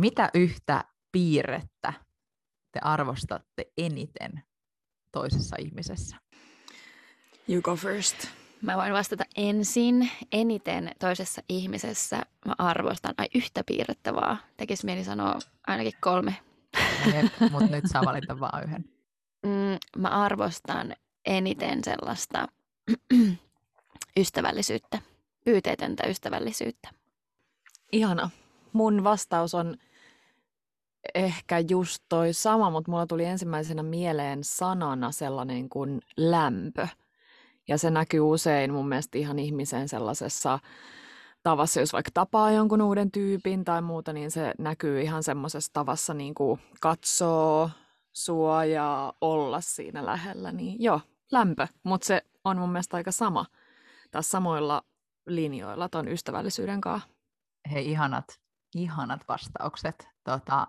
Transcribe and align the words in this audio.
mitä 0.00 0.30
yhtä 0.34 0.84
piirrettä 1.12 1.92
te 2.72 2.80
arvostatte 2.82 3.72
eniten 3.78 4.42
toisessa 5.12 5.56
ihmisessä? 5.58 6.16
You 7.48 7.62
go 7.62 7.76
first. 7.76 8.16
Mä 8.62 8.76
voin 8.76 8.92
vastata 8.92 9.24
ensin. 9.36 10.10
Eniten 10.32 10.92
toisessa 10.98 11.42
ihmisessä 11.48 12.16
mä 12.46 12.54
arvostan, 12.58 13.14
ai 13.18 13.26
yhtä 13.34 13.64
piirrettä 13.66 14.14
vaan. 14.14 14.38
Tekisi 14.56 14.86
mieli 14.86 15.04
sanoa 15.04 15.38
ainakin 15.66 15.92
kolme. 16.00 16.36
Mutta 17.50 17.70
nyt 17.70 17.84
saa 17.86 18.04
valita 18.04 18.40
vaan 18.40 18.64
yhden. 18.64 18.84
Mm, 19.42 20.00
mä 20.00 20.08
arvostan 20.08 20.96
eniten 21.24 21.84
sellaista 21.84 22.48
ystävällisyyttä, 24.16 24.98
pyyteetöntä 25.44 26.06
ystävällisyyttä. 26.06 26.90
Ihana. 27.92 28.30
Mun 28.72 29.04
vastaus 29.04 29.54
on 29.54 29.76
ehkä 31.14 31.58
just 31.58 32.02
toi 32.08 32.32
sama, 32.32 32.70
mutta 32.70 32.90
mulla 32.90 33.06
tuli 33.06 33.24
ensimmäisenä 33.24 33.82
mieleen 33.82 34.44
sanana 34.44 35.12
sellainen 35.12 35.68
kuin 35.68 36.00
lämpö. 36.16 36.88
Ja 37.68 37.78
se 37.78 37.90
näkyy 37.90 38.20
usein 38.20 38.72
mun 38.72 38.88
mielestä 38.88 39.18
ihan 39.18 39.38
ihmisen 39.38 39.88
sellaisessa 39.88 40.58
tavassa, 41.42 41.80
jos 41.80 41.92
vaikka 41.92 42.10
tapaa 42.14 42.50
jonkun 42.50 42.82
uuden 42.82 43.10
tyypin 43.10 43.64
tai 43.64 43.82
muuta, 43.82 44.12
niin 44.12 44.30
se 44.30 44.54
näkyy 44.58 45.00
ihan 45.00 45.22
semmoisessa 45.22 45.72
tavassa 45.72 46.14
niin 46.14 46.34
kuin 46.34 46.60
katsoo 46.80 47.70
sua 48.12 48.64
ja 48.64 49.12
olla 49.20 49.60
siinä 49.60 50.06
lähellä. 50.06 50.52
Niin 50.52 50.82
joo, 50.82 51.00
lämpö, 51.32 51.66
mutta 51.82 52.06
se 52.06 52.22
on 52.44 52.58
mun 52.58 52.72
mielestä 52.72 52.96
aika 52.96 53.12
sama 53.12 53.46
tässä 54.10 54.30
samoilla 54.30 54.82
linjoilla 55.26 55.88
ton 55.88 56.08
ystävällisyyden 56.08 56.80
kanssa. 56.80 57.08
Hei, 57.72 57.90
ihanat, 57.90 58.40
ihanat 58.74 59.20
vastaukset. 59.28 60.08
Tota, 60.24 60.66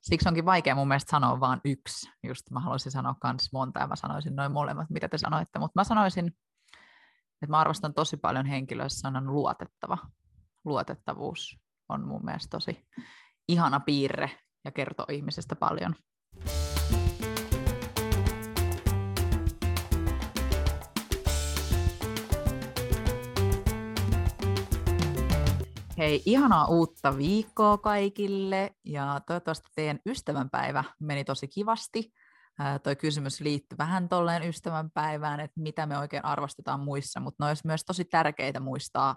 siksi 0.00 0.28
onkin 0.28 0.44
vaikea 0.44 0.74
mun 0.74 0.88
mielestä 0.88 1.10
sanoa 1.10 1.40
vain 1.40 1.60
yksi. 1.64 2.10
Just 2.22 2.50
mä 2.50 2.60
haluaisin 2.60 2.92
sanoa 2.92 3.14
myös 3.24 3.52
monta 3.52 3.80
ja 3.80 3.86
mä 3.86 3.96
sanoisin 3.96 4.36
noin 4.36 4.52
molemmat, 4.52 4.90
mitä 4.90 5.08
te 5.08 5.18
sanoitte. 5.18 5.58
Mutta 5.58 5.80
mä 5.80 5.84
sanoisin, 5.84 6.26
että 7.42 7.50
mä 7.50 7.58
arvostan 7.58 7.94
tosi 7.94 8.16
paljon 8.16 8.46
henkilöissä 8.46 9.00
sanan 9.00 9.26
luotettava. 9.26 9.98
Luotettavuus 10.64 11.58
on 11.88 12.06
mun 12.06 12.24
mielestä 12.24 12.50
tosi 12.50 12.86
ihana 13.48 13.80
piirre 13.80 14.30
ja 14.64 14.72
kertoo 14.72 15.06
ihmisestä 15.10 15.56
paljon. 15.56 15.94
Hei, 25.98 26.22
ihanaa 26.26 26.66
uutta 26.66 27.16
viikkoa 27.16 27.78
kaikille 27.78 28.70
ja 28.84 29.20
toivottavasti 29.26 29.68
teidän 29.74 29.98
ystävänpäivä 30.06 30.84
meni 31.00 31.24
tosi 31.24 31.48
kivasti. 31.48 32.12
Ää, 32.58 32.78
toi 32.78 32.96
kysymys 32.96 33.40
liittyy 33.40 33.78
vähän 33.78 34.08
tolleen 34.08 34.42
ystävänpäivään, 34.42 35.40
että 35.40 35.60
mitä 35.60 35.86
me 35.86 35.98
oikein 35.98 36.24
arvostetaan 36.24 36.80
muissa, 36.80 37.20
mutta 37.20 37.44
ne 37.44 37.48
olisi 37.48 37.66
myös 37.66 37.84
tosi 37.84 38.04
tärkeitä 38.04 38.60
muistaa 38.60 39.16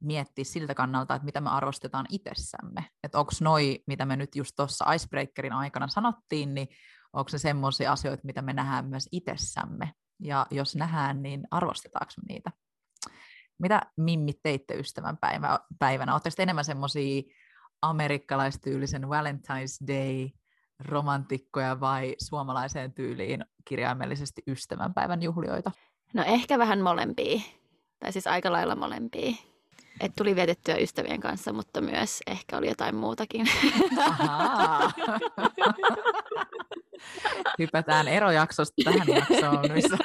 miettiä 0.00 0.44
siltä 0.44 0.74
kannalta, 0.74 1.14
että 1.14 1.24
mitä 1.24 1.40
me 1.40 1.50
arvostetaan 1.50 2.06
itsessämme. 2.10 2.84
Että 3.02 3.18
onko 3.18 3.32
noi, 3.40 3.82
mitä 3.86 4.06
me 4.06 4.16
nyt 4.16 4.36
just 4.36 4.52
tuossa 4.56 4.92
Icebreakerin 4.92 5.52
aikana 5.52 5.88
sanottiin, 5.88 6.54
niin 6.54 6.68
onko 7.12 7.28
se 7.28 7.38
semmoisia 7.38 7.92
asioita, 7.92 8.26
mitä 8.26 8.42
me 8.42 8.52
nähdään 8.52 8.86
myös 8.86 9.08
itsessämme. 9.12 9.92
Ja 10.20 10.46
jos 10.50 10.76
nähdään, 10.76 11.22
niin 11.22 11.42
arvostetaanko 11.50 12.12
me 12.16 12.34
niitä? 12.34 12.50
Mitä 13.58 13.80
mimmit 13.96 14.38
teitte 14.42 14.74
ystävän 14.74 15.16
päivä, 15.16 15.58
päivänä? 15.78 16.12
Oletteko 16.12 16.42
enemmän 16.42 16.64
semmoisia 16.64 17.22
amerikkalaistyylisen 17.82 19.02
Valentine's 19.02 19.86
Day 19.86 20.28
romantikkoja 20.84 21.80
vai 21.80 22.14
suomalaiseen 22.18 22.92
tyyliin 22.92 23.44
kirjaimellisesti 23.64 24.42
ystävänpäivän 24.46 25.22
juhlioita? 25.22 25.70
No 26.14 26.22
ehkä 26.26 26.58
vähän 26.58 26.80
molempia, 26.80 27.40
tai 27.98 28.12
siis 28.12 28.26
aika 28.26 28.52
lailla 28.52 28.76
molempia. 28.76 29.36
Et 30.00 30.12
tuli 30.16 30.36
vietettyä 30.36 30.76
ystävien 30.76 31.20
kanssa, 31.20 31.52
mutta 31.52 31.80
myös 31.80 32.20
ehkä 32.26 32.56
oli 32.56 32.68
jotain 32.68 32.96
muutakin. 32.96 33.46
Hypätään 37.58 38.08
erojaksosta 38.08 38.82
tähän 38.84 39.08
jaksoon, 39.08 39.72
missä 39.72 39.96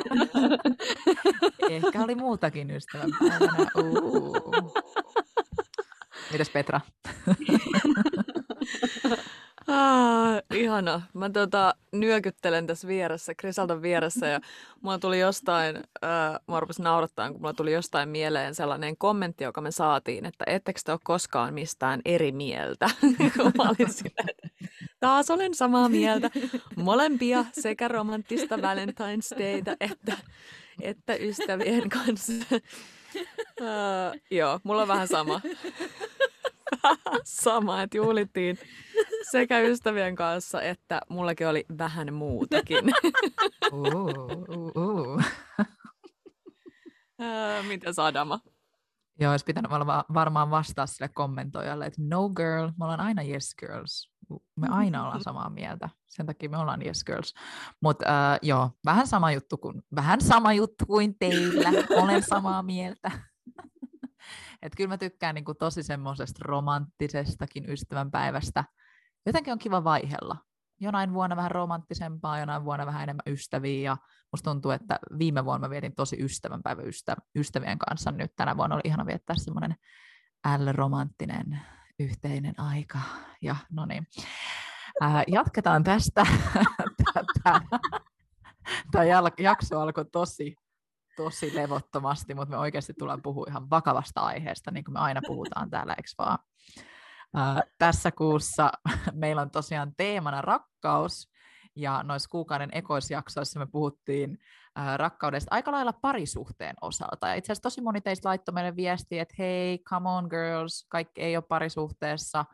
ehkä 1.69 2.03
oli 2.03 2.15
muutakin 2.15 2.71
ystävänpäivänä. 2.71 3.67
Uh. 3.77 4.73
Mitäs 6.31 6.49
Petra? 6.49 6.81
Ah, 9.67 10.41
ihana. 10.53 11.01
Mä 11.13 11.29
tota, 11.29 11.75
nyökyttelen 11.91 12.67
tässä 12.67 12.87
vieressä, 12.87 13.35
Krisaltan 13.35 13.81
vieressä 13.81 14.27
ja 14.27 14.39
mulla 14.81 14.99
tuli 14.99 15.19
jostain, 15.19 15.75
äh, 15.75 16.39
mä 16.47 16.59
rupesin 16.59 16.83
naurattaa, 16.83 17.31
kun 17.31 17.41
mulla 17.41 17.53
tuli 17.53 17.73
jostain 17.73 18.09
mieleen 18.09 18.55
sellainen 18.55 18.97
kommentti, 18.97 19.43
joka 19.43 19.61
me 19.61 19.71
saatiin, 19.71 20.25
että 20.25 20.43
ettekö 20.47 20.79
te 20.85 20.91
ole 20.91 20.99
koskaan 21.03 21.53
mistään 21.53 22.01
eri 22.05 22.31
mieltä. 22.31 22.85
mä 23.57 23.63
olin 23.63 23.93
sillä, 23.93 24.23
taas 25.01 25.29
olen 25.29 25.55
samaa 25.55 25.89
mieltä. 25.89 26.29
Molempia 26.75 27.45
sekä 27.53 27.87
romanttista 27.87 28.55
Valentine's 28.55 29.39
Dayta 29.39 29.75
että, 29.79 30.17
että 30.81 31.15
ystävien 31.15 31.89
kanssa. 31.89 32.33
Uh, 33.61 34.21
joo, 34.31 34.59
mulla 34.63 34.81
on 34.81 34.87
vähän 34.87 35.07
sama. 35.07 35.41
sama, 37.23 37.81
että 37.81 37.97
juhlittiin 37.97 38.57
sekä 39.31 39.59
ystävien 39.59 40.15
kanssa, 40.15 40.61
että 40.61 41.01
mullakin 41.09 41.47
oli 41.47 41.65
vähän 41.77 42.13
muutakin. 42.13 42.85
uh, 43.71 43.93
uh, 44.49 44.71
uh. 44.75 45.21
Mitä 47.67 47.93
Sadama? 47.93 48.39
Joo, 49.19 49.31
olisi 49.31 49.45
pitänyt 49.45 49.71
varmaan 50.13 50.51
vastaa 50.51 50.87
sille 50.87 51.09
kommentoijalle, 51.13 51.85
että 51.85 52.01
no 52.03 52.29
girl, 52.29 52.67
me 52.67 52.85
ollaan 52.85 52.99
aina 52.99 53.23
yes 53.23 53.55
girls. 53.59 54.10
Me 54.55 54.67
aina 54.71 55.03
ollaan 55.03 55.23
samaa 55.29 55.49
mieltä. 55.49 55.89
Sen 56.09 56.25
takia 56.25 56.49
me 56.49 56.57
ollaan 56.57 56.85
yes 56.85 57.03
girls. 57.03 57.33
Mutta 57.81 58.05
uh, 58.05 58.47
joo, 58.47 58.71
vähän 58.85 59.07
sama 59.07 59.31
juttu 59.31 59.57
kuin, 59.57 59.81
vähän 59.95 60.21
sama 60.21 60.53
juttu 60.53 60.85
kuin 60.85 61.15
teillä. 61.19 61.69
Olen 62.03 62.23
samaa 62.23 62.63
mieltä. 62.63 63.11
että 64.61 64.77
kyllä 64.77 64.87
mä 64.87 64.97
tykkään 64.97 65.35
niin 65.35 65.45
kuin 65.45 65.57
tosi 65.57 65.83
semmoisesta 65.83 66.39
romanttisestakin 66.41 67.69
ystävänpäivästä. 67.69 68.63
Jotenkin 69.25 69.53
on 69.53 69.59
kiva 69.59 69.83
vaihella. 69.83 70.37
Jonain 70.79 71.13
vuonna 71.13 71.35
vähän 71.35 71.51
romanttisempaa, 71.51 72.39
jonain 72.39 72.65
vuonna 72.65 72.85
vähän 72.85 73.03
enemmän 73.03 73.23
ystäviä. 73.27 73.81
Ja 73.81 73.97
musta 74.31 74.51
tuntuu, 74.51 74.71
että 74.71 74.99
viime 75.19 75.45
vuonna 75.45 75.67
mä 75.67 75.69
vietin 75.69 75.95
tosi 75.95 76.23
ystävänpäivä 76.23 76.81
ystä, 76.81 77.15
ystävien 77.35 77.79
kanssa. 77.79 78.11
Nyt 78.11 78.31
tänä 78.35 78.57
vuonna 78.57 78.75
oli 78.75 78.81
ihana 78.85 79.05
viettää 79.05 79.35
semmoinen 79.35 79.75
L-romanttinen 80.57 81.59
yhteinen 82.03 82.59
aika. 82.59 82.99
Ja 83.41 83.55
no 83.71 83.85
niin. 83.85 84.07
Äh, 85.03 85.23
jatketaan 85.27 85.83
tästä. 85.83 86.25
Tämä 88.91 89.05
jakso 89.37 89.79
alkoi 89.79 90.05
tosi 90.05 90.55
tosi 91.15 91.55
levottomasti, 91.55 92.35
mutta 92.35 92.49
me 92.49 92.57
oikeasti 92.57 92.93
tullaan 92.99 93.21
puhua 93.21 93.45
ihan 93.49 93.69
vakavasta 93.69 94.21
aiheesta, 94.21 94.71
niin 94.71 94.83
kuin 94.83 94.93
me 94.93 94.99
aina 94.99 95.21
puhutaan 95.27 95.69
täällä, 95.69 95.93
eikö 95.93 96.09
vaan? 96.17 96.39
Ää, 97.35 97.61
tässä 97.77 98.11
kuussa 98.11 98.71
meillä 99.13 99.41
on 99.41 99.51
tosiaan 99.51 99.93
teemana 99.97 100.41
rakkaus, 100.41 101.31
ja 101.75 102.03
noissa 102.03 102.29
kuukauden 102.29 102.69
ekoisjaksoissa 102.73 103.59
me 103.59 103.65
puhuttiin 103.65 104.37
ää, 104.75 104.97
rakkaudesta 104.97 105.55
aika 105.55 105.71
lailla 105.71 105.93
parisuhteen 105.93 106.75
osalta. 106.81 107.27
Ja 107.27 107.33
itse 107.33 107.51
asiassa 107.51 107.63
tosi 107.63 107.81
moni 107.81 108.01
teistä 108.01 108.29
laittoi 108.29 108.53
meille 108.53 108.75
viestiä, 108.75 109.21
että 109.21 109.35
hei, 109.37 109.79
come 109.89 110.09
on 110.09 110.27
girls, 110.29 110.85
kaikki 110.89 111.21
ei 111.21 111.37
ole 111.37 111.43
parisuhteessa, 111.49 112.45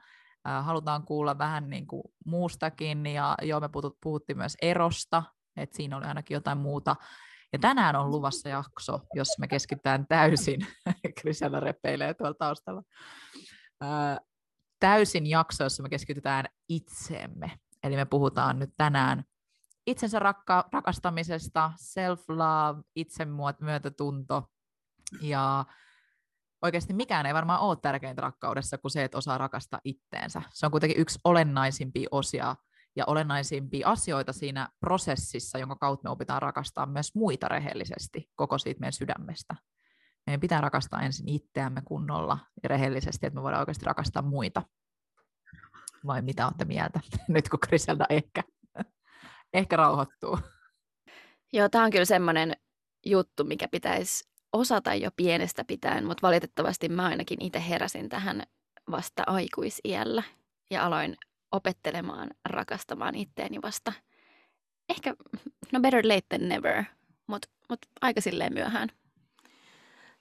ää, 0.45 0.61
halutaan 0.61 1.05
kuulla 1.05 1.37
vähän 1.37 1.69
niin 1.69 1.87
kuin 1.87 2.03
muustakin, 2.25 3.05
ja 3.05 3.35
joo, 3.41 3.59
me 3.59 3.69
puhuttiin 4.03 4.37
myös 4.37 4.57
erosta, 4.61 5.23
että 5.57 5.77
siinä 5.77 5.97
oli 5.97 6.05
ainakin 6.05 6.35
jotain 6.35 6.57
muuta. 6.57 6.95
Ja 7.53 7.59
tänään 7.59 7.95
on 7.95 8.11
luvassa 8.11 8.49
jakso, 8.49 8.99
jos 9.13 9.27
me 9.39 9.47
keskitytään 9.47 10.07
täysin, 10.07 10.67
Krisella 11.21 11.59
repeilee 11.59 12.13
tuolla 12.13 12.33
taustalla, 12.33 12.83
ää, 13.81 14.17
täysin 14.79 15.27
jakso, 15.27 15.63
jossa 15.63 15.83
me 15.83 15.89
keskitytään 15.89 16.45
itseemme. 16.69 17.51
Eli 17.83 17.95
me 17.95 18.05
puhutaan 18.05 18.59
nyt 18.59 18.69
tänään 18.77 19.23
itsensä 19.87 20.19
rakka- 20.19 20.69
rakastamisesta, 20.71 21.71
self-love, 21.75 22.83
itsemyötätunto 22.95 24.43
ja 25.21 25.65
oikeasti 26.61 26.93
mikään 26.93 27.25
ei 27.25 27.33
varmaan 27.33 27.59
ole 27.59 27.77
tärkeintä 27.81 28.21
rakkaudessa 28.21 28.77
kuin 28.77 28.91
se, 28.91 29.03
että 29.03 29.17
osaa 29.17 29.37
rakastaa 29.37 29.79
itteensä. 29.83 30.41
Se 30.53 30.65
on 30.65 30.71
kuitenkin 30.71 30.99
yksi 30.99 31.19
olennaisimpia 31.23 32.07
osia 32.11 32.55
ja 32.95 33.03
olennaisimpia 33.07 33.87
asioita 33.87 34.33
siinä 34.33 34.69
prosessissa, 34.79 35.57
jonka 35.57 35.75
kautta 35.75 36.09
me 36.09 36.11
opitaan 36.11 36.41
rakastaa 36.41 36.85
myös 36.85 37.15
muita 37.15 37.47
rehellisesti 37.47 38.29
koko 38.35 38.57
siitä 38.57 38.79
meidän 38.79 38.93
sydämestä. 38.93 39.55
Meidän 40.27 40.39
pitää 40.39 40.61
rakastaa 40.61 41.01
ensin 41.01 41.29
itseämme 41.29 41.81
kunnolla 41.85 42.39
ja 42.63 42.69
rehellisesti, 42.69 43.27
että 43.27 43.39
me 43.39 43.43
voidaan 43.43 43.61
oikeasti 43.61 43.85
rakastaa 43.85 44.21
muita. 44.21 44.63
Vai 46.05 46.21
mitä 46.21 46.45
olette 46.45 46.65
mieltä, 46.65 46.99
nyt 47.27 47.49
kun 47.49 47.59
Griselda 47.67 48.05
ehkä, 48.09 48.43
ehkä 49.57 49.75
rauhoittuu? 49.75 50.39
Joo, 51.53 51.69
tämä 51.69 51.83
on 51.83 51.91
kyllä 51.91 52.05
semmoinen 52.05 52.53
juttu, 53.05 53.43
mikä 53.43 53.67
pitäisi 53.67 54.29
osata 54.53 54.93
jo 54.95 55.09
pienestä 55.15 55.63
pitäen, 55.63 56.05
mutta 56.05 56.27
valitettavasti 56.27 56.89
mä 56.89 57.05
ainakin 57.05 57.41
itse 57.41 57.63
heräsin 57.69 58.09
tähän 58.09 58.43
vasta 58.91 59.23
aikuisiällä 59.27 60.23
ja 60.71 60.85
aloin 60.85 61.17
opettelemaan 61.51 62.29
rakastamaan 62.45 63.15
itteeni 63.15 63.61
vasta 63.61 63.93
ehkä, 64.89 65.15
no 65.71 65.79
better 65.79 66.07
late 66.07 66.25
than 66.29 66.49
never, 66.49 66.83
mutta 67.27 67.47
mut 67.69 67.79
aika 68.01 68.21
silleen 68.21 68.53
myöhään. 68.53 68.89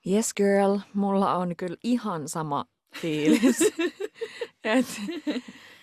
Yes 0.06 0.35
girl, 0.35 0.79
mulla 0.94 1.37
on 1.37 1.56
kyllä 1.56 1.77
ihan 1.85 2.29
sama 2.29 2.65
fiilis. 2.94 3.61
Et, 4.65 4.87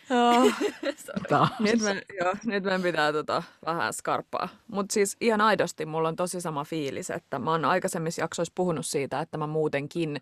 oh, 0.10 0.44
nyt, 1.60 1.82
mä, 1.82 1.90
joo, 2.20 2.34
nyt 2.46 2.64
meidän 2.64 2.82
pitää 2.82 3.14
tota, 3.14 3.44
vähän 3.66 3.94
skarppaa. 3.94 4.50
Mutta 4.68 4.94
siis 4.94 5.18
ihan 5.22 5.42
aidosti 5.42 5.86
mulla 5.86 6.08
on 6.08 6.16
tosi 6.16 6.42
sama 6.42 6.64
fiilis, 6.64 7.10
että 7.10 7.40
mä 7.40 7.52
oon 7.52 7.66
aikaisemmissa 7.66 8.22
jaksoissa 8.22 8.54
puhunut 8.56 8.86
siitä, 8.86 9.20
että 9.20 9.38
mä 9.38 9.48
muutenkin 9.48 10.22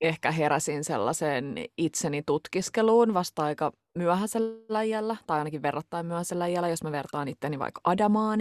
ehkä 0.00 0.30
heräsin 0.30 0.84
sellaiseen 0.84 1.54
itseni 1.78 2.22
tutkiskeluun 2.22 3.14
vasta 3.14 3.42
aika 3.42 3.72
myöhäisellä 3.94 4.82
iällä, 4.82 5.16
tai 5.26 5.38
ainakin 5.38 5.62
verrattain 5.62 6.06
myöhäisellä 6.06 6.46
iällä, 6.46 6.68
jos 6.68 6.82
mä 6.82 6.92
vertaan 6.92 7.28
itteni 7.28 7.58
vaikka 7.58 7.80
Adamaan. 7.84 8.40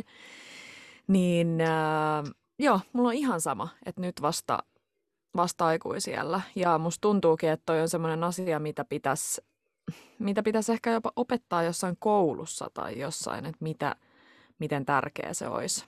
Niin 1.08 1.62
äh, 1.62 2.34
joo, 2.60 2.80
mulla 2.94 3.10
on 3.10 3.16
ihan 3.16 3.42
sama, 3.42 3.70
että 3.86 4.02
nyt 4.02 4.22
vasta, 4.22 4.60
vasta 5.36 5.66
aikuisiellä. 5.66 6.42
Ja 6.56 6.78
musta 6.78 7.02
tuntuukin, 7.02 7.50
että 7.50 7.64
toi 7.66 7.82
on 7.82 7.90
semmoinen 7.90 8.24
asia, 8.24 8.60
mitä 8.60 8.86
pitäisi 8.86 9.42
mitä 10.20 10.44
pitäisi 10.44 10.72
ehkä 10.72 10.92
jopa 10.92 11.12
opettaa 11.16 11.64
jossain 11.64 11.96
koulussa 12.00 12.70
tai 12.74 13.00
jossain, 13.00 13.46
että 13.46 13.58
mitä, 13.60 13.96
miten 14.60 14.86
tärkeä 14.86 15.34
se 15.34 15.48
olisi. 15.48 15.86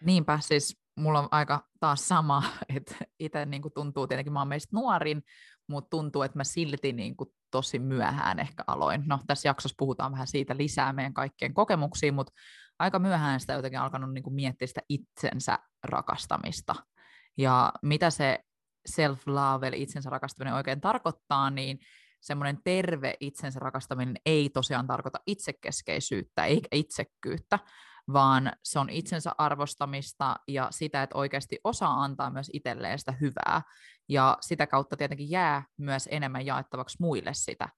Niinpä, 0.00 0.38
siis 0.42 0.78
mulla 0.96 1.18
on 1.18 1.28
aika 1.30 1.68
taas 1.80 2.08
sama, 2.08 2.42
että 2.76 2.94
itse 3.18 3.46
niin 3.46 3.62
tuntuu, 3.74 4.06
tietenkin 4.06 4.32
mä 4.32 4.38
oon 4.38 4.48
meistä 4.48 4.76
nuorin, 4.76 5.22
mutta 5.66 5.90
tuntuu, 5.90 6.22
että 6.22 6.38
mä 6.38 6.44
silti 6.44 6.92
niin 6.92 7.16
kuin 7.16 7.30
tosi 7.50 7.78
myöhään 7.78 8.40
ehkä 8.40 8.64
aloin. 8.66 9.02
No 9.06 9.18
tässä 9.26 9.48
jaksossa 9.48 9.74
puhutaan 9.78 10.12
vähän 10.12 10.26
siitä 10.26 10.56
lisää 10.56 10.92
meidän 10.92 11.14
kaikkien 11.14 11.54
kokemuksiin, 11.54 12.14
mutta 12.14 12.32
aika 12.78 12.98
myöhään 12.98 13.40
sitä 13.40 13.52
jotenkin 13.52 13.80
alkanut 13.80 14.12
niin 14.12 14.24
kuin 14.24 14.34
miettiä 14.34 14.66
sitä 14.66 14.80
itsensä 14.88 15.58
rakastamista. 15.84 16.74
Ja 17.38 17.72
mitä 17.82 18.10
se 18.10 18.38
self-love, 18.88 19.66
eli 19.66 19.82
itsensä 19.82 20.10
rakastaminen 20.10 20.54
oikein 20.54 20.80
tarkoittaa, 20.80 21.50
niin 21.50 21.78
semmoinen 22.24 22.58
terve 22.64 23.14
itsensä 23.20 23.60
rakastaminen 23.60 24.16
ei 24.26 24.50
tosiaan 24.50 24.86
tarkoita 24.86 25.20
itsekeskeisyyttä 25.26 26.44
eikä 26.44 26.68
itsekkyyttä, 26.72 27.58
vaan 28.12 28.52
se 28.62 28.78
on 28.78 28.90
itsensä 28.90 29.32
arvostamista 29.38 30.36
ja 30.48 30.68
sitä, 30.70 31.02
että 31.02 31.18
oikeasti 31.18 31.58
osaa 31.64 32.02
antaa 32.02 32.30
myös 32.30 32.50
itselleen 32.52 32.98
sitä 32.98 33.12
hyvää. 33.20 33.62
Ja 34.08 34.38
sitä 34.40 34.66
kautta 34.66 34.96
tietenkin 34.96 35.30
jää 35.30 35.64
myös 35.76 36.08
enemmän 36.12 36.46
jaettavaksi 36.46 36.96
muille 37.00 37.34
sitä 37.34 37.68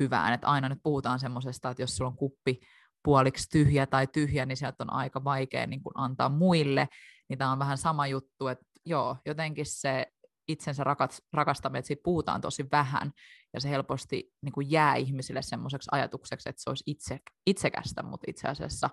hyvää. 0.00 0.34
Että 0.34 0.46
aina 0.46 0.68
nyt 0.68 0.78
puhutaan 0.82 1.18
semmoisesta, 1.18 1.70
että 1.70 1.82
jos 1.82 1.96
sulla 1.96 2.10
on 2.10 2.16
kuppi 2.16 2.60
puoliksi 3.04 3.48
tyhjä 3.50 3.86
tai 3.86 4.06
tyhjä, 4.06 4.46
niin 4.46 4.56
sieltä 4.56 4.84
on 4.84 4.92
aika 4.92 5.24
vaikea 5.24 5.66
niin 5.66 5.80
antaa 5.94 6.28
muille. 6.28 6.88
Niin 7.28 7.38
tämä 7.38 7.52
on 7.52 7.58
vähän 7.58 7.78
sama 7.78 8.06
juttu, 8.06 8.48
että 8.48 8.64
joo, 8.86 9.16
jotenkin 9.26 9.66
se 9.66 10.06
itsensä 10.48 10.84
rakastaminen, 11.32 11.78
että 11.78 11.86
siitä 11.86 12.02
puhutaan 12.04 12.40
tosi 12.40 12.70
vähän, 12.72 13.12
ja 13.54 13.60
se 13.60 13.70
helposti 13.70 14.34
niin 14.42 14.52
kuin 14.52 14.70
jää 14.70 14.96
ihmisille 14.96 15.42
semmoiseksi 15.42 15.88
ajatukseksi, 15.92 16.48
että 16.48 16.62
se 16.62 16.70
olisi 16.70 16.84
itse, 16.86 17.20
itsekästä, 17.46 18.02
mutta 18.02 18.24
itse 18.28 18.48
asiassa 18.48 18.90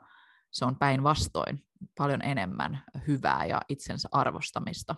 se 0.51 0.65
on 0.65 0.75
päinvastoin 0.75 1.65
paljon 1.97 2.21
enemmän 2.21 2.83
hyvää 3.07 3.45
ja 3.45 3.61
itsensä 3.69 4.09
arvostamista. 4.11 4.95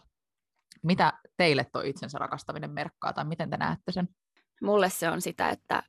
Mitä 0.84 1.14
teille 1.38 1.66
tuo 1.72 1.82
itsensä 1.82 2.18
rakastaminen 2.18 2.72
merkkaa, 2.72 3.14
tai 3.14 3.26
miten 3.26 3.50
te 3.50 3.58
näette 3.58 3.92
sen? 3.92 4.08
Mulle 4.62 4.90
se 4.90 5.10
on 5.10 5.22
sitä, 5.22 5.50
että 5.50 5.84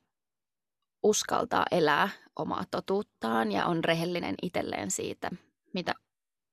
uskaltaa 1.03 1.65
elää 1.71 2.09
omaa 2.35 2.63
totuuttaan 2.71 3.51
ja 3.51 3.65
on 3.65 3.83
rehellinen 3.83 4.35
itselleen 4.41 4.91
siitä, 4.91 5.31
mitä 5.73 5.93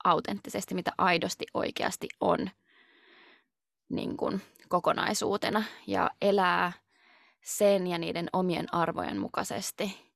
autenttisesti, 0.04 0.74
mitä 0.74 0.92
aidosti 0.98 1.46
oikeasti 1.54 2.08
on 2.20 2.50
niin 3.90 4.16
kuin 4.16 4.42
kokonaisuutena 4.68 5.62
ja 5.86 6.10
elää 6.22 6.72
sen 7.42 7.86
ja 7.86 7.98
niiden 7.98 8.28
omien 8.32 8.74
arvojen 8.74 9.18
mukaisesti. 9.18 10.10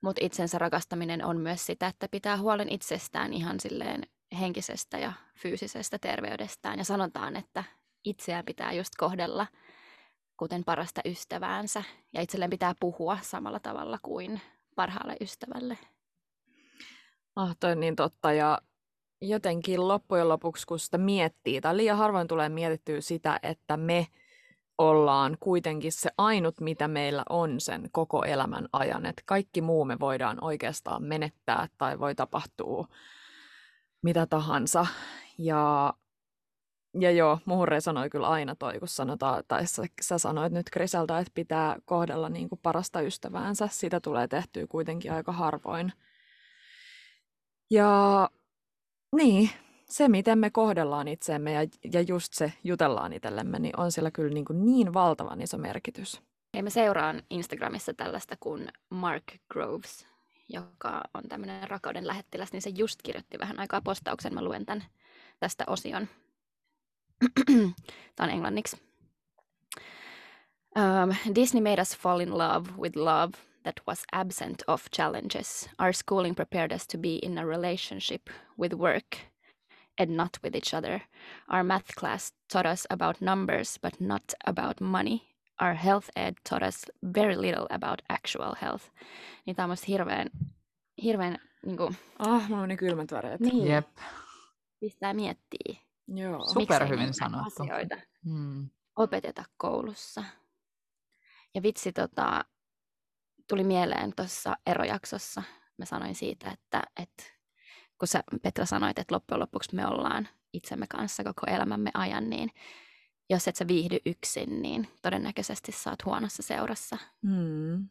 Mutta 0.00 0.24
itsensä 0.24 0.58
rakastaminen 0.58 1.24
on 1.24 1.40
myös 1.40 1.66
sitä, 1.66 1.86
että 1.86 2.08
pitää 2.10 2.38
huolen 2.38 2.68
itsestään 2.68 3.32
ihan 3.32 3.60
silleen 3.60 4.02
henkisestä 4.40 4.98
ja 4.98 5.12
fyysisestä 5.36 5.98
terveydestään. 5.98 6.78
Ja 6.78 6.84
sanotaan, 6.84 7.36
että 7.36 7.64
itseään 8.04 8.44
pitää 8.44 8.72
just 8.72 8.90
kohdella 8.98 9.46
kuten 10.36 10.64
parasta 10.64 11.00
ystäväänsä. 11.04 11.82
Ja 12.12 12.22
itselleen 12.22 12.50
pitää 12.50 12.74
puhua 12.80 13.18
samalla 13.22 13.60
tavalla 13.60 13.98
kuin 14.02 14.40
parhaalle 14.74 15.16
ystävälle. 15.20 15.78
Ah, 17.36 17.56
toi 17.60 17.72
on 17.72 17.80
niin 17.80 17.96
totta. 17.96 18.32
Ja 18.32 18.58
jotenkin 19.20 19.88
loppujen 19.88 20.28
lopuksi, 20.28 20.66
kun 20.66 20.78
sitä 20.78 20.98
miettii, 20.98 21.60
tai 21.60 21.76
liian 21.76 21.98
harvoin 21.98 22.28
tulee 22.28 22.48
mietittyä 22.48 23.00
sitä, 23.00 23.40
että 23.42 23.76
me 23.76 24.06
ollaan 24.78 25.36
kuitenkin 25.40 25.92
se 25.92 26.10
ainut, 26.18 26.60
mitä 26.60 26.88
meillä 26.88 27.22
on 27.28 27.60
sen 27.60 27.88
koko 27.92 28.24
elämän 28.24 28.68
ajan. 28.72 29.06
Että 29.06 29.22
kaikki 29.26 29.60
muu 29.60 29.84
me 29.84 29.98
voidaan 30.00 30.44
oikeastaan 30.44 31.02
menettää 31.02 31.68
tai 31.78 31.98
voi 31.98 32.14
tapahtua 32.14 32.86
mitä 34.02 34.26
tahansa. 34.26 34.86
Ja, 35.38 35.94
ja 37.00 37.10
joo, 37.10 37.38
muuhun 37.44 37.68
resonoi 37.68 38.10
kyllä 38.10 38.28
aina 38.28 38.56
toi, 38.56 38.78
kun 38.78 38.88
sanotaan, 38.88 39.42
tai 39.48 39.66
sä, 39.66 39.82
sä 40.02 40.18
sanoit 40.18 40.52
nyt 40.52 40.70
Kriseltä, 40.70 41.18
että 41.18 41.32
pitää 41.34 41.76
kohdella 41.84 42.28
niin 42.28 42.48
kuin 42.48 42.60
parasta 42.62 43.00
ystäväänsä. 43.00 43.68
Sitä 43.70 44.00
tulee 44.00 44.28
tehtyä 44.28 44.66
kuitenkin 44.66 45.12
aika 45.12 45.32
harvoin. 45.32 45.92
Ja 47.70 48.28
niin, 49.16 49.50
se 49.84 50.08
miten 50.08 50.38
me 50.38 50.50
kohdellaan 50.50 51.08
itseemme 51.08 51.52
ja, 51.52 51.60
ja 51.92 52.00
just 52.00 52.32
se 52.32 52.52
jutellaan 52.64 53.12
itsellemme, 53.12 53.58
niin 53.58 53.80
on 53.80 53.92
sillä 53.92 54.10
kyllä 54.10 54.34
niin, 54.34 54.44
kuin 54.44 54.64
niin 54.64 54.94
valtavan 54.94 55.40
iso 55.40 55.58
merkitys. 55.58 56.20
Ja 56.56 56.62
mä 56.62 56.70
seuraan 56.70 57.22
Instagramissa 57.30 57.94
tällaista 57.94 58.36
kuin 58.40 58.68
Mark 58.90 59.24
Groves, 59.52 60.06
joka 60.48 61.02
on 61.14 61.22
tämmöinen 61.28 61.70
rakkauden 61.70 62.06
lähettiläs, 62.06 62.52
niin 62.52 62.62
se 62.62 62.70
just 62.70 63.02
kirjoitti 63.02 63.38
vähän 63.38 63.58
aikaa 63.58 63.80
postauksen. 63.80 64.34
Mä 64.34 64.44
luen 64.44 64.66
tämän, 64.66 64.84
tästä 65.40 65.64
osion. 65.66 66.08
Tämä 68.16 68.26
on 68.26 68.30
englanniksi. 68.30 68.76
Um, 70.76 71.34
Disney 71.34 71.62
made 71.62 71.82
us 71.82 71.96
fall 71.96 72.20
in 72.20 72.38
love 72.38 72.70
with 72.80 72.96
love 72.96 73.49
that 73.64 73.80
was 73.86 74.04
absent 74.12 74.62
of 74.66 74.90
challenges. 74.90 75.68
Our 75.78 75.92
schooling 75.92 76.34
prepared 76.34 76.72
us 76.72 76.86
to 76.86 76.98
be 76.98 77.16
in 77.16 77.38
a 77.38 77.46
relationship 77.46 78.30
with 78.56 78.72
work 78.72 79.18
and 79.98 80.16
not 80.16 80.38
with 80.42 80.56
each 80.56 80.74
other. 80.74 81.02
Our 81.48 81.64
math 81.64 81.94
class 81.94 82.32
taught 82.48 82.66
us 82.66 82.86
about 82.90 83.20
numbers, 83.20 83.78
but 83.82 84.00
not 84.00 84.34
about 84.46 84.80
money. 84.80 85.22
Our 85.58 85.74
health 85.74 86.10
ed 86.16 86.36
taught 86.44 86.62
us 86.62 86.84
very 87.02 87.36
little 87.36 87.66
about 87.70 88.02
actual 88.08 88.54
health. 88.54 88.90
Niin 89.46 89.56
tämä 89.56 89.64
on 89.64 89.70
musta 89.70 89.86
hirveän, 89.88 90.30
hirveän 91.02 91.38
niin 91.66 91.76
kuin... 91.76 91.96
Ah, 92.18 92.48
mulla 92.48 92.60
meni 92.62 92.76
kylmät 92.76 93.12
väreet. 93.12 93.40
Niin. 93.40 93.66
Jep. 93.66 93.88
Pistää 94.80 95.14
miettiä. 95.14 95.74
Joo. 96.08 96.46
Super 96.46 96.88
hyvin 96.88 97.14
sanottu. 97.14 97.62
Asioita 97.62 97.96
hmm. 98.24 98.70
opeteta 98.96 99.44
koulussa. 99.56 100.24
Ja 101.54 101.62
vitsi, 101.62 101.92
tota, 101.92 102.44
tuli 103.50 103.64
mieleen 103.64 104.12
tuossa 104.16 104.56
erojaksossa. 104.66 105.42
Mä 105.78 105.84
sanoin 105.84 106.14
siitä, 106.14 106.50
että, 106.50 106.82
että 107.02 107.22
kun 107.98 108.08
sä 108.08 108.22
Petra 108.42 108.66
sanoit, 108.66 108.98
että 108.98 109.14
loppujen 109.14 109.40
lopuksi 109.40 109.74
me 109.74 109.86
ollaan 109.86 110.28
itsemme 110.52 110.86
kanssa 110.86 111.24
koko 111.24 111.46
elämämme 111.46 111.90
ajan, 111.94 112.30
niin 112.30 112.50
jos 113.30 113.48
et 113.48 113.56
sä 113.56 113.68
viihdy 113.68 113.98
yksin, 114.06 114.62
niin 114.62 114.88
todennäköisesti 115.02 115.72
saat 115.72 116.04
huonossa 116.04 116.42
seurassa. 116.42 116.98
Hmm. 117.26 117.88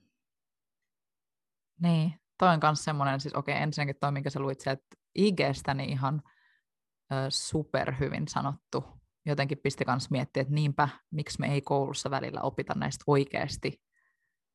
Niin, 1.82 2.14
toi 2.38 2.50
on 2.50 2.60
myös 2.64 2.84
semmoinen, 2.84 3.20
siis 3.20 3.34
okei, 3.34 3.56
ensinnäkin 3.56 3.96
toi, 4.00 4.12
minkä 4.12 4.30
sä 4.30 4.40
luit 4.40 4.60
sieltä 4.60 4.84
IGstä, 5.16 5.74
niin 5.74 5.90
ihan 5.90 6.22
ö, 7.12 7.16
super 7.30 7.94
hyvin 8.00 8.28
sanottu. 8.28 8.84
Jotenkin 9.26 9.58
pisti 9.58 9.86
myös 9.88 10.10
miettiä, 10.10 10.42
että 10.42 10.54
niinpä, 10.54 10.90
miksi 11.12 11.40
me 11.40 11.54
ei 11.54 11.62
koulussa 11.62 12.12
välillä 12.12 12.42
opita 12.42 12.74
näistä 12.74 13.04
oikeasti. 13.08 13.89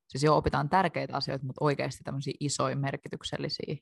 Siis 0.08 0.24
jo 0.24 0.36
opitaan 0.36 0.68
tärkeitä 0.68 1.16
asioita, 1.16 1.46
mutta 1.46 1.64
oikeasti 1.64 2.04
tämmöisiä 2.04 2.34
isoja 2.40 2.76
merkityksellisiä 2.76 3.76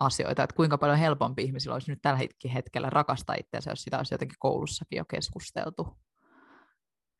asioita, 0.00 0.42
että 0.42 0.56
kuinka 0.56 0.78
paljon 0.78 0.98
helpompi 0.98 1.42
ihmisillä 1.42 1.74
olisi 1.74 1.90
nyt 1.90 2.02
tällä 2.02 2.20
hetkellä 2.54 2.90
rakastaa 2.90 3.36
itseänsä, 3.38 3.70
jos 3.70 3.82
sitä 3.82 3.98
olisi 3.98 4.14
jotenkin 4.14 4.36
koulussakin 4.38 4.96
jo 4.96 5.04
keskusteltu. 5.04 5.98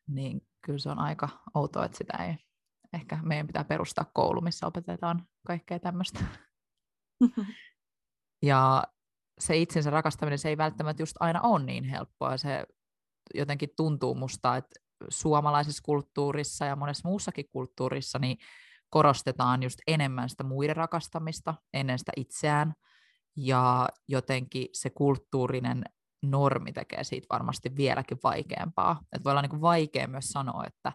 Niin 0.08 0.40
kyllä 0.60 0.78
se 0.78 0.90
on 0.90 0.98
aika 0.98 1.28
outoa, 1.54 1.84
että 1.84 1.98
sitä 1.98 2.24
ei, 2.24 2.34
ehkä 2.92 3.18
meidän 3.22 3.46
pitää 3.46 3.64
perustaa 3.64 4.10
koulu, 4.14 4.40
missä 4.40 4.66
opetetaan 4.66 5.26
kaikkea 5.46 5.78
tämmöistä. 5.78 6.20
ja 8.42 8.84
se 9.40 9.56
itsensä 9.56 9.90
rakastaminen, 9.90 10.38
se 10.38 10.48
ei 10.48 10.56
välttämättä 10.56 11.02
just 11.02 11.16
aina 11.20 11.40
ole 11.40 11.64
niin 11.64 11.84
helppoa. 11.84 12.36
Se 12.36 12.64
jotenkin 13.34 13.68
tuntuu 13.76 14.14
musta, 14.14 14.56
että 14.56 14.80
suomalaisessa 15.08 15.82
kulttuurissa 15.82 16.64
ja 16.64 16.76
monessa 16.76 17.08
muussakin 17.08 17.48
kulttuurissa 17.52 18.18
niin 18.18 18.38
korostetaan 18.90 19.62
just 19.62 19.78
enemmän 19.86 20.28
sitä 20.28 20.44
muiden 20.44 20.76
rakastamista 20.76 21.54
ennen 21.74 21.98
sitä 21.98 22.12
itseään. 22.16 22.74
Ja 23.36 23.88
jotenkin 24.08 24.68
se 24.72 24.90
kulttuurinen 24.90 25.84
normi 26.22 26.72
tekee 26.72 27.04
siitä 27.04 27.26
varmasti 27.30 27.76
vieläkin 27.76 28.18
vaikeampaa. 28.22 29.00
Että 29.12 29.24
voi 29.24 29.30
olla 29.30 29.42
niin 29.42 29.50
kuin 29.50 29.60
vaikea 29.60 30.08
myös 30.08 30.28
sanoa, 30.28 30.64
että 30.66 30.92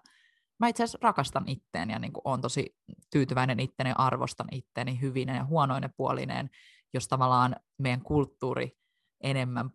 mä 0.59 0.67
itse 0.67 0.83
asiassa 0.83 0.99
rakastan 1.01 1.43
itteen 1.47 1.89
ja 1.89 1.99
niin 1.99 2.13
kuin 2.13 2.21
on 2.25 2.41
tosi 2.41 2.75
tyytyväinen 3.11 3.59
itteni 3.59 3.89
ja 3.89 3.95
arvostan 3.97 4.47
itteeni 4.51 5.01
hyvinen 5.01 5.35
ja 5.35 5.45
huonoinen 5.45 5.93
puolineen, 5.97 6.49
jos 6.93 7.07
tavallaan 7.07 7.55
meidän 7.77 8.01
kulttuuri 8.01 8.77
enemmän 9.23 9.69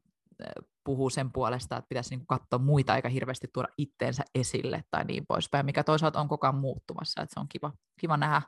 puhuu 0.88 1.10
sen 1.10 1.32
puolesta, 1.32 1.76
että 1.76 1.88
pitäisi 1.88 2.16
niin 2.16 2.26
katsoa 2.26 2.58
muita 2.58 2.96
eikä 2.96 3.08
hirveästi 3.08 3.48
tuoda 3.52 3.68
itteensä 3.78 4.24
esille 4.34 4.84
tai 4.90 5.04
niin 5.04 5.26
poispäin, 5.28 5.66
mikä 5.66 5.84
toisaalta 5.84 6.20
on 6.20 6.28
koko 6.28 6.46
ajan 6.46 6.54
muuttumassa, 6.54 7.22
että 7.22 7.34
se 7.34 7.40
on 7.40 7.48
kiva, 7.48 7.72
kiva 8.00 8.16
nähdä, 8.16 8.42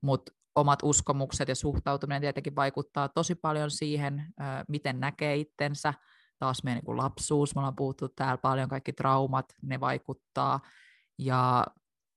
mutta 0.00 0.32
omat 0.54 0.78
uskomukset 0.82 1.48
ja 1.48 1.54
suhtautuminen 1.54 2.20
tietenkin 2.20 2.56
vaikuttaa 2.56 3.08
tosi 3.08 3.34
paljon 3.34 3.70
siihen, 3.70 4.26
miten 4.68 5.00
näkee 5.00 5.36
itsensä, 5.36 5.94
taas 6.38 6.64
meidän 6.64 6.82
niin 6.86 6.96
lapsuus, 6.96 7.54
me 7.54 7.58
ollaan 7.58 7.76
puhuttu 7.76 8.08
täällä 8.08 8.38
paljon, 8.38 8.68
kaikki 8.68 8.92
traumat, 8.92 9.46
ne 9.62 9.80
vaikuttaa, 9.80 10.60
ja 11.18 11.66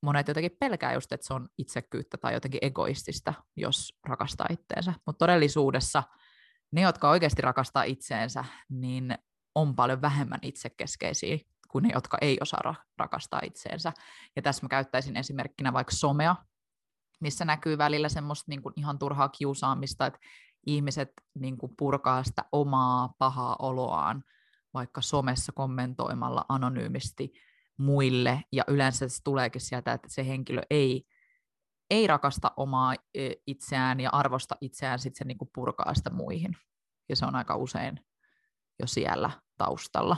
monet 0.04 0.28
jotenkin 0.28 0.58
pelkää 0.60 0.94
just, 0.94 1.12
että 1.12 1.28
se 1.28 1.34
on 1.34 1.50
itsekyyttä 1.58 2.18
tai 2.18 2.34
jotenkin 2.34 2.60
egoistista, 2.62 3.34
jos 3.56 4.00
rakastaa 4.08 4.48
itteensä, 4.50 4.94
mutta 5.06 5.20
todellisuudessa 5.20 6.04
ne, 6.72 6.82
jotka 6.82 7.10
oikeasti 7.10 7.42
rakastaa 7.42 7.84
itseensä, 7.84 8.46
niin 8.70 9.18
on 9.60 9.76
paljon 9.76 10.02
vähemmän 10.02 10.40
itsekeskeisiä 10.42 11.38
kuin 11.68 11.84
ne, 11.84 11.90
jotka 11.94 12.18
ei 12.22 12.38
osaa 12.42 12.72
ra- 12.72 12.86
rakastaa 12.98 13.42
itseensä. 13.44 13.94
Ja 14.36 14.42
tässä 14.42 14.66
mä 14.66 14.70
käyttäisin 14.70 15.18
esimerkkinä 15.18 15.74
vaikka 15.74 15.96
somea, 15.96 16.36
missä 17.20 17.46
näkyy 17.46 17.78
välillä 17.78 18.10
semmoista 18.10 18.46
niin 18.48 18.62
kuin 18.62 18.74
ihan 18.78 19.00
turhaa 19.00 19.30
kiusaamista, 19.30 20.06
että 20.06 20.20
ihmiset 20.66 21.12
niin 21.40 21.58
kuin 21.58 21.74
purkaa 21.78 22.24
sitä 22.24 22.46
omaa 22.52 23.14
pahaa 23.18 23.56
oloaan 23.60 24.24
vaikka 24.74 25.02
somessa 25.02 25.52
kommentoimalla 25.52 26.46
anonyymisti 26.50 27.34
muille, 27.78 28.44
ja 28.52 28.64
yleensä 28.68 29.08
se 29.08 29.24
tuleekin 29.24 29.62
sieltä, 29.62 29.94
että 29.94 30.08
se 30.12 30.28
henkilö 30.28 30.62
ei, 30.70 31.08
ei 31.90 32.08
rakasta 32.08 32.52
omaa 32.58 32.94
e, 33.14 33.32
itseään 33.48 34.00
ja 34.00 34.10
arvosta 34.10 34.56
itseään, 34.62 35.00
sitten 35.00 35.18
se 35.18 35.26
niin 35.26 35.38
kuin 35.38 35.50
purkaa 35.54 35.94
sitä 35.94 36.10
muihin. 36.10 36.58
Ja 37.10 37.16
se 37.16 37.26
on 37.26 37.36
aika 37.36 37.56
usein 37.56 38.00
jo 38.80 38.88
siellä 38.88 39.30
taustalla. 39.58 40.18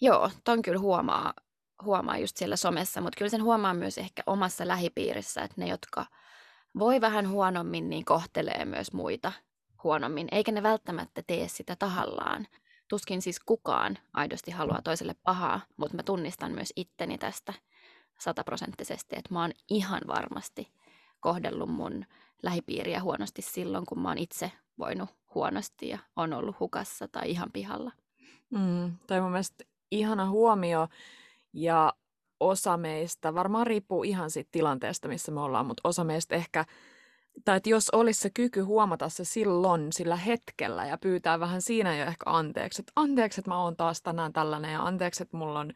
Joo, 0.00 0.30
ton 0.44 0.62
kyllä 0.62 0.78
huomaa, 0.80 1.34
huomaa 1.84 2.18
just 2.18 2.36
siellä 2.36 2.56
somessa, 2.56 3.00
mutta 3.00 3.18
kyllä 3.18 3.28
sen 3.28 3.42
huomaa 3.42 3.74
myös 3.74 3.98
ehkä 3.98 4.22
omassa 4.26 4.68
lähipiirissä, 4.68 5.42
että 5.42 5.54
ne, 5.58 5.68
jotka 5.68 6.06
voi 6.78 7.00
vähän 7.00 7.28
huonommin, 7.28 7.90
niin 7.90 8.04
kohtelee 8.04 8.64
myös 8.64 8.92
muita 8.92 9.32
huonommin, 9.84 10.28
eikä 10.32 10.52
ne 10.52 10.62
välttämättä 10.62 11.22
tee 11.26 11.48
sitä 11.48 11.76
tahallaan. 11.76 12.46
Tuskin 12.88 13.22
siis 13.22 13.40
kukaan 13.40 13.98
aidosti 14.12 14.50
haluaa 14.50 14.82
toiselle 14.82 15.14
pahaa, 15.22 15.60
mutta 15.76 15.96
mä 15.96 16.02
tunnistan 16.02 16.52
myös 16.52 16.72
itteni 16.76 17.18
tästä 17.18 17.54
sataprosenttisesti, 18.20 19.16
että 19.16 19.34
mä 19.34 19.40
oon 19.40 19.52
ihan 19.70 20.00
varmasti 20.06 20.72
kohdellut 21.20 21.70
mun 21.70 22.04
lähipiiriä 22.42 23.02
huonosti 23.02 23.42
silloin, 23.42 23.86
kun 23.86 23.98
mä 23.98 24.08
oon 24.08 24.18
itse 24.18 24.52
voinut 24.78 25.10
huonosti 25.34 25.88
ja 25.88 25.98
on 26.16 26.32
ollut 26.32 26.60
hukassa 26.60 27.08
tai 27.08 27.30
ihan 27.30 27.52
pihalla. 27.52 27.92
Mm, 28.50 28.92
toi 29.06 29.20
mun 29.20 29.30
mielestä 29.30 29.64
ihana 29.90 30.30
huomio 30.30 30.88
ja 31.52 31.92
osa 32.40 32.76
meistä, 32.76 33.34
varmaan 33.34 33.66
riippuu 33.66 34.02
ihan 34.02 34.30
siitä 34.30 34.48
tilanteesta, 34.52 35.08
missä 35.08 35.32
me 35.32 35.40
ollaan, 35.40 35.66
mutta 35.66 35.88
osa 35.88 36.04
meistä 36.04 36.34
ehkä, 36.34 36.64
tai 37.44 37.56
että 37.56 37.68
jos 37.68 37.90
olisi 37.90 38.20
se 38.20 38.30
kyky 38.30 38.60
huomata 38.60 39.08
se 39.08 39.24
silloin, 39.24 39.92
sillä 39.92 40.16
hetkellä 40.16 40.86
ja 40.86 40.98
pyytää 40.98 41.40
vähän 41.40 41.62
siinä 41.62 41.96
jo 41.96 42.04
ehkä 42.04 42.22
anteeksi, 42.26 42.82
että 42.82 42.92
anteeksi, 42.96 43.40
että 43.40 43.50
mä 43.50 43.62
oon 43.62 43.76
taas 43.76 44.02
tänään 44.02 44.32
tällainen 44.32 44.72
ja 44.72 44.82
anteeksi, 44.82 45.22
että 45.22 45.36
mulla 45.36 45.60
on 45.60 45.72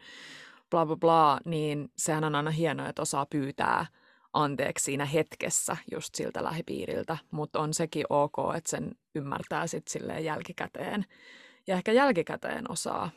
bla 0.71 0.87
bla 0.87 0.97
bla, 0.97 1.41
niin 1.45 1.91
sehän 1.97 2.25
on 2.25 2.35
aina 2.35 2.51
hienoa, 2.51 2.89
että 2.89 3.03
osaa 3.03 3.27
pyytää 3.27 3.87
anteeksi 4.37 4.85
siinä 4.85 5.05
hetkessä 5.05 5.77
just 5.93 6.15
siltä 6.15 6.45
lähipiiriltä, 6.45 7.19
mutta 7.31 7.61
on 7.61 7.75
sekin 7.75 8.05
ok, 8.11 8.35
että 8.57 8.71
sen 8.71 8.95
ymmärtää 9.15 9.67
sitten 9.67 9.93
silleen 9.93 10.25
jälkikäteen. 10.25 11.05
Ja 11.67 11.77
ehkä 11.77 11.93
jälkikäteen 11.93 12.71
osaa, 12.71 13.11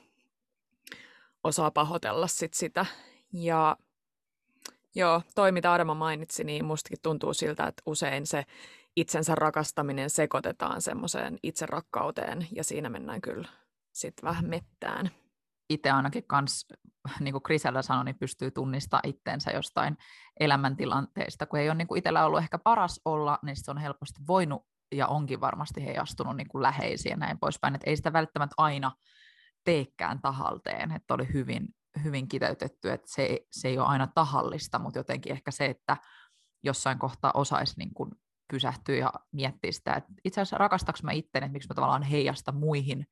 osaa 1.43 1.71
pahoitella 1.71 2.27
sit 2.27 2.53
sitä. 2.53 2.85
Ja 3.33 3.77
joo, 4.95 5.21
toi 5.35 5.51
mitä 5.51 5.73
Adama 5.73 5.93
mainitsi, 5.93 6.43
niin 6.43 6.65
mustakin 6.65 7.01
tuntuu 7.01 7.33
siltä, 7.33 7.67
että 7.67 7.83
usein 7.85 8.27
se 8.27 8.45
itsensä 8.95 9.35
rakastaminen 9.35 10.09
sekoitetaan 10.09 10.81
semmoiseen 10.81 11.37
itserakkauteen 11.43 12.47
ja 12.51 12.63
siinä 12.63 12.89
mennään 12.89 13.21
kyllä 13.21 13.47
sitten 13.91 14.25
vähän 14.25 14.49
mettään 14.49 15.11
itse 15.69 15.91
ainakin 15.91 16.27
kans, 16.27 16.65
niin 17.19 17.31
kuin 17.31 17.41
Grisellä 17.45 17.81
sanoi, 17.81 18.05
niin 18.05 18.19
pystyy 18.19 18.51
tunnistamaan 18.51 19.09
itteensä 19.09 19.51
jostain 19.51 19.97
elämäntilanteesta. 20.39 21.45
Kun 21.45 21.59
ei 21.59 21.69
ole 21.69 21.75
niin 21.75 21.87
kuin 21.87 21.97
itsellä 21.97 22.25
ollut 22.25 22.39
ehkä 22.39 22.57
paras 22.57 23.01
olla, 23.05 23.39
niin 23.43 23.55
se 23.55 23.71
on 23.71 23.77
helposti 23.77 24.19
voinut 24.27 24.65
ja 24.91 25.07
onkin 25.07 25.41
varmasti 25.41 25.85
heijastunut 25.85 26.37
niin 26.37 26.47
kuin 26.47 26.61
läheisiä 26.61 27.11
ja 27.11 27.17
näin 27.17 27.39
poispäin. 27.39 27.75
Että 27.75 27.89
ei 27.89 27.95
sitä 27.95 28.13
välttämättä 28.13 28.53
aina 28.57 28.91
teekään 29.63 30.21
tahalteen, 30.21 30.91
että 30.91 31.13
oli 31.13 31.33
hyvin, 31.33 31.67
hyvin 32.03 32.27
kiteytetty, 32.27 32.91
että 32.91 33.07
se, 33.09 33.39
se 33.51 33.67
ei 33.67 33.77
ole 33.77 33.87
aina 33.87 34.07
tahallista, 34.15 34.79
mutta 34.79 34.99
jotenkin 34.99 35.31
ehkä 35.31 35.51
se, 35.51 35.65
että 35.65 35.97
jossain 36.63 36.99
kohtaa 36.99 37.31
osaisi 37.33 37.73
niin 37.77 37.93
kuin 37.93 38.11
pysähtyä 38.51 38.95
ja 38.95 39.13
miettiä 39.31 39.71
sitä, 39.71 39.93
että 39.93 40.13
itse 40.25 40.41
asiassa 40.41 40.57
rakastaks 40.57 41.03
mä 41.03 41.11
itteni, 41.11 41.45
että 41.45 41.53
miksi 41.53 41.69
mä 41.69 41.75
tavallaan 41.75 42.03
heijasta 42.03 42.51
muihin 42.51 43.05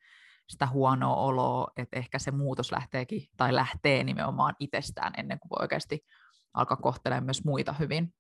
sitä 0.48 0.68
huonoa 0.68 1.16
oloa, 1.16 1.68
että 1.78 1.98
ehkä 1.98 2.20
se 2.20 2.32
muutos 2.32 2.72
lähteekin 2.72 3.22
tai 3.38 3.56
lähtee 3.56 4.04
nimenomaan 4.04 4.56
itsestään 4.60 5.14
ennen 5.18 5.40
kuin 5.40 5.50
voi 5.50 5.58
oikeasti 5.62 6.06
alkaa 6.54 6.78
kohtelemaan 6.78 7.26
myös 7.26 7.44
muita 7.44 7.74
hyvin. 7.74 8.14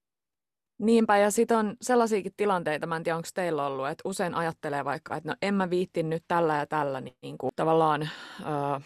Niinpä, 0.79 1.17
ja 1.17 1.31
sitten 1.31 1.57
on 1.57 1.75
sellaisiakin 1.81 2.34
tilanteita, 2.38 2.88
mä 2.88 2.96
en 2.96 3.03
tiedä 3.03 3.15
onko 3.17 3.29
teillä 3.34 3.65
ollut, 3.65 3.88
että 3.88 4.10
usein 4.10 4.36
ajattelee 4.36 4.86
vaikka, 4.86 5.15
että 5.15 5.29
no 5.29 5.36
en 5.41 5.53
mä 5.53 5.69
viitti 5.69 6.03
nyt 6.03 6.24
tällä 6.27 6.57
ja 6.57 6.67
tällä 6.67 7.01
niin 7.01 7.38
kuin 7.38 7.51
tavallaan 7.55 8.01
äh, 8.01 8.84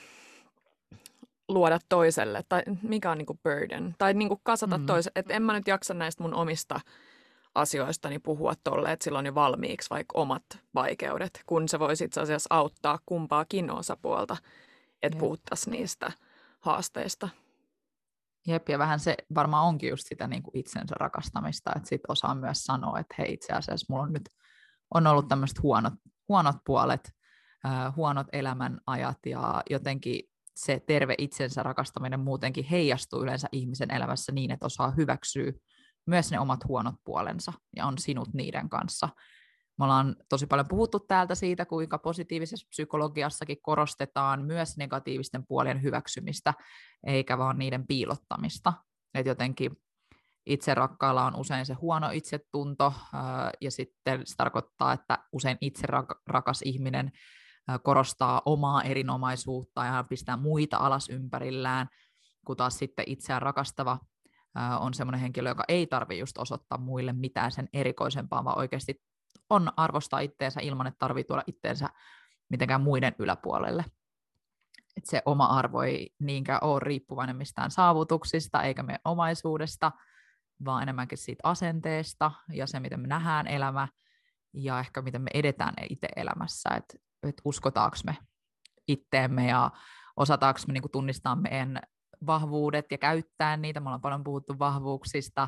luoda 1.48 1.80
toiselle, 1.90 2.44
tai 2.50 2.64
mikä 2.82 3.12
on 3.12 3.18
niin 3.18 3.26
kuin 3.26 3.40
burden, 3.44 3.96
tai 3.98 4.14
niin 4.14 4.28
kuin 4.28 4.40
kasata 4.44 4.78
mm. 4.78 4.86
toiselle, 4.86 5.20
että 5.20 5.34
en 5.34 5.44
mä 5.44 5.54
nyt 5.54 5.68
jaksa 5.68 5.94
näistä 5.94 6.24
mun 6.24 6.34
omista 6.34 6.80
asioista 7.56 8.10
niin 8.10 8.22
puhua 8.22 8.54
tolle, 8.64 8.92
että 8.92 9.04
silloin 9.04 9.26
jo 9.26 9.36
valmiiksi 9.36 9.90
vaikka 9.90 10.20
omat 10.20 10.44
vaikeudet, 10.76 11.44
kun 11.46 11.70
se 11.70 11.80
voisi 11.80 12.04
itse 12.04 12.22
asiassa 12.22 12.56
auttaa 12.56 13.00
kumpaakin 13.06 13.72
osapuolta, 13.72 14.38
että 15.02 15.20
puhuttaisiin 15.20 15.72
niistä 15.72 16.12
haasteista. 16.60 17.30
Jep, 18.48 18.70
ja 18.70 18.80
vähän 18.80 19.00
se 19.00 19.16
varmaan 19.36 19.68
onkin 19.68 19.90
just 19.90 20.08
sitä 20.08 20.28
niin 20.28 20.44
kuin 20.44 20.58
itsensä 20.58 20.96
rakastamista, 21.00 21.72
että 21.76 21.90
sit 21.90 22.02
osaa 22.08 22.36
myös 22.36 22.64
sanoa, 22.64 23.00
että 23.00 23.16
hei 23.18 23.34
itse 23.34 23.54
asiassa 23.54 23.86
mulla 23.90 24.04
on 24.04 24.14
nyt 24.14 24.30
on 24.94 25.08
ollut 25.08 25.28
tämmöiset 25.28 25.64
huonot, 25.64 25.94
huonot 26.30 26.56
puolet, 26.66 27.12
äh, 27.66 27.96
huonot 27.96 28.28
elämänajat 28.34 29.18
ja 29.26 29.64
jotenkin 29.70 30.22
se 30.56 30.84
terve 30.88 31.16
itsensä 31.18 31.64
rakastaminen 31.64 32.20
muutenkin 32.20 32.66
heijastuu 32.66 33.24
yleensä 33.24 33.48
ihmisen 33.52 33.92
elämässä 33.92 34.32
niin, 34.32 34.52
että 34.52 34.66
osaa 34.66 34.92
hyväksyä 34.92 35.52
myös 36.08 36.32
ne 36.32 36.40
omat 36.40 36.60
huonot 36.68 36.96
puolensa 37.04 37.54
ja 37.76 37.86
on 37.86 37.98
sinut 37.98 38.34
niiden 38.34 38.70
kanssa. 38.70 39.10
Me 39.80 39.86
ollaan 39.86 40.16
tosi 40.30 40.48
paljon 40.48 40.68
puhuttu 40.68 41.00
täältä 41.00 41.36
siitä, 41.36 41.66
kuinka 41.66 41.98
positiivisessa 41.98 42.68
psykologiassakin 42.70 43.62
korostetaan 43.62 44.46
myös 44.46 44.78
negatiivisten 44.78 45.48
puolien 45.48 45.82
hyväksymistä, 45.82 46.54
eikä 47.04 47.38
vaan 47.38 47.60
niiden 47.60 47.88
piilottamista. 47.88 48.74
Et 49.14 49.26
jotenkin 49.26 49.72
itse 50.46 50.74
rakkaalla 50.74 51.26
on 51.26 51.36
usein 51.36 51.66
se 51.66 51.74
huono 51.74 52.10
itsetunto, 52.12 52.94
ja 53.62 53.72
sitten 53.72 54.22
se 54.28 54.36
tarkoittaa, 54.36 54.94
että 54.94 55.18
usein 55.32 55.58
itse 55.62 55.88
rakas 56.28 56.62
ihminen 56.62 57.12
korostaa 57.84 58.42
omaa 58.46 58.84
erinomaisuutta 58.84 59.86
ja 59.86 60.06
pistää 60.10 60.38
muita 60.38 60.78
alas 60.78 61.10
ympärillään, 61.10 61.88
kun 62.46 62.58
taas 62.58 62.78
sitten 62.78 63.06
itseään 63.08 63.42
rakastava 63.42 64.00
on 64.80 64.94
semmoinen 64.94 65.22
henkilö, 65.22 65.50
joka 65.50 65.64
ei 65.68 65.88
tarvi 65.88 66.20
just 66.20 66.38
osoittaa 66.38 66.78
muille 66.78 67.14
mitään 67.14 67.52
sen 67.52 67.70
erikoisempaa, 67.74 68.44
vaan 68.44 68.58
oikeasti 68.58 69.02
on 69.50 69.72
arvostaa 69.78 70.20
itteensä 70.20 70.60
ilman, 70.64 70.88
että 70.88 71.00
tarvii 71.00 71.24
tuoda 71.24 71.44
itteensä 71.48 71.90
mitenkään 72.50 72.82
muiden 72.82 73.16
yläpuolelle. 73.20 73.86
että 74.98 75.12
se 75.12 75.22
oma 75.26 75.46
arvo 75.46 75.82
ei 75.82 76.14
niinkään 76.20 76.64
ole 76.64 76.80
riippuvainen 76.80 77.36
mistään 77.36 77.72
saavutuksista 77.72 78.64
eikä 78.64 78.84
meidän 78.84 79.02
omaisuudesta, 79.06 79.92
vaan 80.66 80.84
enemmänkin 80.84 81.18
siitä 81.18 81.42
asenteesta 81.44 82.32
ja 82.54 82.68
se, 82.68 82.80
miten 82.80 83.00
me 83.00 83.08
nähdään 83.08 83.48
elämä 83.48 83.88
ja 84.54 84.80
ehkä 84.80 85.02
miten 85.02 85.22
me 85.22 85.30
edetään 85.34 85.74
itse 85.90 86.08
elämässä, 86.16 86.70
että 86.78 86.98
et 87.24 87.42
uskotaanko 87.46 87.98
me 88.06 88.18
itteemme 88.88 89.48
ja 89.48 89.72
osataanko 90.18 90.60
me 90.68 90.74
niinku 90.74 90.90
tunnistaa 90.90 91.36
meidän 91.36 91.82
vahvuudet 92.26 92.86
ja 92.92 92.98
käyttää 92.98 93.58
niitä. 93.58 93.80
Me 93.80 93.88
ollaan 93.88 94.02
paljon 94.02 94.24
puhuttu 94.24 94.60
vahvuuksista 94.60 95.48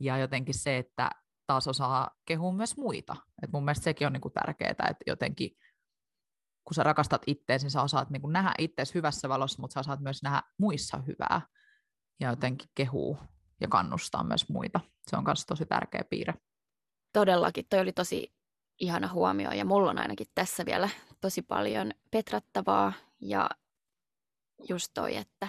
ja 0.00 0.18
jotenkin 0.18 0.54
se, 0.54 0.78
että 0.78 1.10
taas 1.46 1.68
osaa 1.68 2.10
kehua 2.26 2.52
myös 2.52 2.76
muita. 2.76 3.16
Et 3.42 3.52
mun 3.52 3.64
mielestä 3.64 3.84
sekin 3.84 4.06
on 4.06 4.12
niinku 4.12 4.30
tärkeää, 4.30 4.70
että 4.70 5.04
jotenkin 5.06 5.50
kun 6.64 6.74
sä 6.74 6.82
rakastat 6.82 7.22
itteesi, 7.26 7.64
niin 7.64 7.70
sä 7.70 7.82
osaat 7.82 8.10
niinku 8.10 8.28
nähdä 8.28 8.54
itseäsi 8.58 8.94
hyvässä 8.94 9.28
valossa, 9.28 9.60
mutta 9.60 9.74
sä 9.74 9.80
osaat 9.80 10.00
myös 10.00 10.22
nähdä 10.22 10.42
muissa 10.58 10.98
hyvää 11.06 11.40
ja 12.20 12.30
jotenkin 12.30 12.68
kehuu 12.74 13.18
ja 13.60 13.68
kannustaa 13.68 14.24
myös 14.24 14.48
muita. 14.48 14.80
Se 15.10 15.16
on 15.16 15.24
myös 15.24 15.46
tosi 15.46 15.66
tärkeä 15.66 16.04
piirre. 16.10 16.34
Todellakin, 17.12 17.66
toi 17.70 17.80
oli 17.80 17.92
tosi 17.92 18.34
ihana 18.80 19.08
huomio 19.08 19.50
ja 19.50 19.64
mulla 19.64 19.90
on 19.90 19.98
ainakin 19.98 20.26
tässä 20.34 20.66
vielä 20.66 20.88
tosi 21.20 21.42
paljon 21.42 21.90
petrattavaa 22.10 22.92
ja 23.20 23.50
just 24.68 24.88
toi, 24.94 25.16
että 25.16 25.48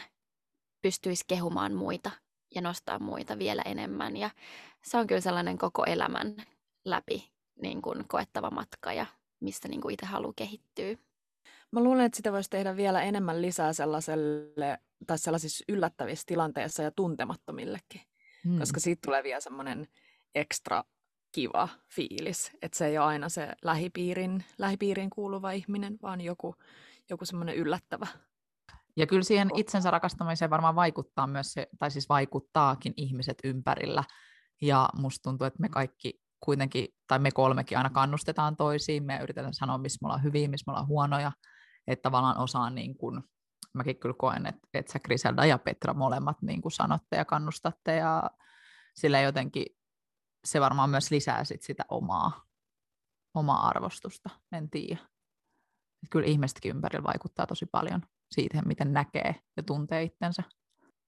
pystyisi 0.84 1.24
kehumaan 1.28 1.74
muita 1.74 2.12
ja 2.56 2.62
nostaa 2.62 3.00
muita 3.00 3.40
vielä 3.40 3.62
enemmän 3.66 4.18
ja 4.18 4.30
se 4.84 4.98
on 4.98 5.08
kyllä 5.08 5.22
sellainen 5.22 5.58
koko 5.58 5.84
elämän 5.86 6.36
läpi 6.86 7.32
niin 7.62 7.82
kuin 7.82 8.08
koettava 8.08 8.50
matka 8.50 8.94
ja 8.94 9.06
mistä 9.40 9.68
niin 9.68 9.82
kuin 9.82 9.94
itse 9.94 10.06
haluaa 10.06 10.34
kehittyä. 10.36 10.96
Mä 11.72 11.84
luulen, 11.84 12.06
että 12.06 12.18
sitä 12.18 12.32
voisi 12.32 12.50
tehdä 12.50 12.76
vielä 12.76 13.02
enemmän 13.02 13.42
lisää 13.42 13.74
sellaiselle, 13.74 14.80
tai 15.08 15.18
sellaisissa 15.18 15.66
yllättävissä 15.68 16.24
tilanteissa 16.28 16.84
ja 16.84 16.92
tuntemattomillekin. 16.92 18.02
Hmm. 18.44 18.60
Koska 18.60 18.80
siitä 18.80 19.02
tulee 19.06 19.24
vielä 19.24 19.40
semmoinen 19.40 19.88
ekstra 20.36 20.84
kiva 21.32 21.70
fiilis, 21.90 22.52
että 22.62 22.78
se 22.78 22.86
ei 22.86 22.98
ole 22.98 23.06
aina 23.06 23.30
se 23.30 23.48
lähipiirin, 23.62 24.44
lähipiiriin 24.58 25.10
kuuluva 25.10 25.52
ihminen, 25.52 25.98
vaan 26.02 26.22
joku, 26.22 26.56
joku 27.10 27.26
semmoinen 27.26 27.56
yllättävä. 27.56 28.08
Ja 28.98 29.08
kyllä 29.08 29.24
siihen 29.24 29.50
itsensä 29.56 29.92
rakastamiseen 29.92 30.52
varmaan 30.52 30.76
vaikuttaa 30.76 31.28
myös 31.28 31.54
se, 31.54 31.68
tai 31.80 31.92
siis 31.92 32.10
vaikuttaakin 32.10 32.94
ihmiset 32.98 33.38
ympärillä. 33.44 34.04
Ja 34.62 34.90
musta 34.98 35.24
tuntuu, 35.24 35.48
että 35.48 35.62
me 35.62 35.70
kaikki 35.70 36.22
kuitenkin, 36.40 36.88
tai 37.08 37.20
me 37.20 37.32
kolmekin 37.32 37.78
aina 37.78 37.90
kannustetaan 37.90 38.56
toisiin, 38.56 39.04
me 39.04 39.20
yritetään 39.24 39.54
sanoa, 39.54 39.78
missä 39.78 40.00
me 40.02 40.06
ollaan 40.06 40.24
hyviä, 40.24 40.48
missä 40.48 40.64
me 40.68 40.72
ollaan 40.72 40.88
huonoja, 40.88 41.32
että 41.88 42.04
tavallaan 42.04 42.38
osaan 42.38 42.76
niin 42.76 42.98
kuin, 42.98 43.24
mäkin 43.74 44.00
kyllä 44.00 44.16
koen, 44.18 44.46
että, 44.46 44.68
että 44.74 44.94
sä 44.94 45.00
Griselda 45.00 45.46
ja 45.46 45.58
Petra 45.58 45.94
molemmat 45.94 46.42
niin 46.42 46.62
kuin 46.62 46.72
sanotte 46.72 47.16
ja 47.16 47.26
kannustatte 47.26 47.96
ja 47.96 48.30
sillä 48.96 49.22
jotenkin 49.22 49.66
se 50.46 50.62
varmaan 50.62 50.90
myös 50.90 51.12
lisää 51.12 51.44
sit 51.44 51.62
sitä 51.62 51.86
omaa, 51.90 52.44
omaa 53.34 53.68
arvostusta, 53.68 54.30
en 54.52 54.70
tiedä. 54.70 55.00
Kyllä 56.10 56.28
ihmisetkin 56.28 56.76
ympärillä 56.76 57.04
vaikuttaa 57.04 57.48
tosi 57.48 57.66
paljon 57.66 58.02
siitä, 58.34 58.62
miten 58.66 58.94
näkee 58.94 59.36
ja 59.58 59.64
tuntee 59.64 60.04
itsensä. 60.04 60.44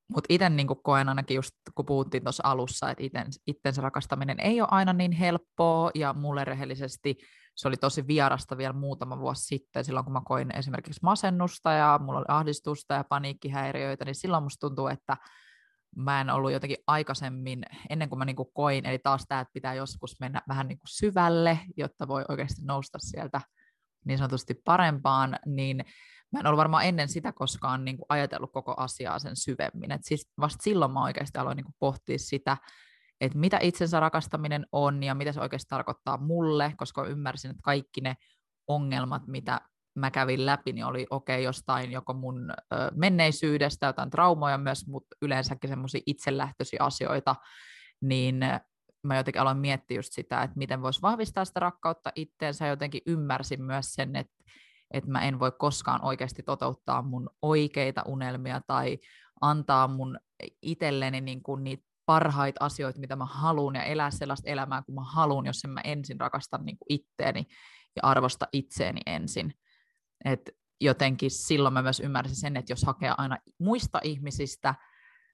Mutta 0.07 0.27
itse 0.29 0.49
niin 0.49 0.67
koen 0.83 1.09
ainakin 1.09 1.35
just, 1.35 1.55
kun 1.75 1.85
puhuttiin 1.85 2.23
tuossa 2.23 2.43
alussa, 2.45 2.89
että 2.89 3.03
iten, 3.03 3.27
itsensä 3.47 3.81
rakastaminen 3.81 4.39
ei 4.39 4.61
ole 4.61 4.67
aina 4.71 4.93
niin 4.93 5.11
helppoa, 5.11 5.91
ja 5.95 6.13
mulle 6.13 6.45
rehellisesti 6.45 7.17
se 7.55 7.67
oli 7.67 7.77
tosi 7.77 8.07
vierasta 8.07 8.57
vielä 8.57 8.73
muutama 8.73 9.19
vuosi 9.19 9.45
sitten, 9.45 9.85
silloin 9.85 10.03
kun 10.03 10.13
mä 10.13 10.21
koin 10.25 10.55
esimerkiksi 10.55 10.99
masennusta 11.03 11.71
ja 11.71 11.99
mulla 12.03 12.19
oli 12.19 12.25
ahdistusta 12.27 12.93
ja 12.93 13.03
paniikkihäiriöitä, 13.03 14.05
niin 14.05 14.15
silloin 14.15 14.43
musta 14.43 14.67
tuntuu, 14.67 14.87
että 14.87 15.17
mä 15.95 16.21
en 16.21 16.29
ollut 16.29 16.51
jotenkin 16.51 16.77
aikaisemmin, 16.87 17.63
ennen 17.89 18.09
kuin 18.09 18.19
mä 18.19 18.25
niin 18.25 18.35
kuin 18.35 18.49
koin, 18.53 18.85
eli 18.85 18.99
taas 18.99 19.25
tämä, 19.27 19.41
että 19.41 19.53
pitää 19.53 19.73
joskus 19.73 20.19
mennä 20.19 20.41
vähän 20.47 20.67
niin 20.67 20.77
kuin 20.77 20.89
syvälle, 20.89 21.59
jotta 21.77 22.07
voi 22.07 22.25
oikeasti 22.29 22.61
nousta 22.65 22.99
sieltä 23.01 23.41
niin 24.05 24.17
sanotusti 24.17 24.53
parempaan, 24.65 25.39
niin 25.45 25.85
mä 26.35 26.39
en 26.39 26.47
ollut 26.47 26.57
varmaan 26.57 26.85
ennen 26.85 27.09
sitä 27.09 27.31
koskaan 27.31 27.85
niin 27.85 27.97
kuin 27.97 28.05
ajatellut 28.09 28.51
koko 28.53 28.73
asiaa 28.77 29.19
sen 29.19 29.35
syvemmin. 29.35 29.91
Et 29.91 30.03
siis 30.03 30.31
vasta 30.39 30.63
silloin 30.63 30.91
mä 30.91 31.03
oikeasti 31.03 31.37
aloin 31.37 31.55
niin 31.55 31.65
kuin 31.65 31.75
pohtia 31.79 32.17
sitä, 32.17 32.57
että 33.21 33.37
mitä 33.37 33.59
itsensä 33.61 33.99
rakastaminen 33.99 34.65
on 34.71 35.03
ja 35.03 35.15
mitä 35.15 35.31
se 35.31 35.41
oikeasti 35.41 35.69
tarkoittaa 35.69 36.17
mulle, 36.17 36.73
koska 36.77 37.05
ymmärsin, 37.05 37.51
että 37.51 37.61
kaikki 37.63 38.01
ne 38.01 38.15
ongelmat, 38.67 39.27
mitä 39.27 39.61
mä 39.95 40.11
kävin 40.11 40.45
läpi, 40.45 40.73
niin 40.73 40.85
oli 40.85 41.07
okei 41.09 41.35
okay, 41.35 41.43
jostain 41.43 41.91
joko 41.91 42.13
mun 42.13 42.51
ö, 42.51 42.55
menneisyydestä, 42.95 43.85
jotain 43.85 44.09
traumoja 44.09 44.57
myös, 44.57 44.87
mutta 44.87 45.15
yleensäkin 45.21 45.69
semmoisia 45.69 46.01
itselähtöisiä 46.05 46.79
asioita, 46.81 47.35
niin 48.01 48.39
mä 49.03 49.17
jotenkin 49.17 49.41
aloin 49.41 49.57
miettiä 49.57 49.97
just 49.97 50.13
sitä, 50.13 50.43
että 50.43 50.57
miten 50.57 50.81
voisi 50.81 51.01
vahvistaa 51.01 51.45
sitä 51.45 51.59
rakkautta 51.59 52.11
itteensä, 52.15 52.67
jotenkin 52.67 53.01
ymmärsin 53.05 53.63
myös 53.63 53.93
sen, 53.93 54.15
että, 54.15 54.35
että 54.91 55.11
mä 55.11 55.21
en 55.21 55.39
voi 55.39 55.51
koskaan 55.51 56.05
oikeasti 56.05 56.43
toteuttaa 56.43 57.01
mun 57.01 57.29
oikeita 57.41 58.03
unelmia 58.05 58.61
tai 58.67 58.97
antaa 59.41 59.87
mun 59.87 60.19
itselleni 60.61 61.21
niin 61.21 61.43
kuin 61.43 61.63
niitä 61.63 61.83
parhaita 62.05 62.65
asioita, 62.65 62.99
mitä 62.99 63.15
mä 63.15 63.25
haluan, 63.25 63.75
ja 63.75 63.83
elää 63.83 64.11
sellaista 64.11 64.49
elämää 64.49 64.81
kuin 64.81 64.95
mä 64.95 65.03
haluan, 65.03 65.45
jos 65.45 65.63
en 65.63 65.69
mä 65.69 65.81
ensin 65.83 66.19
rakasta 66.19 66.57
niin 66.57 66.77
kuin 66.77 66.87
itteeni 66.89 67.45
ja 67.95 67.99
arvosta 68.03 68.47
itseeni 68.53 69.01
ensin. 69.05 69.53
Et 70.25 70.49
jotenkin 70.81 71.31
silloin 71.31 71.73
mä 71.73 71.81
myös 71.81 71.99
ymmärsin 71.99 72.35
sen, 72.35 72.57
että 72.57 72.71
jos 72.71 72.83
hakee 72.83 73.13
aina 73.17 73.37
muista 73.59 73.99
ihmisistä 74.03 74.75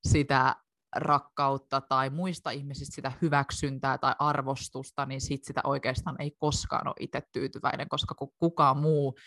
sitä 0.08 0.56
rakkautta 0.95 1.82
tai 1.82 2.10
muista 2.10 2.51
ihmisistä 2.51 2.95
sitä 2.95 3.12
hyväksyntää 3.21 3.97
tai 3.97 4.15
arvostusta, 4.19 5.06
niin 5.06 5.21
sit 5.21 5.43
sitä 5.43 5.62
oikeastaan 5.63 6.15
ei 6.19 6.32
koskaan 6.39 6.88
ole 6.88 6.95
itse 6.99 7.21
tyytyväinen, 7.32 7.89
koska 7.89 8.15
kukaan 8.39 8.77
muu 8.77 9.17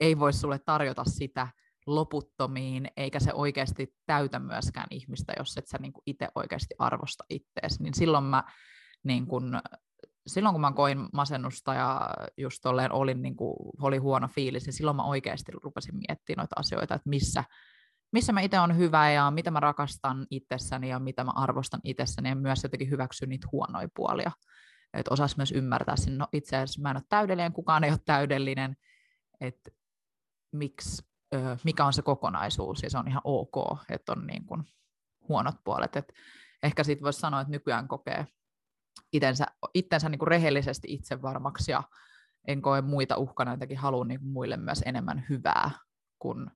ei 0.00 0.18
voi 0.18 0.32
sulle 0.32 0.58
tarjota 0.58 1.04
sitä 1.04 1.48
loputtomiin, 1.86 2.88
eikä 2.96 3.20
se 3.20 3.32
oikeasti 3.34 3.94
täytä 4.06 4.38
myöskään 4.38 4.86
ihmistä, 4.90 5.32
jos 5.38 5.56
et 5.56 5.68
sä 5.68 5.78
niin 5.80 5.92
itse 6.06 6.28
oikeasti 6.34 6.74
arvosta 6.78 7.24
itteesi. 7.30 7.82
Niin 7.82 7.94
silloin 7.94 8.24
mä 8.24 8.44
niin 9.02 9.26
kun, 9.26 9.60
silloin 10.26 10.52
kun 10.54 10.60
mä 10.60 10.72
koin 10.72 11.08
masennusta 11.12 11.74
ja 11.74 12.10
just 12.36 12.58
tolleen 12.62 12.92
olin, 12.92 13.22
niin 13.22 13.36
kuin, 13.36 13.56
oli 13.82 13.98
huono 13.98 14.28
fiilis, 14.28 14.66
niin 14.66 14.74
silloin 14.74 14.96
mä 14.96 15.04
oikeasti 15.04 15.52
rupesin 15.52 15.94
miettimään 16.08 16.42
noita 16.42 16.60
asioita, 16.60 16.94
että 16.94 17.08
missä, 17.08 17.44
missä 18.14 18.32
mä 18.32 18.40
itse 18.40 18.60
on 18.60 18.76
hyvä 18.76 19.10
ja 19.10 19.30
mitä 19.30 19.50
mä 19.50 19.60
rakastan 19.60 20.26
itsessäni 20.30 20.88
ja 20.88 20.98
mitä 20.98 21.24
mä 21.24 21.30
arvostan 21.34 21.80
itsessäni 21.84 22.28
ja 22.28 22.34
myös 22.34 22.62
jotenkin 22.62 22.90
hyväksyn 22.90 23.28
niitä 23.28 23.48
huonoja 23.52 23.88
puolia. 23.94 24.32
Että 24.92 25.14
osas 25.14 25.36
myös 25.36 25.52
ymmärtää 25.52 25.96
sen, 25.96 26.18
no 26.18 26.28
itse 26.32 26.56
asiassa 26.56 26.82
mä 26.82 26.90
en 26.90 26.96
ole 26.96 27.04
täydellinen, 27.08 27.52
kukaan 27.52 27.84
ei 27.84 27.90
ole 27.90 27.98
täydellinen, 28.04 28.76
että 29.40 29.70
miksi, 30.52 31.02
mikä 31.64 31.84
on 31.84 31.92
se 31.92 32.02
kokonaisuus 32.02 32.82
ja 32.82 32.90
se 32.90 32.98
on 32.98 33.08
ihan 33.08 33.22
ok, 33.24 33.54
että 33.88 34.12
on 34.12 34.26
niin 34.26 34.46
kuin 34.46 34.64
huonot 35.28 35.56
puolet. 35.64 35.96
Et 35.96 36.12
ehkä 36.62 36.84
siitä 36.84 37.02
voisi 37.02 37.20
sanoa, 37.20 37.40
että 37.40 37.50
nykyään 37.50 37.88
kokee 37.88 38.26
itsensä, 39.12 39.46
itsensä 39.74 40.08
niin 40.08 40.18
kuin 40.18 40.28
rehellisesti 40.28 40.88
itsevarmaksi 40.90 41.72
ja 41.72 41.82
en 42.48 42.62
koe 42.62 42.82
muita 42.82 43.16
uhkana, 43.16 43.50
jotenkin 43.50 43.78
haluan 43.78 44.08
niin 44.08 44.26
muille 44.26 44.56
myös 44.56 44.82
enemmän 44.86 45.26
hyvää, 45.28 45.70
kun 46.18 46.50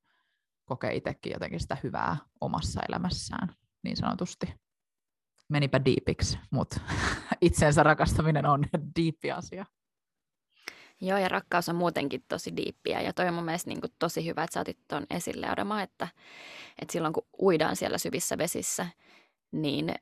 kokee 0.69 0.95
itsekin 0.95 1.33
jotenkin 1.33 1.61
sitä 1.61 1.77
hyvää 1.83 2.17
omassa 2.41 2.81
elämässään, 2.89 3.49
niin 3.85 3.97
sanotusti. 3.97 4.55
Menipä 5.49 5.85
diipiksi, 5.85 6.39
mutta 6.51 6.81
itsensä 7.41 7.83
rakastaminen 7.83 8.47
on 8.47 8.65
diippi 8.97 9.33
asia. 9.33 9.67
Joo, 11.01 11.19
ja 11.19 11.29
rakkaus 11.29 11.69
on 11.69 11.77
muutenkin 11.77 12.25
tosi 12.29 12.57
diippiä, 12.57 13.01
ja 13.01 13.13
toi 13.13 13.29
on 13.29 13.35
mun 13.35 13.45
mielestä 13.45 13.71
niin 13.71 13.81
kuin 13.81 13.93
tosi 13.99 14.27
hyvä, 14.27 14.45
että 14.45 14.55
sä 14.55 14.61
otit 14.61 14.79
tuon 14.89 15.07
esille, 15.11 15.49
Adama, 15.49 15.83
että, 15.83 16.09
että 16.83 16.93
silloin 16.93 17.15
kun 17.15 17.27
uidaan 17.43 17.77
siellä 17.77 17.99
syvissä 17.99 18.39
vesissä, 18.39 18.87
niin 19.53 19.95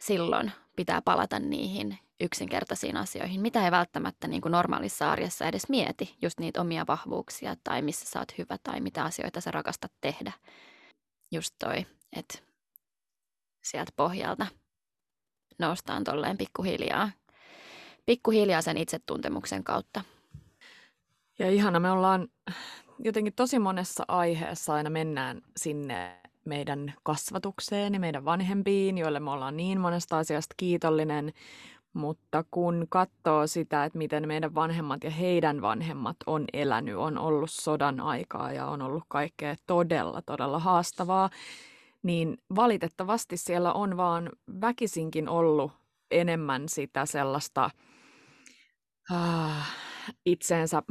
silloin 0.00 0.52
pitää 0.76 1.02
palata 1.02 1.38
niihin 1.38 1.98
yksinkertaisiin 2.20 2.96
asioihin, 2.96 3.40
mitä 3.40 3.64
ei 3.64 3.70
välttämättä 3.70 4.28
niin 4.28 4.42
kuin 4.42 4.52
normaalissa 4.52 5.10
arjessa 5.10 5.48
edes 5.48 5.68
mieti, 5.68 6.16
just 6.22 6.40
niitä 6.40 6.60
omia 6.60 6.84
vahvuuksia 6.88 7.56
tai 7.64 7.82
missä 7.82 8.06
sä 8.06 8.18
oot 8.18 8.38
hyvä 8.38 8.56
tai 8.62 8.80
mitä 8.80 9.04
asioita 9.04 9.40
sä 9.40 9.50
rakastat 9.50 9.92
tehdä. 10.00 10.32
Just 11.32 11.54
toi, 11.58 11.86
että 12.16 12.38
sieltä 13.64 13.92
pohjalta 13.96 14.46
noustaan 15.58 16.04
tolleen 16.04 16.38
pikkuhiljaa, 16.38 17.10
pikkuhiljaa 18.06 18.62
sen 18.62 18.76
itsetuntemuksen 18.76 19.64
kautta. 19.64 20.04
Ja 21.38 21.50
ihana, 21.50 21.80
me 21.80 21.90
ollaan 21.90 22.28
jotenkin 22.98 23.32
tosi 23.32 23.58
monessa 23.58 24.04
aiheessa 24.08 24.74
aina 24.74 24.90
mennään 24.90 25.42
sinne 25.56 26.20
meidän 26.44 26.94
kasvatukseen 27.02 27.94
ja 27.94 28.00
meidän 28.00 28.24
vanhempiin, 28.24 28.98
joille 28.98 29.20
me 29.20 29.30
ollaan 29.30 29.56
niin 29.56 29.80
monesta 29.80 30.18
asiasta 30.18 30.54
kiitollinen. 30.56 31.32
Mutta 31.94 32.44
kun 32.50 32.86
katsoo 32.88 33.46
sitä, 33.46 33.84
että 33.84 33.98
miten 33.98 34.28
meidän 34.28 34.54
vanhemmat 34.54 35.04
ja 35.04 35.10
heidän 35.10 35.62
vanhemmat 35.62 36.16
on 36.26 36.44
elänyt, 36.52 36.96
on 36.96 37.18
ollut 37.18 37.50
sodan 37.50 38.00
aikaa 38.00 38.52
ja 38.52 38.66
on 38.66 38.82
ollut 38.82 39.04
kaikkea 39.08 39.54
todella, 39.66 40.22
todella 40.22 40.58
haastavaa, 40.58 41.30
niin 42.02 42.38
valitettavasti 42.56 43.36
siellä 43.36 43.72
on 43.72 43.96
vaan 43.96 44.30
väkisinkin 44.60 45.28
ollut 45.28 45.72
enemmän 46.10 46.68
sitä 46.68 47.06
sellaista 47.06 47.70
äh, 49.12 49.72
itseensä 50.26 50.82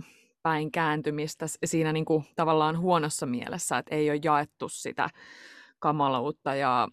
päin 0.44 0.72
kääntymistä 0.72 1.46
siinä 1.66 1.94
niin 1.94 2.06
kuin 2.06 2.26
tavallaan 2.36 2.80
huonossa 2.80 3.26
mielessä, 3.26 3.78
että 3.78 3.96
ei 3.96 4.10
ole 4.10 4.20
jaettu 4.24 4.70
sitä 4.70 5.10
kamaluutta 5.80 6.56
ja 6.56 6.88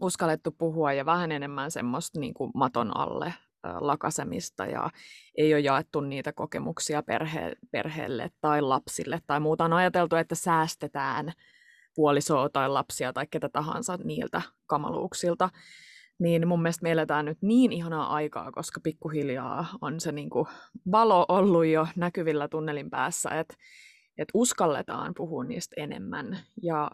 uskallettu 0.00 0.50
puhua 0.58 0.92
ja 0.92 1.06
vähän 1.06 1.32
enemmän 1.32 1.70
semmoista 1.70 2.20
niin 2.20 2.34
kuin 2.34 2.50
maton 2.54 2.96
alle 2.96 3.34
lakasemista 3.80 4.66
ja 4.66 4.90
ei 5.38 5.54
ole 5.54 5.60
jaettu 5.60 6.00
niitä 6.00 6.32
kokemuksia 6.32 7.02
perhe, 7.02 7.52
perheelle 7.70 8.30
tai 8.40 8.60
lapsille 8.60 9.20
tai 9.26 9.40
muuta. 9.40 9.64
On 9.64 9.72
ajateltu, 9.72 10.16
että 10.16 10.34
säästetään 10.34 11.32
puolisoa 11.94 12.48
tai 12.48 12.68
lapsia 12.68 13.12
tai 13.12 13.26
ketä 13.30 13.48
tahansa 13.48 13.98
niiltä 14.04 14.42
kamaluuksilta. 14.66 15.48
Niin 16.18 16.48
mun 16.48 16.62
mielestä 16.62 16.82
me 16.82 16.92
eletään 16.92 17.24
nyt 17.24 17.38
niin 17.42 17.72
ihanaa 17.72 18.14
aikaa, 18.14 18.52
koska 18.52 18.80
pikkuhiljaa 18.80 19.66
on 19.80 20.00
se 20.00 20.12
niin 20.12 20.30
kuin 20.30 20.46
valo 20.90 21.26
ollut 21.28 21.66
jo 21.66 21.86
näkyvillä 21.96 22.48
tunnelin 22.48 22.90
päässä, 22.90 23.30
että, 23.30 23.54
että 24.18 24.30
uskalletaan 24.34 25.14
puhua 25.16 25.44
niistä 25.44 25.74
enemmän. 25.82 26.38
Ja 26.62 26.90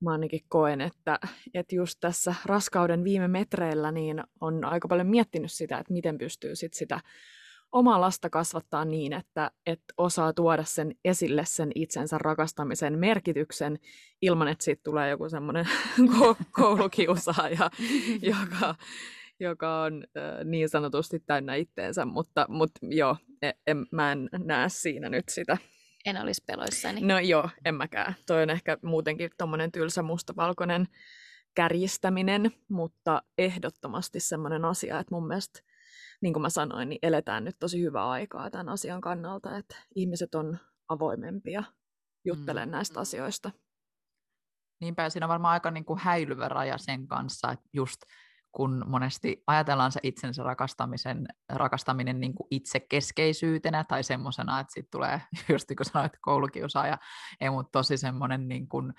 mä 0.00 0.12
ainakin 0.12 0.40
koen, 0.48 0.80
että, 0.80 1.18
että 1.54 1.74
just 1.74 1.98
tässä 2.00 2.34
raskauden 2.44 3.04
viime 3.04 3.28
metreillä 3.28 3.92
niin 3.92 4.22
on 4.40 4.64
aika 4.64 4.88
paljon 4.88 5.06
miettinyt 5.06 5.52
sitä, 5.52 5.78
että 5.78 5.92
miten 5.92 6.18
pystyy 6.18 6.56
sit 6.56 6.74
sitä 6.74 7.00
omaa 7.72 8.00
lasta 8.00 8.30
kasvattaa 8.30 8.84
niin, 8.84 9.12
että, 9.12 9.50
että 9.66 9.94
osaa 9.96 10.32
tuoda 10.32 10.64
sen 10.64 10.94
esille 11.04 11.44
sen 11.44 11.70
itsensä 11.74 12.18
rakastamisen 12.18 12.98
merkityksen 12.98 13.78
ilman, 14.22 14.48
että 14.48 14.64
siitä 14.64 14.80
tulee 14.84 15.10
joku 15.10 15.28
semmoinen 15.28 15.68
koulukiusaaja, 16.60 17.70
joka, 18.32 18.74
joka 19.40 19.82
on 19.82 20.04
niin 20.44 20.68
sanotusti 20.68 21.20
täynnä 21.20 21.54
itteensä, 21.54 22.04
mutta, 22.04 22.46
mutta 22.48 22.80
joo, 22.82 23.16
en, 23.42 23.54
en, 23.66 23.86
mä 23.92 24.12
en 24.12 24.28
näe 24.44 24.68
siinä 24.68 25.08
nyt 25.08 25.28
sitä 25.28 25.58
en 26.08 26.22
olisi 26.22 26.42
peloissani. 26.46 27.00
No 27.00 27.18
joo, 27.18 27.50
en 27.64 27.74
mäkään. 27.74 28.14
Toi 28.26 28.42
on 28.42 28.50
ehkä 28.50 28.78
muutenkin 28.82 29.30
tuommoinen 29.38 29.72
tylsä 29.72 30.02
mustavalkoinen 30.02 30.88
kärjistäminen, 31.54 32.50
mutta 32.68 33.22
ehdottomasti 33.38 34.20
semmoinen 34.20 34.64
asia, 34.64 34.98
että 34.98 35.14
mun 35.14 35.26
mielestä, 35.26 35.60
niin 36.20 36.32
kuin 36.32 36.42
mä 36.42 36.50
sanoin, 36.50 36.88
niin 36.88 36.98
eletään 37.02 37.44
nyt 37.44 37.56
tosi 37.58 37.82
hyvää 37.82 38.08
aikaa 38.10 38.50
tämän 38.50 38.68
asian 38.68 39.00
kannalta, 39.00 39.56
että 39.56 39.76
ihmiset 39.94 40.34
on 40.34 40.58
avoimempia 40.88 41.64
juttelemaan 42.24 42.68
mm. 42.68 42.72
näistä 42.72 43.00
asioista. 43.00 43.50
Niinpä, 44.80 45.10
siinä 45.10 45.26
on 45.26 45.28
varmaan 45.28 45.52
aika 45.52 45.70
niin 45.70 45.84
kuin 45.84 45.98
häilyvä 45.98 46.48
raja 46.48 46.78
sen 46.78 47.08
kanssa, 47.08 47.52
että 47.52 47.68
just 47.72 48.02
kun 48.52 48.84
monesti 48.86 49.42
ajatellaan 49.46 49.92
se 49.92 50.00
itsensä 50.02 50.42
rakastamisen, 50.42 51.28
rakastaminen 51.48 52.20
niin 52.20 52.34
kuin 52.34 52.46
itsekeskeisyytenä 52.50 53.84
tai 53.84 54.02
semmoisena, 54.02 54.60
että 54.60 54.72
sitten 54.72 54.90
tulee, 54.90 55.20
just 55.52 55.68
niin 55.68 55.76
kuin 55.76 55.86
sanoit, 55.86 56.12
koulukiusaaja, 56.20 56.98
ei, 57.40 57.50
mutta 57.50 57.78
tosi 57.78 57.96
semmoinen 57.96 58.48
niin 58.48 58.68
kuin 58.68 58.92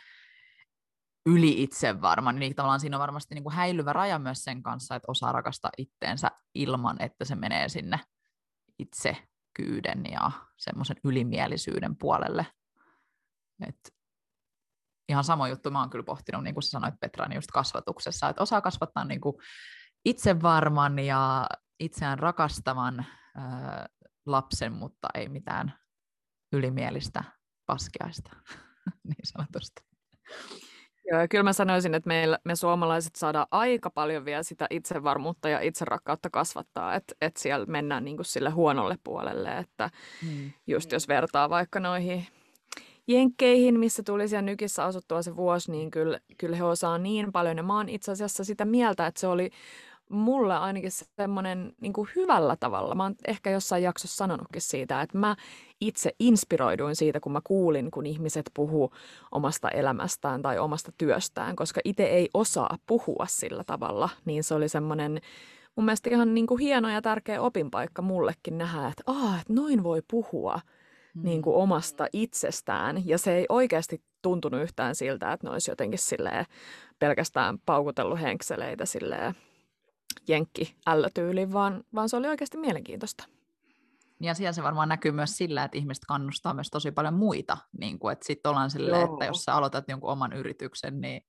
yli 1.26 1.64
itsevarma, 1.64 2.32
niin 2.32 2.56
tavallaan 2.56 2.80
siinä 2.80 2.98
on 2.98 3.02
varmasti 3.02 3.36
niin 3.36 3.44
kuin 3.44 3.56
häilyvä 3.56 3.94
raja 3.94 4.20
myös 4.20 4.44
sen 4.44 4.64
kanssa, 4.64 4.96
että 4.96 5.12
osaa 5.12 5.32
rakastaa 5.32 5.72
itteensä 5.78 6.32
ilman, 6.56 7.02
että 7.02 7.26
se 7.26 7.36
menee 7.36 7.70
sinne 7.70 8.00
itsekyyden 8.80 10.04
ja 10.12 10.32
semmoisen 10.58 10.98
ylimielisyyden 11.04 11.96
puolelle. 11.96 12.46
Et 13.68 13.99
ihan 15.10 15.24
sama 15.24 15.48
juttu 15.48 15.72
mä 15.72 15.80
oon 15.80 15.89
kyllä 15.89 16.04
pohtinut, 16.04 16.43
niin 16.43 16.54
kuin 16.54 16.63
sä 16.63 16.69
sanoit 16.69 17.00
Petra, 17.00 17.28
niin 17.28 17.36
just 17.36 17.52
kasvatuksessa, 17.54 18.30
että 18.30 18.43
osaa 18.43 18.62
kasvattaa 18.62 19.06
niin 19.06 19.22
kuin 19.22 19.36
itsevarman 20.06 21.00
ja 21.00 21.48
itseään 21.80 22.19
rakastavan 22.19 23.00
äh, 23.00 23.86
lapsen, 24.26 24.74
mutta 24.74 25.08
ei 25.13 25.30
mitään 25.30 25.74
ylimielistä 26.54 27.24
paskiaista, 27.65 28.32
niin 29.10 29.26
sanotusti. 29.26 29.82
Joo, 31.12 31.28
kyllä 31.30 31.43
mä 31.43 31.54
sanoisin, 31.54 31.95
että 31.95 32.08
meillä, 32.08 32.39
me 32.45 32.56
suomalaiset 32.56 33.15
saadaan 33.15 33.48
aika 33.52 33.89
paljon 33.89 34.26
vielä 34.26 34.43
sitä 34.43 34.67
itsevarmuutta 34.69 35.50
ja 35.50 35.60
itserakkautta 35.60 36.30
kasvattaa, 36.30 36.95
että, 36.95 37.15
että 37.22 37.41
siellä 37.41 37.65
mennään 37.65 38.06
niin 38.06 38.17
kuin 38.17 38.26
sille 38.26 38.50
huonolle 38.50 38.98
puolelle, 39.04 39.58
että 39.58 39.89
hmm. 40.22 40.52
just 40.67 40.91
jos 40.91 41.08
vertaa 41.08 41.50
vaikka 41.50 41.80
noihin 41.80 42.28
jenkkeihin, 43.10 43.80
missä 43.80 44.04
tuli 44.04 44.28
siellä 44.28 44.41
nykissä 44.41 44.84
asuttua 44.84 45.22
se 45.22 45.36
vuosi, 45.36 45.72
niin 45.72 45.91
kyllä, 45.91 46.19
kyllä 46.38 46.56
he 46.56 46.63
osaa 46.63 46.98
niin 46.98 47.32
paljon. 47.32 47.58
Ja 47.58 47.63
mä 47.63 47.78
oon 47.78 47.89
itse 47.89 48.12
asiassa 48.12 48.43
sitä 48.43 48.65
mieltä, 48.65 49.08
että 49.08 49.19
se 49.19 49.28
oli 49.28 49.50
mulle 50.10 50.58
ainakin 50.58 50.91
semmoinen 50.91 51.74
niin 51.82 51.93
hyvällä 52.15 52.56
tavalla. 52.60 52.95
Mä 52.95 53.04
oon 53.04 53.15
ehkä 53.28 53.50
jossain 53.50 53.84
jaksossa 53.84 54.17
sanonutkin 54.17 54.62
siitä, 54.62 55.02
että 55.02 55.17
mä 55.17 55.36
itse 55.82 56.12
inspiroiduin 56.19 56.95
siitä, 56.95 57.19
kun 57.19 57.32
mä 57.32 57.41
kuulin, 57.43 57.91
kun 57.91 58.06
ihmiset 58.06 58.52
puhuu 58.54 58.91
omasta 59.32 59.69
elämästään 59.69 60.41
tai 60.41 60.60
omasta 60.60 60.91
työstään, 60.98 61.56
koska 61.56 61.82
itse 61.86 62.04
ei 62.04 62.30
osaa 62.34 62.78
puhua 62.88 63.26
sillä 63.30 63.63
tavalla. 63.63 64.10
Niin 64.26 64.43
se 64.43 64.54
oli 64.54 64.69
semmoinen 64.69 65.22
mun 65.76 65.86
mielestä 65.86 66.10
ihan 66.10 66.34
niin 66.34 66.48
kuin 66.48 66.60
hieno 66.60 66.89
ja 66.89 67.02
tärkeä 67.02 67.41
opinpaikka 67.41 68.02
mullekin 68.02 68.58
nähdä, 68.58 68.88
että, 68.88 69.04
Aa, 69.08 69.39
että 69.41 69.54
noin 69.54 69.84
voi 69.84 70.02
puhua– 70.08 70.60
niin 71.15 71.41
kuin 71.41 71.56
mm. 71.56 71.62
omasta 71.62 72.08
itsestään. 72.13 73.08
Ja 73.08 73.17
se 73.17 73.36
ei 73.36 73.45
oikeasti 73.50 74.04
tuntunut 74.22 74.62
yhtään 74.62 74.95
siltä, 74.95 75.34
että 75.34 75.48
ne 75.48 75.52
olisi 75.52 75.72
jotenkin 75.72 76.00
silleen 76.00 76.45
pelkästään 77.00 77.60
paukutellut 77.65 78.22
henkseleitä 78.22 78.86
silleen 78.86 79.36
jenkki 80.28 80.76
ällötyyliin, 80.88 81.54
vaan, 81.54 81.84
vaan 81.95 82.10
se 82.10 82.17
oli 82.17 82.28
oikeasti 82.28 82.58
mielenkiintoista. 82.58 83.24
Ja 84.22 84.34
siellä 84.34 84.54
se 84.54 84.63
varmaan 84.63 84.89
näkyy 84.89 85.12
myös 85.12 85.38
sillä, 85.38 85.63
että 85.63 85.78
ihmiset 85.78 86.06
kannustaa 86.08 86.54
myös 86.54 86.69
tosi 86.69 86.91
paljon 86.91 87.13
muita. 87.13 87.58
Niin 87.80 88.00
kuin, 88.00 88.13
että 88.13 88.26
sitten 88.26 88.50
ollaan 88.50 88.72
silleen, 88.72 89.02
joo. 89.02 89.13
että 89.13 89.26
jos 89.26 89.43
sä 89.43 89.56
aloitat 89.56 89.89
jonkun 89.89 90.10
oman 90.10 90.34
yrityksen, 90.34 91.02
niin 91.02 91.22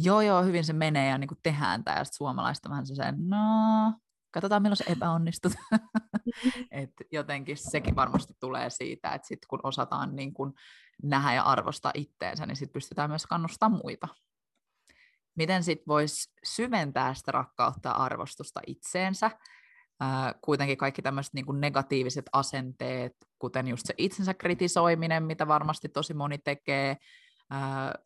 joo 0.00 0.20
joo, 0.20 0.42
hyvin 0.42 0.64
se 0.64 0.72
menee 0.72 1.08
ja 1.08 1.18
niin 1.18 1.28
kuin 1.28 1.38
tehdään 1.42 1.84
tämä. 1.84 1.96
Ja 1.96 2.04
sitten 2.04 2.16
suomalaista 2.16 2.70
vähän 2.70 2.86
se 2.86 2.94
sen, 2.94 3.14
no 3.18 3.38
katsotaan 4.30 4.62
milloin 4.62 4.76
se 4.76 4.84
epäonnistut. 4.88 5.52
et 6.70 6.90
jotenkin 7.12 7.56
sekin 7.56 7.96
varmasti 7.96 8.34
tulee 8.40 8.70
siitä, 8.70 9.14
että 9.14 9.28
sit 9.28 9.46
kun 9.46 9.60
osataan 9.62 10.16
niin 10.16 10.34
kun 10.34 10.54
nähdä 11.02 11.34
ja 11.34 11.42
arvostaa 11.42 11.92
itteensä, 11.94 12.46
niin 12.46 12.56
sit 12.56 12.72
pystytään 12.72 13.10
myös 13.10 13.26
kannustamaan 13.26 13.80
muita. 13.84 14.08
Miten 15.36 15.64
sitten 15.64 15.86
voisi 15.88 16.32
syventää 16.44 17.14
sitä 17.14 17.32
rakkautta 17.32 17.88
ja 17.88 17.94
arvostusta 17.94 18.60
itseensä? 18.66 19.30
Kuitenkin 20.40 20.76
kaikki 20.78 21.02
tämmöiset 21.02 21.34
niin 21.34 21.60
negatiiviset 21.60 22.26
asenteet, 22.32 23.12
kuten 23.38 23.68
just 23.68 23.86
se 23.86 23.94
itsensä 23.98 24.34
kritisoiminen, 24.34 25.22
mitä 25.22 25.48
varmasti 25.48 25.88
tosi 25.88 26.14
moni 26.14 26.38
tekee, 26.38 26.96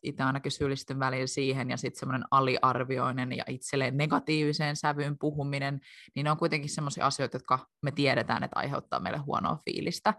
itse 0.03 0.23
ainakin 0.23 0.51
syyllistyn 0.51 0.99
välillä 0.99 1.27
siihen, 1.27 1.69
ja 1.69 1.77
sitten 1.77 1.99
semmoinen 1.99 2.27
aliarvioinen 2.31 3.31
ja 3.31 3.43
itselleen 3.47 3.97
negatiiviseen 3.97 4.75
sävyyn 4.75 5.17
puhuminen, 5.17 5.79
niin 6.15 6.23
ne 6.23 6.31
on 6.31 6.37
kuitenkin 6.37 6.69
semmoisia 6.69 7.05
asioita, 7.05 7.35
jotka 7.35 7.59
me 7.81 7.91
tiedetään, 7.91 8.43
että 8.43 8.59
aiheuttaa 8.59 8.99
meille 8.99 9.19
huonoa 9.19 9.59
fiilistä. 9.65 10.13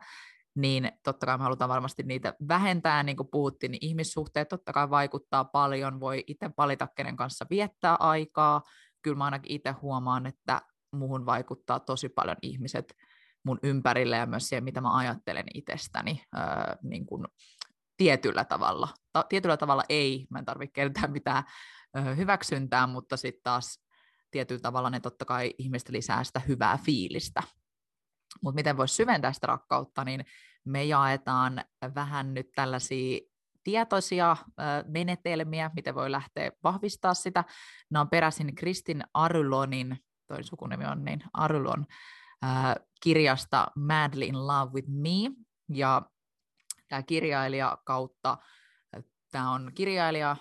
Niin 0.57 0.93
totta 1.03 1.27
kai 1.27 1.39
me 1.39 1.43
halutaan 1.43 1.69
varmasti 1.69 2.03
niitä 2.03 2.35
vähentää, 2.49 3.03
niin 3.03 3.17
kuin 3.17 3.29
puhuttiin, 3.33 3.73
niin 3.73 3.87
ihmissuhteet 3.87 4.49
totta 4.49 4.73
kai 4.73 4.91
vaikuttaa 4.91 5.45
paljon, 5.45 6.01
voi 6.01 6.25
itse 6.27 6.51
valita, 6.59 6.89
kenen 6.97 7.17
kanssa 7.17 7.47
viettää 7.51 7.95
aikaa. 7.95 8.63
Kyllä 9.03 9.17
mä 9.17 9.25
ainakin 9.25 9.53
itse 9.53 9.71
huomaan, 9.71 10.27
että 10.27 10.63
muuhun 10.93 11.27
vaikuttaa 11.27 11.81
tosi 11.81 12.09
paljon 12.09 12.37
ihmiset 12.43 12.95
mun 13.45 13.59
ympärille 13.63 14.17
ja 14.17 14.27
myös 14.27 14.49
siihen, 14.49 14.65
mitä 14.65 14.81
mä 14.81 14.97
ajattelen 14.97 15.45
itsestäni 15.55 16.23
öö, 16.37 16.43
niin 16.83 17.07
kuin 17.07 17.27
tietyllä 17.97 18.45
tavalla. 18.45 18.89
Ta- 19.13 19.27
tietyllä 19.29 19.57
tavalla 19.57 19.83
ei, 19.89 20.27
mä 20.31 20.39
en 20.39 20.45
tarvitse 20.45 20.73
kertaa 20.73 21.09
mitään 21.09 21.45
ö, 21.97 22.15
hyväksyntää, 22.15 22.87
mutta 22.87 23.17
sitten 23.17 23.43
taas 23.43 23.85
tietyllä 24.31 24.61
tavalla 24.61 24.91
ne 24.91 25.01
totta 25.01 25.25
kai 25.25 25.55
ihmistä 25.59 25.93
lisää 25.93 26.25
sitä 26.25 26.41
hyvää 26.41 26.79
fiilistä. 26.85 27.43
Mutta 28.43 28.55
miten 28.55 28.77
voisi 28.77 28.95
syventää 28.95 29.33
sitä 29.33 29.47
rakkautta, 29.47 30.05
niin 30.05 30.25
me 30.65 30.85
jaetaan 30.85 31.65
vähän 31.95 32.35
nyt 32.35 32.47
tällaisia 32.55 33.21
tietoisia 33.65 34.37
menetelmiä, 34.87 35.71
miten 35.77 35.95
voi 35.95 36.11
lähteä 36.11 36.53
vahvistaa 36.63 37.15
sitä. 37.15 37.45
Nämä 37.91 38.01
on 38.01 38.09
peräisin 38.09 38.55
Kristin 38.55 39.05
Arylonin, 39.15 39.99
toi 40.27 40.45
sukunimi 40.45 40.85
on 40.85 41.05
niin, 41.05 41.23
Arylon, 41.33 41.87
ö, 42.45 42.47
kirjasta 43.03 43.67
Madly 43.77 44.25
in 44.25 44.47
Love 44.47 44.73
with 44.73 44.89
Me, 44.89 45.31
ja 45.69 46.03
tämä 46.89 47.03
kirjailija 47.03 47.79
kautta, 47.85 48.39
tämä 49.31 49.51
on 49.51 49.73
kirjailija, 49.75 50.37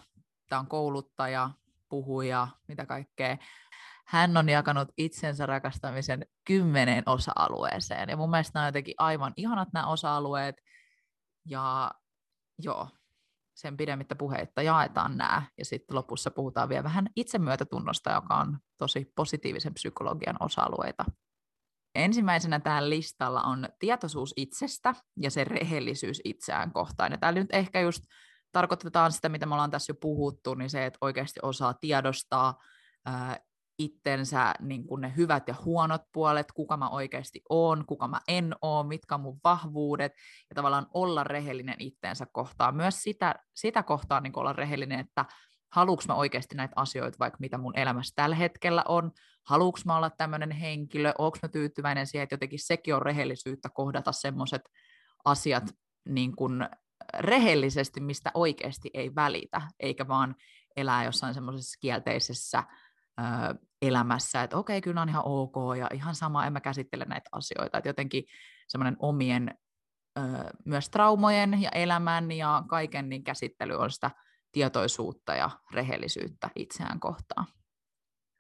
tämä 0.50 0.60
on 0.60 0.68
kouluttaja, 0.68 1.50
puhuja, 1.90 2.48
mitä 2.68 2.86
kaikkea. 2.86 3.38
hän 4.06 4.38
on 4.38 4.50
jakanut 4.50 4.88
itsensä 4.98 5.46
rakastamisen 5.46 6.26
kymmeneen 6.46 7.04
osa-alueeseen. 7.06 8.10
Ja 8.10 8.18
mun 8.18 8.30
mielestä 8.30 8.52
nämä 8.54 8.64
on 8.64 8.68
jotenkin 8.68 8.96
aivan 8.98 9.34
ihanat 9.36 9.68
nämä 9.74 9.88
osa-alueet. 9.88 10.56
Ja 11.46 11.92
joo, 12.60 12.90
sen 13.54 13.78
pidemmittä 13.78 14.16
puheitta 14.16 14.62
jaetaan 14.62 15.18
nämä. 15.18 15.42
Ja 15.58 15.66
sitten 15.66 15.96
lopussa 15.96 16.32
puhutaan 16.32 16.70
vielä 16.70 16.84
vähän 16.84 17.10
itsemyötätunnosta, 17.16 18.12
joka 18.12 18.36
on 18.36 18.60
tosi 18.78 19.12
positiivisen 19.16 19.74
psykologian 19.74 20.38
osa-alueita. 20.40 21.06
Ensimmäisenä 21.96 22.60
tällä 22.60 22.90
listalla 22.90 23.42
on 23.42 23.70
tietoisuus 23.80 24.34
itsestä 24.38 24.96
ja 25.22 25.32
se 25.32 25.44
rehellisyys 25.44 26.22
itseään 26.24 26.72
kohtaan. 26.72 27.12
Ja 27.12 27.18
täällä 27.18 27.40
nyt 27.40 27.54
ehkä 27.54 27.82
just 27.82 28.04
tarkoitetaan 28.52 29.12
sitä, 29.12 29.30
mitä 29.30 29.46
me 29.46 29.54
ollaan 29.54 29.72
tässä 29.72 29.92
jo 29.92 29.96
puhuttu, 30.02 30.54
niin 30.54 30.70
se, 30.70 30.86
että 30.86 30.98
oikeasti 31.02 31.40
osaa 31.44 31.74
tiedostaa 31.74 32.60
ää, 33.06 33.40
itsensä 33.80 34.54
niin 34.60 34.88
kuin 34.88 35.02
ne 35.02 35.14
hyvät 35.18 35.48
ja 35.48 35.56
huonot 35.66 36.02
puolet, 36.14 36.52
kuka 36.52 36.78
mä 36.78 36.90
oikeasti 36.90 37.42
oon, 37.50 37.86
kuka 37.86 38.08
mä 38.08 38.20
en 38.28 38.56
oo, 38.62 38.84
mitkä 38.84 39.16
on 39.16 39.22
mun 39.22 39.40
vahvuudet, 39.44 40.12
ja 40.50 40.56
tavallaan 40.56 40.88
olla 40.94 41.24
rehellinen 41.24 41.76
itteensä 41.80 42.26
kohtaan. 42.32 42.76
Myös 42.76 43.04
sitä, 43.04 43.36
sitä 43.54 43.84
kohtaa 43.84 44.20
niin 44.20 44.40
olla 44.40 44.54
rehellinen, 44.54 45.00
että 45.00 45.26
haluuks 45.72 46.08
mä 46.08 46.16
oikeasti 46.16 46.56
näitä 46.56 46.74
asioita, 46.76 47.20
vaikka 47.20 47.38
mitä 47.40 47.58
mun 47.58 47.80
elämässä 47.80 48.14
tällä 48.16 48.36
hetkellä 48.36 48.84
on, 48.88 49.12
haluuks 49.44 49.86
mä 49.86 49.98
olla 49.98 50.10
tämmöinen 50.10 50.52
henkilö, 50.52 51.14
onko 51.18 51.38
mä 51.44 51.50
tyytyväinen 51.50 52.08
siihen, 52.08 52.24
että 52.24 52.34
jotenkin 52.34 52.60
sekin 52.66 52.96
on 52.96 53.02
rehellisyyttä 53.02 53.70
kohdata 53.70 54.12
semmoiset 54.12 54.62
asiat 55.26 55.64
niin 56.06 56.36
kuin 56.36 56.70
rehellisesti, 57.20 58.00
mistä 58.00 58.32
oikeasti 58.34 58.90
ei 58.94 59.16
välitä, 59.16 59.62
eikä 59.80 60.08
vaan 60.08 60.36
elää 60.76 61.04
jossain 61.04 61.34
semmoisessa 61.34 61.78
kielteisessä 61.82 62.64
ö, 63.20 63.24
elämässä, 63.82 64.44
että 64.44 64.58
okei, 64.58 64.82
kyllä 64.82 65.02
on 65.02 65.10
ihan 65.10 65.24
ok 65.26 65.56
ja 65.80 65.90
ihan 65.94 66.16
sama, 66.16 66.46
en 66.46 66.54
mä 66.54 66.62
käsittele 66.62 67.06
näitä 67.06 67.30
asioita, 67.32 67.78
että 67.78 67.90
jotenkin 67.90 68.24
semmoinen 68.68 68.96
omien 69.00 69.58
ö, 70.18 70.22
myös 70.66 70.90
traumojen 70.90 71.62
ja 71.62 71.70
elämän 71.70 72.32
ja 72.32 72.64
kaiken 72.70 73.10
niin 73.10 73.24
käsittely 73.24 73.76
on 73.76 73.92
sitä 73.92 74.12
tietoisuutta 74.52 75.36
ja 75.36 75.50
rehellisyyttä 75.74 76.50
itseään 76.56 77.00
kohtaan. 77.00 77.48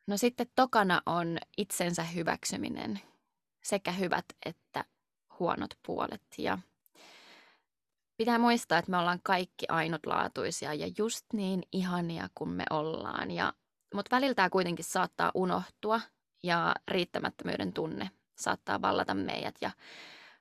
No 0.07 0.17
sitten 0.17 0.47
tokana 0.55 1.01
on 1.05 1.37
itsensä 1.57 2.03
hyväksyminen, 2.03 3.01
sekä 3.63 3.91
hyvät 3.91 4.25
että 4.45 4.85
huonot 5.39 5.69
puolet. 5.85 6.21
Ja 6.37 6.57
pitää 8.17 8.37
muistaa, 8.37 8.77
että 8.77 8.91
me 8.91 8.97
ollaan 8.97 9.19
kaikki 9.23 9.65
ainutlaatuisia 9.69 10.73
ja 10.73 10.91
just 10.97 11.25
niin 11.33 11.63
ihania 11.71 12.29
kuin 12.35 12.49
me 12.49 12.63
ollaan. 12.69 13.31
Ja, 13.31 13.53
mutta 13.93 14.15
välillä 14.15 14.49
kuitenkin 14.49 14.85
saattaa 14.85 15.31
unohtua 15.33 16.01
ja 16.43 16.75
riittämättömyyden 16.87 17.73
tunne 17.73 18.09
saattaa 18.35 18.81
vallata 18.81 19.13
meidät. 19.13 19.55
Ja 19.61 19.71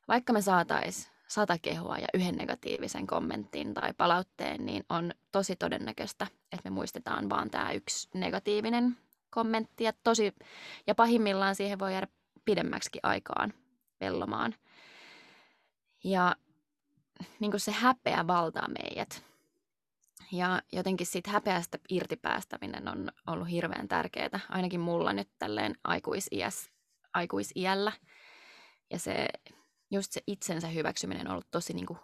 vaikka 0.09 0.33
me 0.33 0.42
saatais 0.42 1.11
sata 1.29 1.59
kehua 1.59 1.98
ja 1.98 2.07
yhden 2.14 2.37
negatiivisen 2.37 3.07
kommentin 3.07 3.75
tai 3.75 3.92
palautteen, 3.92 4.66
niin 4.66 4.85
on 4.88 5.12
tosi 5.33 5.57
todennäköistä, 5.57 6.27
että 6.53 6.70
me 6.70 6.75
muistetaan 6.75 7.31
vaan 7.31 7.51
tämä 7.51 7.72
yksi 7.72 8.09
negatiivinen 8.14 8.96
kommentti. 9.33 9.85
Ja, 9.85 9.92
tosi, 10.05 10.33
ja 10.87 10.95
pahimmillaan 10.95 11.55
siihen 11.55 11.79
voi 11.79 11.92
jäädä 11.92 12.07
pidemmäksi 12.45 12.90
aikaan 13.03 13.55
vellomaan. 14.01 14.55
Ja 16.05 16.37
niin 17.40 17.51
kuin 17.51 17.61
se 17.61 17.73
häpeä 17.73 18.27
valtaa 18.27 18.68
meidät. 18.68 19.25
Ja 20.33 20.62
jotenkin 20.73 21.07
siitä 21.07 21.31
häpeästä 21.31 21.79
irti 21.88 22.16
päästäminen 22.16 22.88
on 22.88 23.12
ollut 23.27 23.51
hirveän 23.51 23.88
tärkeää, 23.88 24.40
ainakin 24.49 24.81
mulla 24.81 25.12
nyt 25.12 25.29
tälleen 25.38 25.75
aikuisiäs, 25.85 26.71
aikuisiällä. 27.14 27.92
Ja 28.90 28.99
se, 28.99 29.27
just 29.90 30.12
se 30.12 30.23
itsensä 30.27 30.68
hyväksyminen 30.68 31.27
on 31.27 31.33
ollut 31.33 31.51
tosi 31.51 31.73
niin 31.73 31.87
kuin 31.87 31.99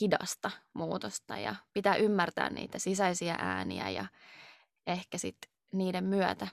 hidasta 0.00 0.50
muutosta 0.72 1.38
ja 1.38 1.54
pitää 1.72 1.96
ymmärtää 1.96 2.50
niitä 2.50 2.78
sisäisiä 2.78 3.36
ääniä 3.38 3.88
ja 3.88 4.06
ehkä 4.86 5.18
sitten 5.18 5.55
niiden 5.78 6.04
myötä 6.04 6.48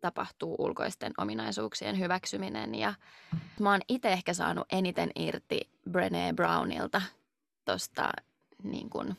tapahtuu 0.00 0.56
ulkoisten 0.58 1.12
ominaisuuksien 1.18 1.98
hyväksyminen. 1.98 2.74
Ja 2.74 2.94
mä 3.60 3.70
oon 3.70 3.80
itse 3.88 4.12
ehkä 4.12 4.34
saanut 4.34 4.66
eniten 4.72 5.10
irti 5.16 5.70
Brené 5.90 6.34
Brownilta 6.34 7.02
tuosta 7.64 8.10
niin 8.62 8.90
kuin 8.90 9.16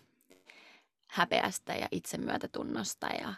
häpeästä 1.07 1.73
ja 1.73 1.87
itsemyötätunnosta. 1.91 3.07
Ja 3.07 3.33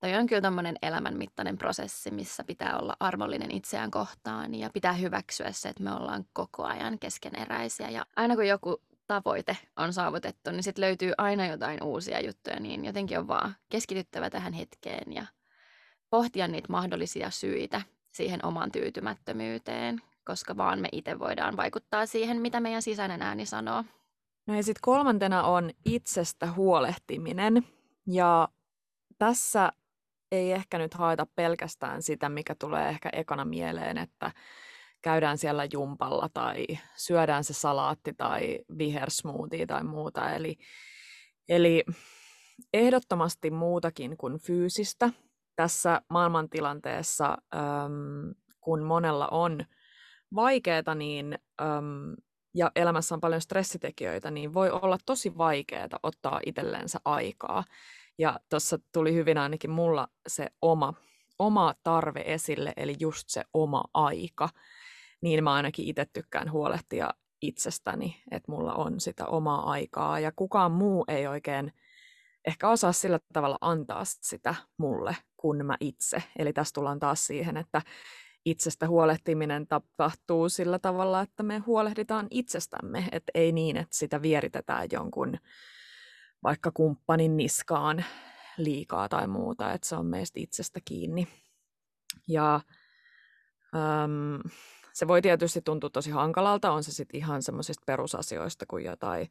toi 0.00 0.14
on 0.14 0.26
kyllä 0.26 0.42
tämmöinen 0.42 0.76
elämänmittainen 0.82 1.58
prosessi, 1.58 2.10
missä 2.10 2.44
pitää 2.44 2.78
olla 2.78 2.96
armollinen 3.00 3.50
itseään 3.50 3.90
kohtaan 3.90 4.54
ja 4.54 4.70
pitää 4.70 4.92
hyväksyä 4.92 5.52
se, 5.52 5.68
että 5.68 5.82
me 5.82 5.92
ollaan 5.92 6.24
koko 6.32 6.64
ajan 6.64 6.98
keskeneräisiä. 6.98 7.90
Ja 7.90 8.06
aina 8.16 8.34
kun 8.34 8.48
joku 8.48 8.82
tavoite 9.06 9.56
on 9.76 9.92
saavutettu, 9.92 10.50
niin 10.50 10.62
sitten 10.62 10.84
löytyy 10.84 11.12
aina 11.18 11.46
jotain 11.46 11.82
uusia 11.82 12.26
juttuja, 12.26 12.60
niin 12.60 12.84
jotenkin 12.84 13.18
on 13.18 13.28
vaan 13.28 13.56
keskityttävä 13.68 14.30
tähän 14.30 14.52
hetkeen 14.52 15.12
ja 15.12 15.26
pohtia 16.10 16.48
niitä 16.48 16.68
mahdollisia 16.70 17.30
syitä 17.30 17.82
siihen 18.12 18.44
omaan 18.44 18.72
tyytymättömyyteen, 18.72 20.02
koska 20.24 20.56
vaan 20.56 20.78
me 20.80 20.88
itse 20.92 21.18
voidaan 21.18 21.56
vaikuttaa 21.56 22.06
siihen, 22.06 22.40
mitä 22.40 22.60
meidän 22.60 22.82
sisäinen 22.82 23.22
ääni 23.22 23.46
sanoo. 23.46 23.84
No 24.46 24.54
ja 24.54 24.62
sitten 24.62 24.82
kolmantena 24.82 25.42
on 25.42 25.70
itsestä 25.84 26.52
huolehtiminen. 26.52 27.66
Ja 28.06 28.48
tässä 29.18 29.72
ei 30.32 30.52
ehkä 30.52 30.78
nyt 30.78 30.94
haeta 30.94 31.26
pelkästään 31.34 32.02
sitä, 32.02 32.28
mikä 32.28 32.54
tulee 32.54 32.88
ehkä 32.88 33.10
ekana 33.12 33.44
mieleen, 33.44 33.98
että 33.98 34.30
käydään 35.06 35.38
siellä 35.38 35.66
jumpalla 35.72 36.28
tai 36.34 36.66
syödään 36.96 37.44
se 37.44 37.52
salaatti 37.52 38.12
tai 38.16 38.58
vihersmoothie 38.78 39.66
tai 39.66 39.84
muuta. 39.84 40.32
Eli, 40.32 40.56
eli 41.48 41.84
ehdottomasti 42.74 43.50
muutakin 43.50 44.16
kuin 44.16 44.38
fyysistä 44.38 45.10
tässä 45.56 46.02
maailmantilanteessa, 46.10 47.38
äm, 47.54 48.34
kun 48.60 48.82
monella 48.82 49.28
on 49.28 49.64
vaikeaa 50.34 50.94
niin, 50.94 51.38
äm, 51.60 52.14
ja 52.54 52.70
elämässä 52.76 53.14
on 53.14 53.20
paljon 53.20 53.40
stressitekijöitä, 53.40 54.30
niin 54.30 54.54
voi 54.54 54.70
olla 54.70 54.98
tosi 55.06 55.38
vaikeaa 55.38 55.88
ottaa 56.02 56.40
itsellensä 56.46 56.98
aikaa. 57.04 57.64
Ja 58.18 58.40
tuossa 58.50 58.78
tuli 58.92 59.14
hyvin 59.14 59.38
ainakin 59.38 59.70
mulla 59.70 60.08
se 60.28 60.46
oma, 60.62 60.94
oma 61.38 61.74
tarve 61.82 62.22
esille, 62.26 62.72
eli 62.76 62.94
just 63.00 63.24
se 63.28 63.44
oma 63.54 63.84
aika. 63.94 64.48
Niin 65.20 65.44
mä 65.44 65.54
ainakin 65.54 65.88
itse 65.88 66.06
tykkään 66.12 66.52
huolehtia 66.52 67.10
itsestäni, 67.42 68.22
että 68.30 68.52
mulla 68.52 68.74
on 68.74 69.00
sitä 69.00 69.26
omaa 69.26 69.70
aikaa 69.70 70.20
ja 70.20 70.32
kukaan 70.36 70.72
muu 70.72 71.04
ei 71.08 71.26
oikein 71.26 71.72
ehkä 72.46 72.68
osaa 72.68 72.92
sillä 72.92 73.18
tavalla 73.32 73.58
antaa 73.60 74.02
sitä 74.04 74.54
mulle 74.76 75.16
kuin 75.36 75.66
mä 75.66 75.76
itse. 75.80 76.22
Eli 76.38 76.52
tässä 76.52 76.72
tullaan 76.74 76.98
taas 76.98 77.26
siihen, 77.26 77.56
että 77.56 77.82
itsestä 78.44 78.88
huolehtiminen 78.88 79.66
tapahtuu 79.66 80.48
sillä 80.48 80.78
tavalla, 80.78 81.20
että 81.20 81.42
me 81.42 81.58
huolehditaan 81.58 82.26
itsestämme, 82.30 83.08
että 83.12 83.30
ei 83.34 83.52
niin, 83.52 83.76
että 83.76 83.96
sitä 83.96 84.22
vieritetään 84.22 84.88
jonkun 84.92 85.38
vaikka 86.42 86.70
kumppanin 86.74 87.36
niskaan 87.36 88.04
liikaa 88.56 89.08
tai 89.08 89.26
muuta, 89.26 89.72
että 89.72 89.88
se 89.88 89.96
on 89.96 90.06
meistä 90.06 90.40
itsestä 90.40 90.80
kiinni. 90.84 91.28
Ja 92.28 92.60
äm, 93.74 94.50
se 94.96 95.08
voi 95.08 95.22
tietysti 95.22 95.60
tuntua 95.62 95.90
tosi 95.90 96.10
hankalalta, 96.10 96.70
on 96.70 96.84
se 96.84 96.92
sitten 96.92 97.18
ihan 97.18 97.42
semmoisista 97.42 97.82
perusasioista 97.86 98.66
kuin 98.68 98.84
jotain 98.84 99.30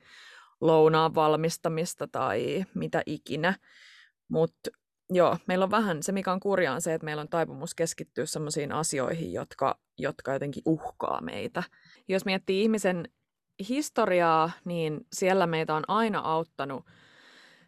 lounaan 0.62 1.16
valmistamista 1.16 2.08
tai 2.08 2.66
mitä 2.74 3.02
ikinä. 3.06 3.54
Mutta 4.28 4.70
joo, 5.10 5.38
meillä 5.48 5.64
on 5.64 5.72
vähän, 5.72 6.04
se 6.04 6.12
mikä 6.12 6.32
on 6.32 6.40
kurjaa 6.40 6.76
on 6.76 6.82
se, 6.82 6.94
että 6.94 7.06
meillä 7.06 7.22
on 7.22 7.30
taipumus 7.30 7.76
keskittyä 7.76 8.26
sellaisiin 8.26 8.72
asioihin, 8.72 9.34
jotka, 9.34 9.80
jotka 9.98 10.34
jotenkin 10.34 10.64
uhkaa 10.66 11.22
meitä. 11.22 11.64
Jos 12.08 12.26
miettii 12.26 12.62
ihmisen 12.62 13.10
historiaa, 13.70 14.52
niin 14.66 15.08
siellä 15.14 15.48
meitä 15.48 15.76
on 15.76 15.84
aina 15.88 16.20
auttanut 16.20 16.86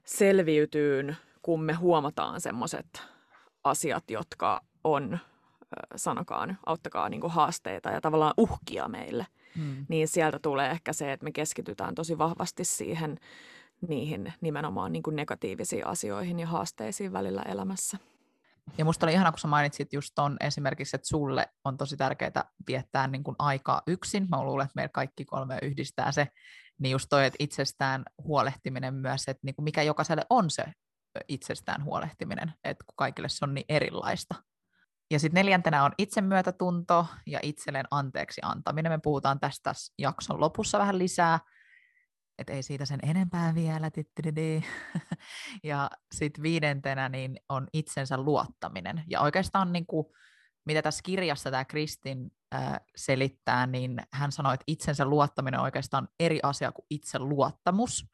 selviytyyn, 0.05 1.17
kun 1.41 1.63
me 1.63 1.73
huomataan 1.73 2.41
semmoiset 2.41 3.01
asiat, 3.63 4.03
jotka 4.09 4.61
on, 4.83 5.19
sanokaan, 5.95 6.57
auttakaa 6.65 7.09
niin 7.09 7.21
haasteita 7.27 7.89
ja 7.89 8.01
tavallaan 8.01 8.33
uhkia 8.37 8.87
meille. 8.87 9.27
Mm. 9.55 9.85
Niin 9.89 10.07
sieltä 10.07 10.39
tulee 10.39 10.71
ehkä 10.71 10.93
se, 10.93 11.11
että 11.11 11.23
me 11.23 11.31
keskitytään 11.31 11.95
tosi 11.95 12.17
vahvasti 12.17 12.65
siihen 12.65 13.17
niihin 13.87 14.33
nimenomaan 14.41 14.91
niin 14.91 15.03
kuin 15.03 15.15
negatiivisiin 15.15 15.87
asioihin 15.87 16.39
ja 16.39 16.47
haasteisiin 16.47 17.13
välillä 17.13 17.41
elämässä. 17.41 17.97
Ja 18.77 18.85
musta 18.85 19.05
oli 19.05 19.13
ihana, 19.13 19.31
kun 19.31 19.39
sä 19.39 19.47
mainitsit 19.47 19.93
just 19.93 20.11
ton 20.15 20.37
esimerkiksi, 20.39 20.95
että 20.95 21.07
sulle 21.07 21.47
on 21.65 21.77
tosi 21.77 21.97
tärkeää 21.97 22.43
viettää 22.67 23.07
niin 23.07 23.23
kuin 23.23 23.35
aikaa 23.39 23.81
yksin. 23.87 24.27
Mä 24.29 24.43
luulen, 24.43 24.65
että 24.65 24.75
meillä 24.75 24.91
kaikki 24.93 25.25
kolme 25.25 25.59
yhdistää 25.61 26.11
se. 26.11 26.27
Niin 26.79 26.91
just 26.91 27.07
toi, 27.09 27.25
että 27.25 27.37
itsestään 27.39 28.03
huolehtiminen 28.23 28.93
myös, 28.93 29.23
että 29.27 29.41
niin 29.43 29.55
kuin 29.55 29.63
mikä 29.63 29.83
jokaiselle 29.83 30.25
on 30.29 30.49
se 30.49 30.63
itsestään 31.27 31.83
huolehtiminen, 31.83 32.53
että 32.63 32.83
kun 32.83 32.93
kaikille 32.95 33.29
se 33.29 33.45
on 33.45 33.53
niin 33.53 33.65
erilaista. 33.69 34.35
Ja 35.11 35.19
sitten 35.19 35.39
neljäntenä 35.39 35.83
on 35.83 35.91
itsemyötätunto 35.97 37.07
ja 37.25 37.39
itselleen 37.43 37.85
anteeksi 37.91 38.41
antaminen. 38.43 38.91
Me 38.91 38.99
puhutaan 39.03 39.39
tästä 39.39 39.73
jakson 39.97 40.39
lopussa 40.39 40.79
vähän 40.79 40.97
lisää, 40.97 41.39
että 42.37 42.53
ei 42.53 42.63
siitä 42.63 42.85
sen 42.85 42.99
enempää 43.03 43.55
vielä. 43.55 43.91
ja 45.63 45.89
sitten 46.15 46.43
viidentenä 46.43 47.09
niin 47.09 47.37
on 47.49 47.67
itsensä 47.73 48.17
luottaminen. 48.17 49.03
Ja 49.07 49.21
oikeastaan 49.21 49.73
niin 49.73 49.85
kuin, 49.85 50.07
mitä 50.65 50.81
tässä 50.81 51.01
kirjassa 51.03 51.51
tämä 51.51 51.65
Kristin 51.65 52.31
äh, 52.55 52.79
selittää, 52.95 53.67
niin 53.67 54.01
hän 54.13 54.31
sanoi, 54.31 54.53
että 54.53 54.63
itsensä 54.67 55.05
luottaminen 55.05 55.59
on 55.59 55.63
oikeastaan 55.63 56.07
eri 56.19 56.39
asia 56.43 56.71
kuin 56.71 56.85
itse 56.89 57.19
luottamus. 57.19 58.05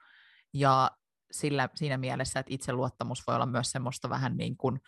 Ja 0.54 0.92
sillä, 1.32 1.70
siinä 1.76 1.98
mielessä, 1.98 2.40
että 2.40 2.54
itseluottamus 2.54 3.24
voi 3.28 3.36
olla 3.36 3.46
myös 3.46 3.72
semmoista 3.72 4.10
vähän 4.10 4.38
niin 4.38 4.58
kuin, 4.58 4.80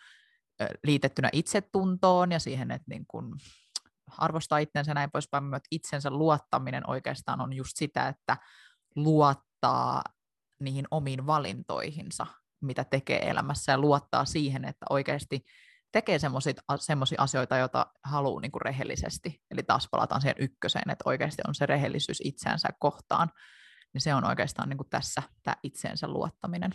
liitettynä 0.84 1.28
itsetuntoon 1.32 2.32
ja 2.32 2.38
siihen, 2.38 2.70
että 2.70 2.86
niin 2.88 3.04
kuin 3.08 3.32
arvostaa 4.18 4.58
itsensä 4.58 4.94
näin 4.94 5.10
poispäin, 5.10 5.44
mutta 5.44 5.68
itsensä 5.70 6.10
luottaminen 6.10 6.90
oikeastaan 6.90 7.40
on 7.40 7.52
just 7.52 7.76
sitä, 7.76 8.08
että 8.08 8.36
luottaa 8.96 10.02
niihin 10.60 10.86
omiin 10.90 11.26
valintoihinsa, 11.26 12.26
mitä 12.60 12.84
tekee 12.84 13.30
elämässä 13.30 13.72
ja 13.72 13.78
luottaa 13.78 14.24
siihen, 14.24 14.64
että 14.64 14.86
oikeasti 14.90 15.44
tekee 15.92 16.18
semmoisia 16.78 17.18
asioita, 17.18 17.56
joita 17.56 17.86
haluaa 18.04 18.40
niin 18.40 18.52
kuin 18.52 18.62
rehellisesti. 18.62 19.42
Eli 19.50 19.62
taas 19.62 19.88
palataan 19.90 20.20
siihen 20.20 20.36
ykköseen, 20.38 20.90
että 20.90 21.02
oikeasti 21.06 21.42
on 21.48 21.54
se 21.54 21.66
rehellisyys 21.66 22.20
itseänsä 22.24 22.68
kohtaan. 22.78 23.30
Niin 23.94 24.02
se 24.02 24.14
on 24.14 24.24
oikeastaan 24.24 24.68
niin 24.68 24.76
kuin 24.76 24.90
tässä 24.90 25.22
tämä 25.42 25.56
itseensä 25.62 26.08
luottaminen. 26.08 26.70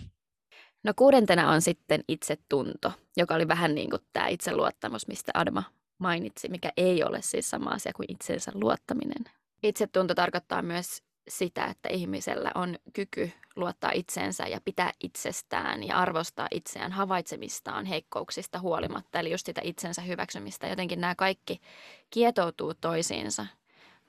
No 0.83 0.93
kuudentena 0.95 1.49
on 1.51 1.61
sitten 1.61 2.03
itsetunto, 2.07 2.91
joka 3.17 3.35
oli 3.35 3.47
vähän 3.47 3.75
niin 3.75 3.89
kuin 3.89 4.01
tämä 4.13 4.27
itseluottamus, 4.27 5.07
mistä 5.07 5.31
Adma 5.35 5.63
mainitsi, 5.97 6.49
mikä 6.49 6.71
ei 6.77 7.03
ole 7.03 7.21
siis 7.21 7.49
sama 7.49 7.69
asia 7.69 7.93
kuin 7.93 8.11
itsensä 8.11 8.51
luottaminen. 8.53 9.25
Itsetunto 9.63 10.15
tarkoittaa 10.15 10.61
myös 10.61 11.03
sitä, 11.29 11.65
että 11.65 11.89
ihmisellä 11.89 12.51
on 12.55 12.75
kyky 12.93 13.31
luottaa 13.55 13.91
itseensä 13.93 14.47
ja 14.47 14.61
pitää 14.65 14.91
itsestään 15.03 15.83
ja 15.83 15.97
arvostaa 15.97 16.47
itseään 16.51 16.91
havaitsemistaan 16.91 17.85
heikkouksista 17.85 18.59
huolimatta, 18.59 19.19
eli 19.19 19.31
just 19.31 19.45
sitä 19.45 19.61
itsensä 19.63 20.01
hyväksymistä. 20.01 20.67
Jotenkin 20.67 21.01
nämä 21.01 21.15
kaikki 21.15 21.61
kietoutuu 22.09 22.73
toisiinsa, 22.73 23.45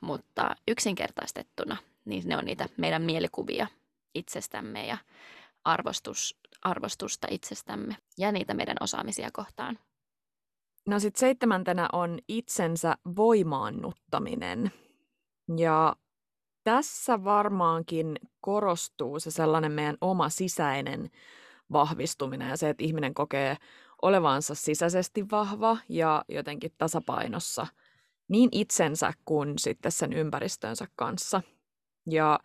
mutta 0.00 0.56
yksinkertaistettuna, 0.68 1.76
niin 2.04 2.28
ne 2.28 2.36
on 2.36 2.44
niitä 2.44 2.68
meidän 2.76 3.02
mielikuvia 3.02 3.66
itsestämme 4.14 4.86
ja 4.86 4.98
arvostus, 5.64 6.41
arvostusta 6.62 7.26
itsestämme 7.30 7.96
ja 8.18 8.32
niitä 8.32 8.54
meidän 8.54 8.76
osaamisia 8.80 9.28
kohtaan. 9.32 9.78
No 10.88 10.98
sitten 10.98 11.20
seitsemäntenä 11.20 11.88
on 11.92 12.18
itsensä 12.28 12.94
voimaannuttaminen. 13.16 14.72
Ja 15.56 15.96
tässä 16.64 17.24
varmaankin 17.24 18.16
korostuu 18.40 19.20
se 19.20 19.30
sellainen 19.30 19.72
meidän 19.72 19.96
oma 20.00 20.28
sisäinen 20.28 21.10
vahvistuminen 21.72 22.48
ja 22.48 22.56
se, 22.56 22.68
että 22.68 22.84
ihminen 22.84 23.14
kokee 23.14 23.56
olevansa 24.02 24.54
sisäisesti 24.54 25.30
vahva 25.30 25.76
ja 25.88 26.24
jotenkin 26.28 26.72
tasapainossa 26.78 27.66
niin 28.28 28.48
itsensä 28.52 29.12
kuin 29.24 29.58
sitten 29.58 29.92
sen 29.92 30.12
ympäristönsä 30.12 30.86
kanssa. 30.96 31.42
Ja 32.10 32.40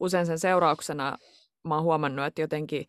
usein 0.00 0.26
sen 0.26 0.38
seurauksena 0.38 1.18
mä 1.64 1.74
oon 1.74 1.84
huomannut, 1.84 2.26
että 2.26 2.40
jotenkin 2.40 2.86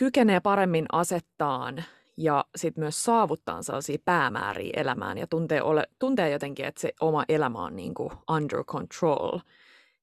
kykenee 0.00 0.40
paremmin 0.40 0.86
asettaan 0.92 1.84
ja 2.16 2.44
sitten 2.56 2.84
myös 2.84 3.04
saavuttaa 3.04 3.62
sellaisia 3.62 3.98
päämääriä 4.04 4.72
elämään 4.76 5.18
ja 5.18 5.26
tuntee, 5.26 5.62
ole, 5.62 5.86
tuntee 5.98 6.30
jotenkin, 6.30 6.66
että 6.66 6.80
se 6.80 6.92
oma 7.00 7.24
elämä 7.28 7.58
on 7.58 7.76
niin 7.76 7.94
kuin 7.94 8.12
under 8.30 8.64
control. 8.64 9.38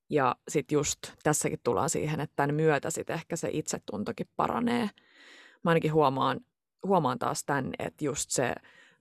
Ja 0.10 0.36
sitten 0.48 0.76
just 0.76 1.00
tässäkin 1.24 1.60
tullaan 1.64 1.90
siihen, 1.90 2.20
että 2.20 2.34
tämän 2.36 2.56
myötä 2.56 2.90
sitten 2.90 3.14
ehkä 3.14 3.36
se 3.36 3.50
itsetuntokin 3.52 4.30
paranee. 4.36 4.90
Mä 5.64 5.72
ainakin 5.72 5.94
huomaan, 5.94 6.40
huomaan 6.86 7.20
taas 7.20 7.44
tämän, 7.44 7.72
että 7.80 8.06
just 8.06 8.30
se 8.30 8.56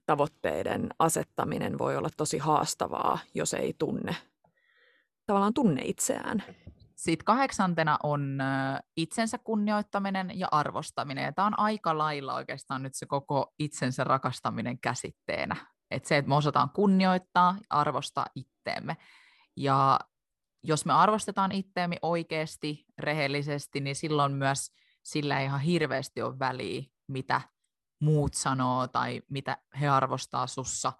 tavoitteiden 0.05 0.89
asettaminen 0.99 1.77
voi 1.77 1.97
olla 1.97 2.09
tosi 2.17 2.37
haastavaa, 2.37 3.19
jos 3.33 3.53
ei 3.53 3.75
tunne, 3.77 4.15
tavallaan 5.25 5.53
tunne 5.53 5.81
itseään. 5.85 6.43
Sitten 6.97 7.25
kahdeksantena 7.25 7.99
on 8.03 8.37
itsensä 8.97 9.37
kunnioittaminen 9.37 10.39
ja 10.39 10.47
arvostaminen. 10.51 11.23
Ja 11.23 11.31
tämä 11.31 11.45
on 11.45 11.59
aika 11.59 11.97
lailla 11.97 12.33
oikeastaan 12.33 12.83
nyt 12.83 12.95
se 12.95 13.05
koko 13.05 13.53
itsensä 13.59 14.03
rakastaminen 14.03 14.79
käsitteenä. 14.79 15.55
Että 15.91 16.09
se, 16.09 16.17
että 16.17 16.29
me 16.29 16.35
osataan 16.35 16.69
kunnioittaa 16.69 17.55
ja 17.59 17.65
arvostaa 17.69 18.25
itteemme. 18.35 18.97
Ja 19.57 19.99
jos 20.63 20.85
me 20.85 20.93
arvostetaan 20.93 21.51
itteemme 21.51 21.97
oikeasti, 22.01 22.85
rehellisesti, 22.97 23.79
niin 23.79 23.95
silloin 23.95 24.31
myös 24.31 24.71
sillä 25.03 25.39
ei 25.39 25.45
ihan 25.45 25.61
hirveästi 25.61 26.21
ole 26.21 26.39
väliä, 26.39 26.83
mitä 27.07 27.41
muut 28.01 28.33
sanoo 28.33 28.87
tai 28.87 29.21
mitä 29.29 29.57
he 29.79 29.87
arvostaa 29.87 30.47
sussa. 30.47 30.93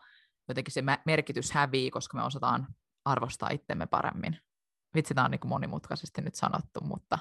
Jotenkin 0.47 0.73
se 0.73 0.83
merkitys 1.05 1.51
hävii, 1.51 1.91
koska 1.91 2.17
me 2.17 2.23
osataan 2.23 2.67
arvostaa 3.05 3.49
itsemme 3.49 3.87
paremmin. 3.87 4.46
Vitsi, 4.95 5.13
tämä 5.13 5.25
on 5.25 5.31
niin 5.31 5.39
monimutkaisesti 5.47 6.21
nyt 6.21 6.35
sanottu, 6.35 6.81
mutta 6.81 7.19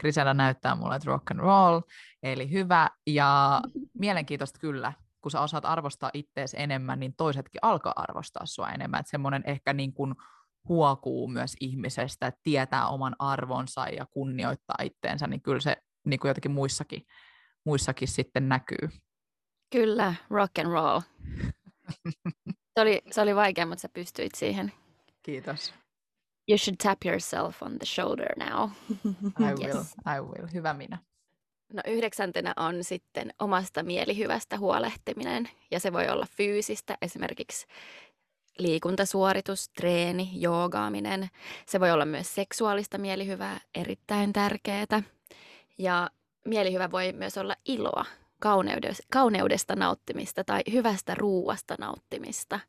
Grisella 0.00 0.34
näyttää 0.34 0.74
mulle, 0.74 0.96
että 0.96 1.10
rock 1.10 1.30
and 1.30 1.40
roll, 1.40 1.80
eli 2.22 2.50
hyvä 2.50 2.90
ja 3.06 3.60
mielenkiintoista 3.98 4.58
kyllä, 4.58 4.92
kun 5.20 5.30
sä 5.30 5.40
osaat 5.40 5.64
arvostaa 5.64 6.10
ittees 6.14 6.54
enemmän, 6.58 7.00
niin 7.00 7.14
toisetkin 7.16 7.58
alkaa 7.62 7.92
arvostaa 7.96 8.46
sua 8.46 8.70
enemmän, 8.70 9.00
että 9.00 9.10
semmoinen 9.10 9.42
ehkä 9.46 9.72
niin 9.72 9.92
kuin 9.92 10.14
huokuu 10.68 11.28
myös 11.28 11.56
ihmisestä, 11.60 12.26
että 12.26 12.40
tietää 12.42 12.88
oman 12.88 13.16
arvonsa 13.18 13.88
ja 13.88 14.06
kunnioittaa 14.06 14.76
itteensä, 14.82 15.26
niin 15.26 15.42
kyllä 15.42 15.60
se 15.60 15.76
niin 16.04 16.20
kuin 16.20 16.28
jotenkin 16.28 16.50
muissakin, 16.50 17.06
muissakin 17.64 18.08
sitten 18.08 18.48
näkyy. 18.48 18.88
Kyllä, 19.72 20.14
rock 20.30 20.58
and 20.58 20.72
roll. 20.72 21.00
se, 22.74 22.80
oli, 22.80 23.02
se 23.10 23.20
oli 23.20 23.36
vaikea, 23.36 23.66
mutta 23.66 23.82
sä 23.82 23.88
pystyit 23.88 24.34
siihen. 24.34 24.72
Kiitos. 25.22 25.74
You 26.48 26.58
should 26.58 26.76
tap 26.82 26.98
yourself 27.04 27.62
on 27.62 27.78
the 27.78 27.86
shoulder 27.86 28.38
now. 28.38 28.70
I 29.50 29.54
will, 29.54 29.76
yes. 29.76 29.94
I 30.16 30.20
will. 30.20 30.48
Hyvä 30.52 30.74
minä. 30.74 30.98
No 31.72 31.82
yhdeksäntenä 31.86 32.52
on 32.56 32.84
sitten 32.84 33.34
omasta 33.38 33.82
mielihyvästä 33.82 34.58
huolehtiminen 34.58 35.48
ja 35.70 35.80
se 35.80 35.92
voi 35.92 36.08
olla 36.08 36.26
fyysistä, 36.36 36.98
esimerkiksi 37.02 37.66
liikuntasuoritus, 38.58 39.68
treeni, 39.68 40.30
joogaaminen. 40.34 41.28
Se 41.66 41.80
voi 41.80 41.90
olla 41.90 42.04
myös 42.04 42.34
seksuaalista 42.34 42.98
mielihyvää, 42.98 43.60
erittäin 43.74 44.32
tärkeää. 44.32 45.02
Ja 45.78 46.10
mielihyvä 46.44 46.90
voi 46.90 47.12
myös 47.12 47.38
olla 47.38 47.56
iloa, 47.64 48.04
kauneudesta, 48.40 49.02
kauneudesta 49.12 49.76
nauttimista 49.76 50.44
tai 50.44 50.62
hyvästä 50.72 51.14
ruuasta 51.14 51.74
nauttimista. 51.78 52.60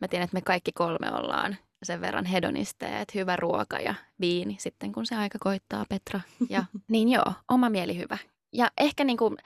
Mä 0.00 0.08
tiedän, 0.08 0.24
että 0.24 0.34
me 0.34 0.40
kaikki 0.40 0.72
kolme 0.72 1.12
ollaan 1.12 1.56
sen 1.82 2.00
verran 2.00 2.24
hedonisteja, 2.24 3.00
että 3.00 3.18
hyvä 3.18 3.36
ruoka 3.36 3.76
ja 3.76 3.94
viini 4.20 4.56
sitten, 4.60 4.92
kun 4.92 5.06
se 5.06 5.16
aika 5.16 5.38
koittaa, 5.38 5.86
Petra. 5.88 6.20
Ja 6.48 6.64
niin 6.88 7.08
joo, 7.08 7.32
oma 7.50 7.70
mieli 7.70 7.96
hyvä. 7.96 8.18
Ja 8.52 8.70
ehkä 8.78 9.04
niin 9.04 9.16
kuin 9.18 9.36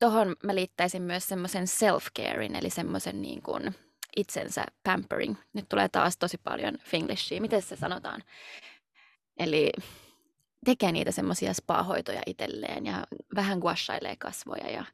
tuohon 0.00 0.36
mä 0.42 0.54
liittäisin 0.54 1.02
myös 1.02 1.28
semmoisen 1.28 1.64
self-carein, 1.64 2.56
eli 2.56 2.70
semmoisen 2.70 3.22
niin 3.22 3.42
kuin 3.42 3.74
itsensä 4.16 4.64
pampering. 4.82 5.36
Nyt 5.52 5.68
tulee 5.68 5.88
taas 5.88 6.16
tosi 6.16 6.38
paljon 6.38 6.78
finglishia. 6.84 7.40
Miten 7.40 7.62
se 7.62 7.76
sanotaan? 7.76 8.22
Eli 9.38 9.72
tekee 10.64 10.92
niitä 10.92 11.12
semmoisia 11.12 11.54
spa-hoitoja 11.54 12.22
itselleen 12.26 12.86
ja 12.86 13.06
vähän 13.34 13.58
guashailee 13.58 14.16
kasvoja 14.16 14.70
ja 14.70 14.84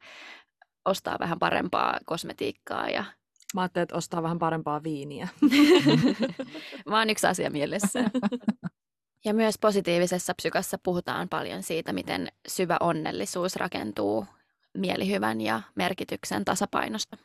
ostaa 0.85 1.19
vähän 1.19 1.39
parempaa 1.39 1.99
kosmetiikkaa 2.05 2.89
ja 2.89 3.05
Mä 3.55 3.61
ajattelin, 3.61 3.83
että 3.83 3.97
ostaa 3.97 4.23
vähän 4.23 4.39
parempaa 4.39 4.83
viiniä. 4.83 5.29
Vaan 6.91 7.11
yksi 7.11 7.27
asia 7.27 7.51
mielessä. 7.51 8.05
Ja 9.25 9.35
myös 9.35 9.59
positiivisessa 9.59 10.35
psykassa 10.35 10.79
puhutaan 10.83 11.29
paljon 11.29 11.63
siitä, 11.63 11.93
miten 11.93 12.29
syvä 12.49 12.77
onnellisuus 12.81 13.57
rakentuu 13.57 14.27
mielihyvän 14.75 15.41
ja 15.41 15.63
merkityksen 15.75 16.45
tasapainosta. 16.45 17.17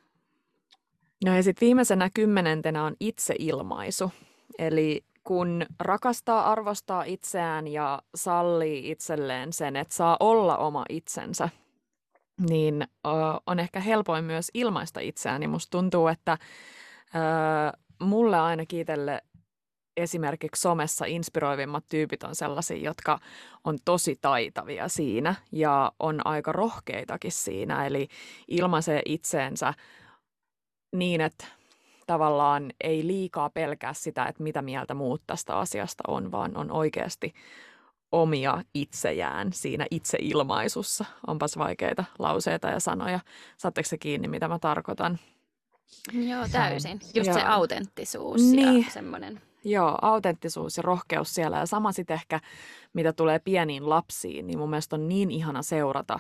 No 1.26 1.36
ja 1.36 1.44
sitten 1.44 1.66
viimeisenä 1.66 2.10
kymmenentenä 2.14 2.84
on 2.84 2.96
itseilmaisu. 3.00 4.12
Eli 4.60 5.06
kun 5.24 5.66
rakastaa, 5.80 6.52
arvostaa 6.52 7.04
itseään 7.04 7.68
ja 7.68 8.02
sallii 8.16 8.92
itselleen 8.92 9.54
sen, 9.54 9.76
että 9.76 9.96
saa 9.96 10.18
olla 10.20 10.58
oma 10.58 10.86
itsensä– 10.90 11.50
niin 12.50 12.88
on 13.46 13.60
ehkä 13.60 13.80
helpoin 13.80 14.24
myös 14.24 14.52
ilmaista 14.54 15.00
itseään. 15.00 15.40
Niin 15.40 15.50
musta 15.50 15.72
tuntuu, 15.72 16.08
että 16.08 16.38
mulle 18.02 18.40
aina 18.40 18.66
kiitelle 18.66 19.22
esimerkiksi 19.98 20.62
somessa 20.62 21.06
inspiroivimmat 21.06 21.86
tyypit 21.90 22.24
on 22.24 22.36
sellaisia, 22.36 22.78
jotka 22.78 23.20
on 23.64 23.78
tosi 23.86 24.16
taitavia 24.22 24.88
siinä 24.88 25.36
ja 25.52 25.92
on 26.00 26.28
aika 26.28 26.52
rohkeitakin 26.52 27.32
siinä. 27.32 27.86
Eli 27.86 28.08
ilmaisee 28.48 29.02
itseensä 29.06 29.74
niin, 30.96 31.22
että 31.22 31.46
tavallaan 32.08 32.72
ei 32.82 33.08
liikaa 33.08 33.50
pelkää 33.50 33.94
sitä, 33.94 34.26
että 34.26 34.44
mitä 34.44 34.62
mieltä 34.62 34.94
muut 34.94 35.22
tästä 35.28 35.58
asiasta 35.58 36.04
on, 36.08 36.32
vaan 36.32 36.58
on 36.58 36.72
oikeasti 36.72 37.34
omia 38.12 38.64
itsejään 38.74 39.54
siinä 39.54 39.86
itseilmaisussa. 39.92 41.06
Onpas 41.28 41.58
vaikeita 41.58 42.04
lauseita 42.20 42.68
ja 42.68 42.80
sanoja. 42.80 43.20
Saatteko 43.58 43.90
se 43.90 43.98
kiinni, 43.98 44.28
mitä 44.28 44.48
mä 44.48 44.60
tarkoitan? 44.60 45.20
Joo, 46.14 46.48
täysin. 46.52 47.00
Just 47.14 47.28
Joo. 47.28 47.34
se 47.34 47.44
autenttisuus 47.44 48.42
niin. 48.42 48.84
ja 48.86 48.92
semmoinen. 48.92 49.42
Joo, 49.64 49.98
autenttisuus 50.02 50.78
ja 50.78 50.84
rohkeus 50.84 51.36
siellä. 51.36 51.58
Ja 51.58 51.66
sama 51.66 51.92
sitten 51.92 52.14
ehkä, 52.14 52.40
mitä 52.94 53.14
tulee 53.14 53.40
pieniin 53.40 53.90
lapsiin, 53.90 54.48
niin 54.48 54.60
mun 54.60 54.70
mielestä 54.70 54.96
on 54.96 55.10
niin 55.10 55.32
ihana 55.32 55.62
seurata, 55.62 56.20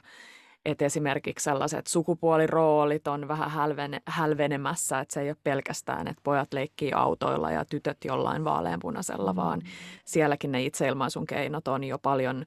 että 0.65 0.85
esimerkiksi 0.85 1.43
sellaiset 1.43 1.87
sukupuoliroolit 1.87 3.07
on 3.07 3.27
vähän 3.27 3.51
hälvene, 3.51 4.01
hälvenemässä, 4.07 4.99
että 4.99 5.13
se 5.13 5.21
ei 5.21 5.29
ole 5.29 5.37
pelkästään, 5.43 6.07
että 6.07 6.21
pojat 6.23 6.53
leikkii 6.53 6.93
autoilla 6.93 7.51
ja 7.51 7.65
tytöt 7.65 7.97
jollain 8.05 8.43
vaaleanpunaisella, 8.43 9.33
mm. 9.33 9.37
vaan 9.37 9.61
sielläkin 10.05 10.51
ne 10.51 10.63
itseilmaisun 10.63 11.25
keinot 11.25 11.67
on 11.67 11.83
jo 11.83 11.99
paljon 11.99 12.45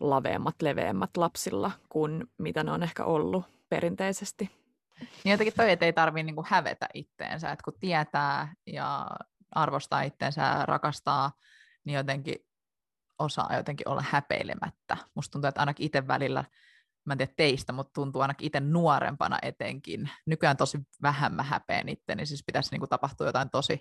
laveammat, 0.00 0.62
leveämmät 0.62 1.16
lapsilla 1.16 1.70
kuin 1.88 2.24
mitä 2.38 2.64
ne 2.64 2.72
on 2.72 2.82
ehkä 2.82 3.04
ollut 3.04 3.44
perinteisesti. 3.68 4.50
Niin 5.24 5.30
jotenkin 5.30 5.54
toi, 5.56 5.70
että 5.70 5.86
ei 5.86 5.92
tarvitse 5.92 6.22
niinku 6.22 6.44
hävetä 6.48 6.88
itteensä, 6.94 7.50
että 7.50 7.62
kun 7.64 7.80
tietää 7.80 8.54
ja 8.66 9.06
arvostaa 9.50 10.02
itteensä 10.02 10.42
ja 10.42 10.66
rakastaa, 10.66 11.32
niin 11.84 11.96
jotenkin 11.96 12.36
osaa 13.18 13.56
jotenkin 13.56 13.88
olla 13.88 14.04
häpeilemättä. 14.10 14.96
Musta 15.14 15.32
tuntuu, 15.32 15.48
että 15.48 15.60
ainakin 15.60 15.86
itse 15.86 16.06
välillä 16.06 16.44
mä 17.06 17.12
en 17.12 17.18
tiedä 17.18 17.32
teistä, 17.36 17.72
mutta 17.72 17.92
tuntuu 17.94 18.22
ainakin 18.22 18.46
itse 18.46 18.60
nuorempana 18.60 19.38
etenkin. 19.42 20.10
Nykyään 20.26 20.56
tosi 20.56 20.78
vähän 21.02 21.34
mä 21.34 21.42
häpeän 21.42 21.88
itse, 21.88 22.14
niin 22.14 22.26
siis 22.26 22.42
pitäisi 22.46 22.70
niin 22.70 22.80
kuin 22.80 22.88
tapahtua 22.88 23.26
jotain 23.26 23.50
tosi 23.50 23.80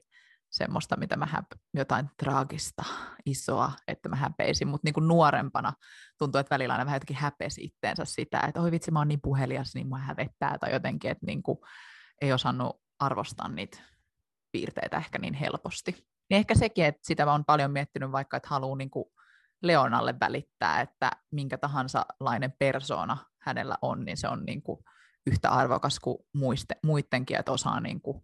semmoista, 0.51 0.97
mitä 0.97 1.17
mä 1.17 1.27
häp- 1.33 1.59
jotain 1.73 2.09
traagista, 2.17 2.83
isoa, 3.25 3.71
että 3.87 4.09
mä 4.09 4.15
häpeisin, 4.15 4.67
mutta 4.67 4.87
niin 4.87 5.07
nuorempana 5.07 5.73
tuntuu, 6.17 6.39
että 6.39 6.55
välillä 6.55 6.73
aina 6.73 6.85
vähän 6.85 6.95
jotenkin 6.95 7.15
häpesi 7.15 7.63
itteensä 7.63 8.05
sitä, 8.05 8.39
että 8.47 8.61
oi 8.61 8.71
vitsi, 8.71 8.91
mä 8.91 8.99
oon 8.99 9.07
niin 9.07 9.21
puhelias, 9.21 9.75
niin 9.75 9.87
mua 9.87 9.97
hävettää, 9.97 10.57
tai 10.57 10.73
jotenkin, 10.73 11.11
että 11.11 11.25
niin 11.25 11.43
kuin 11.43 11.57
ei 12.21 12.33
osannut 12.33 12.81
arvostaa 12.99 13.47
niitä 13.47 13.77
piirteitä 14.51 14.97
ehkä 14.97 15.19
niin 15.19 15.33
helposti. 15.33 15.91
Niin 16.29 16.37
ehkä 16.37 16.55
sekin, 16.55 16.85
että 16.85 17.01
sitä 17.03 17.25
mä 17.25 17.31
oon 17.31 17.45
paljon 17.45 17.71
miettinyt 17.71 18.11
vaikka, 18.11 18.37
että 18.37 18.49
haluaa 18.49 18.77
niin 18.77 18.89
kuin 18.89 19.05
Leonalle 19.67 20.15
välittää, 20.19 20.81
että 20.81 21.11
minkä 21.31 21.57
tahansa 21.57 22.05
lainen 22.19 22.53
persona 22.59 23.17
hänellä 23.41 23.77
on, 23.81 24.05
niin 24.05 24.17
se 24.17 24.27
on 24.27 24.43
niin 24.45 24.61
kuin 24.61 24.79
yhtä 25.27 25.49
arvokas 25.49 25.99
kuin 25.99 26.17
muiste, 26.33 26.75
muidenkin, 26.83 27.37
että 27.37 27.51
osaa 27.51 27.79
niin 27.79 28.01
kuin 28.01 28.21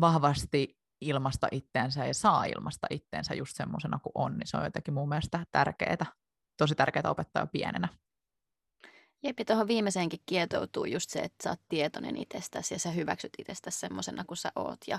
vahvasti 0.00 0.78
ilmasta 1.00 1.48
itteensä 1.52 2.06
ja 2.06 2.14
saa 2.14 2.44
ilmasta 2.44 2.86
itteensä 2.90 3.34
just 3.34 3.56
semmoisena 3.56 3.98
kuin 4.02 4.12
on, 4.14 4.38
niin 4.38 4.46
se 4.46 4.56
on 4.56 4.64
jotenkin 4.64 4.94
mun 4.94 5.08
mielestä 5.08 5.46
tärkeää, 5.52 6.06
tosi 6.56 6.74
tärkeää 6.74 7.10
opettaa 7.10 7.42
jo 7.42 7.46
pienenä. 7.46 7.88
Jep, 9.22 9.38
ja 9.38 9.44
tuohon 9.44 9.68
viimeiseenkin 9.68 10.20
kietoutuu 10.26 10.84
just 10.84 11.10
se, 11.10 11.18
että 11.18 11.42
sä 11.44 11.50
oot 11.50 11.60
tietoinen 11.68 12.16
itsestäsi 12.16 12.74
ja 12.74 12.78
sä 12.78 12.90
hyväksyt 12.90 13.32
itsestäsi 13.38 13.78
semmoisena 13.78 14.24
kuin 14.24 14.38
sä 14.38 14.52
oot. 14.56 14.78
Ja 14.86 14.98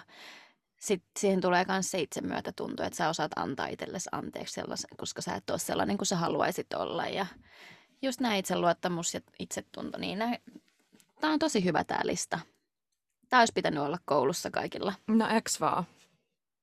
sitten 0.80 1.12
siihen 1.20 1.42
tulee 1.42 1.66
myös 1.68 1.92
se 1.92 2.00
itsemyötätunto, 2.00 2.84
että 2.84 2.98
sä 2.98 3.10
osaat 3.10 3.32
antaa 3.36 3.68
itsellesi 3.68 4.10
anteeksi 4.12 4.54
sellaisen, 4.54 4.90
koska 4.98 5.22
sä 5.22 5.36
et 5.36 5.50
ole 5.50 5.60
sellainen 5.60 5.98
kuin 5.98 6.08
sä 6.08 6.16
haluaisit 6.16 6.74
olla. 6.74 7.08
Ja 7.08 7.26
just 8.02 8.20
nämä 8.20 8.36
itseluottamus 8.36 9.14
ja 9.14 9.22
itsetunto, 9.40 9.98
niin 9.98 10.20
tämä 11.22 11.34
on 11.34 11.40
tosi 11.40 11.64
hyvä 11.64 11.84
tämä 11.84 12.02
lista. 12.04 12.40
Tämä 13.30 13.42
olisi 13.42 13.54
pitänyt 13.54 13.84
olla 13.84 13.98
koulussa 14.06 14.52
kaikilla. 14.52 14.94
No 15.08 15.28
eks 15.28 15.62
vaan? 15.62 15.84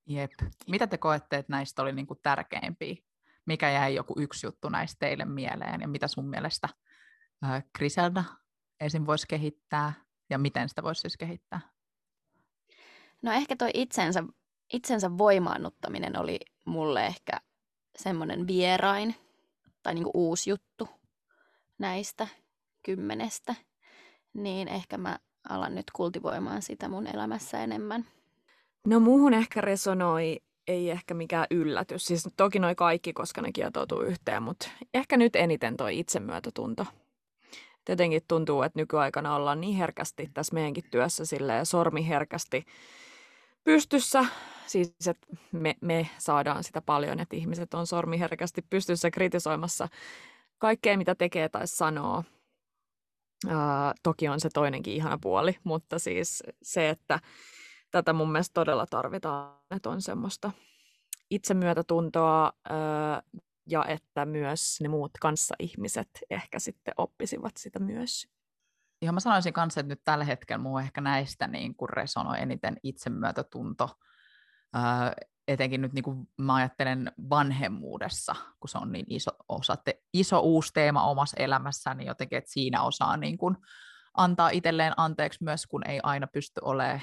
Jep. 0.07 0.33
Mitä 0.67 0.87
te 0.87 0.99
koette, 0.99 1.37
että 1.37 1.53
näistä 1.53 1.83
oli 1.83 1.93
niinku 1.93 2.15
tärkeimpiä? 2.15 2.97
Mikä 3.47 3.71
jäi 3.71 3.95
joku 3.95 4.15
yksi 4.19 4.47
juttu 4.47 4.69
näistä 4.69 4.97
teille 4.99 5.25
mieleen 5.25 5.81
ja 5.81 5.89
mitä 5.89 6.09
sun 6.09 6.29
mielestä 6.29 6.69
äh, 7.45 7.65
Griselda 7.79 8.25
esim. 8.81 9.07
voisi 9.07 9.27
kehittää 9.29 9.93
ja 10.31 10.39
miten 10.39 10.69
sitä 10.69 10.83
voisi 10.83 11.01
siis 11.01 11.17
kehittää? 11.17 11.61
No 13.23 13.33
ehkä 13.33 13.57
toi 13.57 13.71
itsensä, 13.75 14.25
itsensä 14.73 15.19
voimaannuttaminen 15.19 16.19
oli 16.19 16.39
mulle 16.65 17.07
ehkä 17.07 17.33
semmoinen 17.97 18.47
vierain 18.47 19.15
tai 19.83 19.95
niinku 19.95 20.11
uusi 20.15 20.51
juttu 20.51 20.89
näistä 21.79 22.29
kymmenestä. 22.83 23.55
Niin 24.35 24.69
ehkä 24.69 24.99
mä 24.99 25.19
alan 25.49 25.75
nyt 25.75 25.91
kultivoimaan 25.93 26.63
sitä 26.63 26.89
mun 26.89 27.07
elämässä 27.07 27.63
enemmän. 27.63 28.07
No 28.87 29.01
muuhun 29.01 29.35
ehkä 29.35 29.61
resonoi, 29.61 30.41
ei 30.69 30.91
ehkä 30.91 31.15
mikään 31.15 31.47
yllätys. 31.51 32.07
Siis 32.07 32.29
toki 32.37 32.59
noi 32.59 32.75
kaikki, 32.75 33.13
koska 33.13 33.43
ne 33.43 33.53
kietoutuu 33.53 34.01
yhteen, 34.01 34.43
mutta 34.43 34.69
ehkä 34.95 35.17
nyt 35.17 35.37
eniten 35.37 35.77
toi 35.77 35.99
itsemyötätunto. 35.99 36.87
Jotenkin 37.89 38.23
tuntuu, 38.29 38.63
että 38.63 38.79
nykyaikana 38.79 39.37
ollaan 39.37 39.61
niin 39.61 39.77
herkästi 39.77 40.31
tässä 40.35 40.55
meidänkin 40.55 40.85
työssä 40.91 41.25
silleen 41.25 41.67
sormiherkästi 41.67 42.65
pystyssä. 43.65 44.25
Siis, 44.67 44.95
että 45.09 45.27
me, 45.53 45.77
me 45.81 46.11
saadaan 46.19 46.65
sitä 46.65 46.83
paljon, 46.83 47.21
että 47.21 47.37
ihmiset 47.37 47.75
on 47.75 47.87
sormiherkästi 47.87 48.63
pystyssä 48.71 49.11
kritisoimassa 49.11 49.89
kaikkea, 50.59 50.97
mitä 50.97 51.15
tekee 51.15 51.49
tai 51.49 51.67
sanoo. 51.67 52.25
Uh, 53.47 53.53
toki 54.03 54.29
on 54.29 54.41
se 54.41 54.49
toinenkin 54.55 54.95
ihana 54.95 55.19
puoli, 55.21 55.57
mutta 55.65 55.99
siis 55.99 56.43
se, 56.63 56.89
että 56.89 57.21
tätä 57.91 58.13
mun 58.13 58.33
mielestä 58.33 58.55
todella 58.55 58.87
tarvitaan, 58.87 59.59
että 59.71 59.91
on 59.91 60.03
semmoista 60.03 60.53
itsemyötätuntoa 61.31 62.53
ja 63.67 63.85
että 63.85 64.27
myös 64.27 64.79
ne 64.81 64.89
muut 64.89 65.13
kanssa-ihmiset 65.21 66.09
ehkä 66.31 66.59
sitten 66.59 66.95
oppisivat 66.97 67.57
sitä 67.57 67.79
myös. 67.79 68.29
Ihan 69.03 69.15
mä 69.15 69.21
sanoisin 69.21 69.53
kanssa, 69.53 69.81
että 69.81 69.93
nyt 69.93 70.05
tällä 70.05 70.25
hetkellä 70.25 70.63
muu 70.63 70.79
ehkä 70.79 71.01
näistä 71.01 71.47
niin 71.47 71.75
kuin 71.75 71.89
resonoi 71.89 72.43
eniten 72.43 72.77
itsemyötätunto. 72.83 73.99
Öö, 74.77 75.27
etenkin 75.49 75.81
nyt 75.81 75.93
niin 75.93 76.03
kuin 76.03 76.29
mä 76.39 76.55
ajattelen 76.55 77.13
vanhemmuudessa, 77.31 78.35
kun 78.61 78.69
se 78.69 78.79
on 78.79 78.93
niin 78.93 79.07
iso, 79.09 79.31
osa, 79.49 79.77
te, 79.77 80.03
iso 80.13 80.41
uusi 80.41 80.73
teema 80.73 81.03
omassa 81.03 81.37
elämässä, 81.41 81.95
niin 81.95 82.07
jotenkin, 82.07 82.39
että 82.39 82.51
siinä 82.51 82.83
osaa 82.83 83.17
niin 83.17 83.39
kuin 83.39 83.57
antaa 84.15 84.51
itselleen 84.51 84.93
anteeksi 84.97 85.45
myös, 85.45 85.67
kun 85.67 85.89
ei 85.89 86.01
aina 86.03 86.27
pysty 86.27 86.61
olemaan 86.65 87.01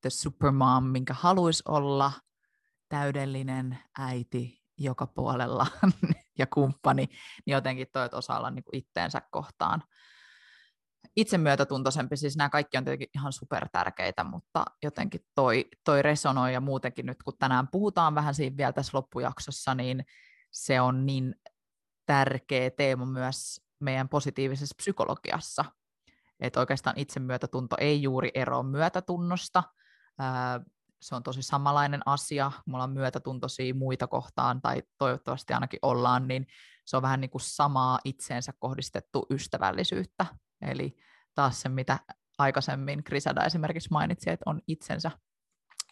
the 0.00 0.10
supermom, 0.10 0.84
minkä 0.84 1.14
haluaisi 1.14 1.62
olla, 1.68 2.12
täydellinen 2.88 3.78
äiti 3.98 4.61
joka 4.84 5.06
puolella 5.06 5.66
ja 6.38 6.46
kumppani, 6.46 7.08
niin 7.46 7.52
jotenkin 7.52 7.86
toi, 7.92 8.04
että 8.04 8.16
osaa 8.16 8.38
olla 8.38 8.50
niin 8.50 8.64
kuin 8.64 8.76
itteensä 8.76 9.22
kohtaan 9.30 9.82
itsemyötätuntoisempi, 11.16 12.16
siis 12.16 12.36
nämä 12.36 12.50
kaikki 12.50 12.78
on 12.78 12.84
tietenkin 12.84 13.08
ihan 13.14 13.32
super 13.32 13.68
tärkeitä, 13.72 14.24
mutta 14.24 14.64
jotenkin 14.82 15.20
toi, 15.34 15.68
toi 15.84 16.02
resonoi 16.02 16.52
ja 16.52 16.60
muutenkin 16.60 17.06
nyt 17.06 17.22
kun 17.22 17.38
tänään 17.38 17.68
puhutaan 17.68 18.14
vähän 18.14 18.34
siinä 18.34 18.56
vielä 18.56 18.72
tässä 18.72 18.98
loppujaksossa, 18.98 19.74
niin 19.74 20.04
se 20.50 20.80
on 20.80 21.06
niin 21.06 21.34
tärkeä 22.06 22.70
teema 22.70 23.06
myös 23.06 23.60
meidän 23.80 24.08
positiivisessa 24.08 24.74
psykologiassa, 24.76 25.64
että 26.40 26.60
oikeastaan 26.60 26.98
itsemyötätunto 26.98 27.76
ei 27.80 28.02
juuri 28.02 28.30
eroa 28.34 28.62
myötätunnosta, 28.62 29.62
se 31.02 31.14
on 31.14 31.22
tosi 31.22 31.42
samanlainen 31.42 32.00
asia, 32.06 32.52
mulla 32.66 32.84
on 32.84 32.92
myötätuntoisia 32.92 33.74
muita 33.74 34.06
kohtaan, 34.06 34.62
tai 34.62 34.82
toivottavasti 34.98 35.52
ainakin 35.52 35.78
ollaan, 35.82 36.28
niin 36.28 36.46
se 36.86 36.96
on 36.96 37.02
vähän 37.02 37.20
niin 37.20 37.30
kuin 37.30 37.42
samaa 37.42 37.98
itseensä 38.04 38.52
kohdistettu 38.58 39.26
ystävällisyyttä, 39.30 40.26
Eli 40.62 40.96
taas 41.34 41.62
se, 41.62 41.68
mitä 41.68 41.98
aikaisemmin 42.38 43.02
Grisada 43.06 43.44
esimerkiksi 43.44 43.88
mainitsi, 43.90 44.30
että 44.30 44.50
on 44.50 44.60
itsensä, 44.66 45.10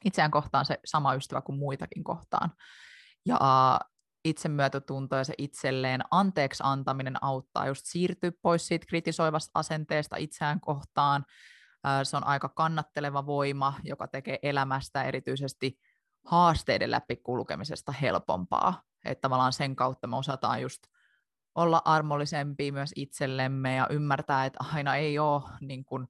itseään 0.04 0.30
kohtaan 0.30 0.64
se 0.64 0.78
sama 0.84 1.14
ystävä 1.14 1.40
kuin 1.40 1.58
muitakin 1.58 2.04
kohtaan. 2.04 2.52
Ja 3.26 3.38
itsemyötätunto 4.24 5.16
ja 5.16 5.24
se 5.24 5.34
itselleen 5.38 6.00
anteeksi 6.10 6.62
antaminen 6.66 7.24
auttaa 7.24 7.66
just 7.66 7.82
siirtyä 7.84 8.32
pois 8.42 8.66
siitä 8.66 8.86
kritisoivasta 8.86 9.50
asenteesta 9.54 10.16
itseään 10.16 10.60
kohtaan. 10.60 11.24
Se 12.02 12.16
on 12.16 12.26
aika 12.26 12.48
kannatteleva 12.48 13.26
voima, 13.26 13.74
joka 13.84 14.08
tekee 14.08 14.38
elämästä 14.42 15.02
erityisesti 15.04 15.78
haasteiden 16.24 16.90
läpi 16.90 17.16
kulkemisesta 17.16 17.92
helpompaa. 17.92 18.82
Että 19.04 19.22
tavallaan 19.22 19.52
sen 19.52 19.76
kautta 19.76 20.06
me 20.06 20.16
osataan 20.16 20.62
just 20.62 20.82
olla 21.54 21.82
armollisempia 21.84 22.72
myös 22.72 22.92
itsellemme 22.96 23.74
ja 23.74 23.86
ymmärtää, 23.90 24.44
että 24.44 24.64
aina 24.74 24.96
ei 24.96 25.18
ole 25.18 25.42
niin 25.60 25.84
kuin, 25.84 26.08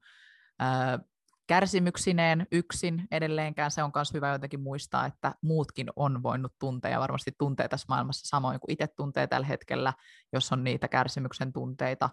ää, 0.58 0.98
kärsimyksineen 1.46 2.46
yksin 2.52 3.08
edelleenkään. 3.10 3.70
Se 3.70 3.82
on 3.82 3.92
myös 3.94 4.14
hyvä 4.14 4.32
jotenkin 4.32 4.60
muistaa, 4.60 5.06
että 5.06 5.34
muutkin 5.42 5.90
on 5.96 6.22
voinut 6.22 6.52
tuntea 6.58 6.90
ja 6.90 7.00
varmasti 7.00 7.32
tuntee 7.38 7.68
tässä 7.68 7.86
maailmassa 7.88 8.28
samoin 8.28 8.60
kuin 8.60 8.72
itse 8.72 8.86
tuntee 8.86 9.26
tällä 9.26 9.46
hetkellä, 9.46 9.92
jos 10.32 10.52
on 10.52 10.64
niitä 10.64 10.88
kärsimyksen 10.88 11.52
tunteita 11.52 12.10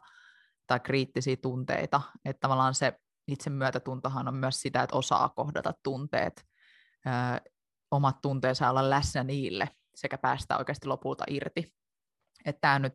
tai 0.68 0.80
kriittisiä 0.80 1.36
tunteita. 1.36 2.02
Että 2.26 2.40
tavallaan 2.40 2.74
se 2.74 3.00
itsemyötätuntohan 3.28 4.28
on 4.28 4.36
myös 4.36 4.62
sitä, 4.62 4.84
että 4.84 4.96
osaa 4.96 5.30
kohdata 5.30 5.74
tunteet, 5.84 6.46
ö, 7.08 7.10
omat 7.92 8.22
tunteensa 8.22 8.70
olla 8.70 8.90
läsnä 8.90 9.24
niille 9.24 9.70
sekä 9.96 10.18
päästä 10.18 10.58
oikeasti 10.58 10.88
lopulta 10.88 11.24
irti. 11.28 11.74
Että 12.46 12.62
tämä 12.62 12.80
nyt 12.80 12.94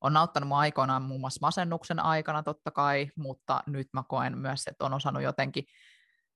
on 0.00 0.16
auttanut 0.16 0.48
mua 0.48 0.58
aikoinaan 0.58 1.02
muun 1.02 1.20
muassa 1.20 1.38
masennuksen 1.40 2.00
aikana 2.00 2.42
totta 2.42 2.70
kai, 2.70 3.10
mutta 3.16 3.62
nyt 3.66 3.88
mä 3.92 4.02
koen 4.08 4.38
myös, 4.38 4.66
että 4.66 4.84
on 4.84 4.94
osannut 4.94 5.22
jotenkin 5.22 5.64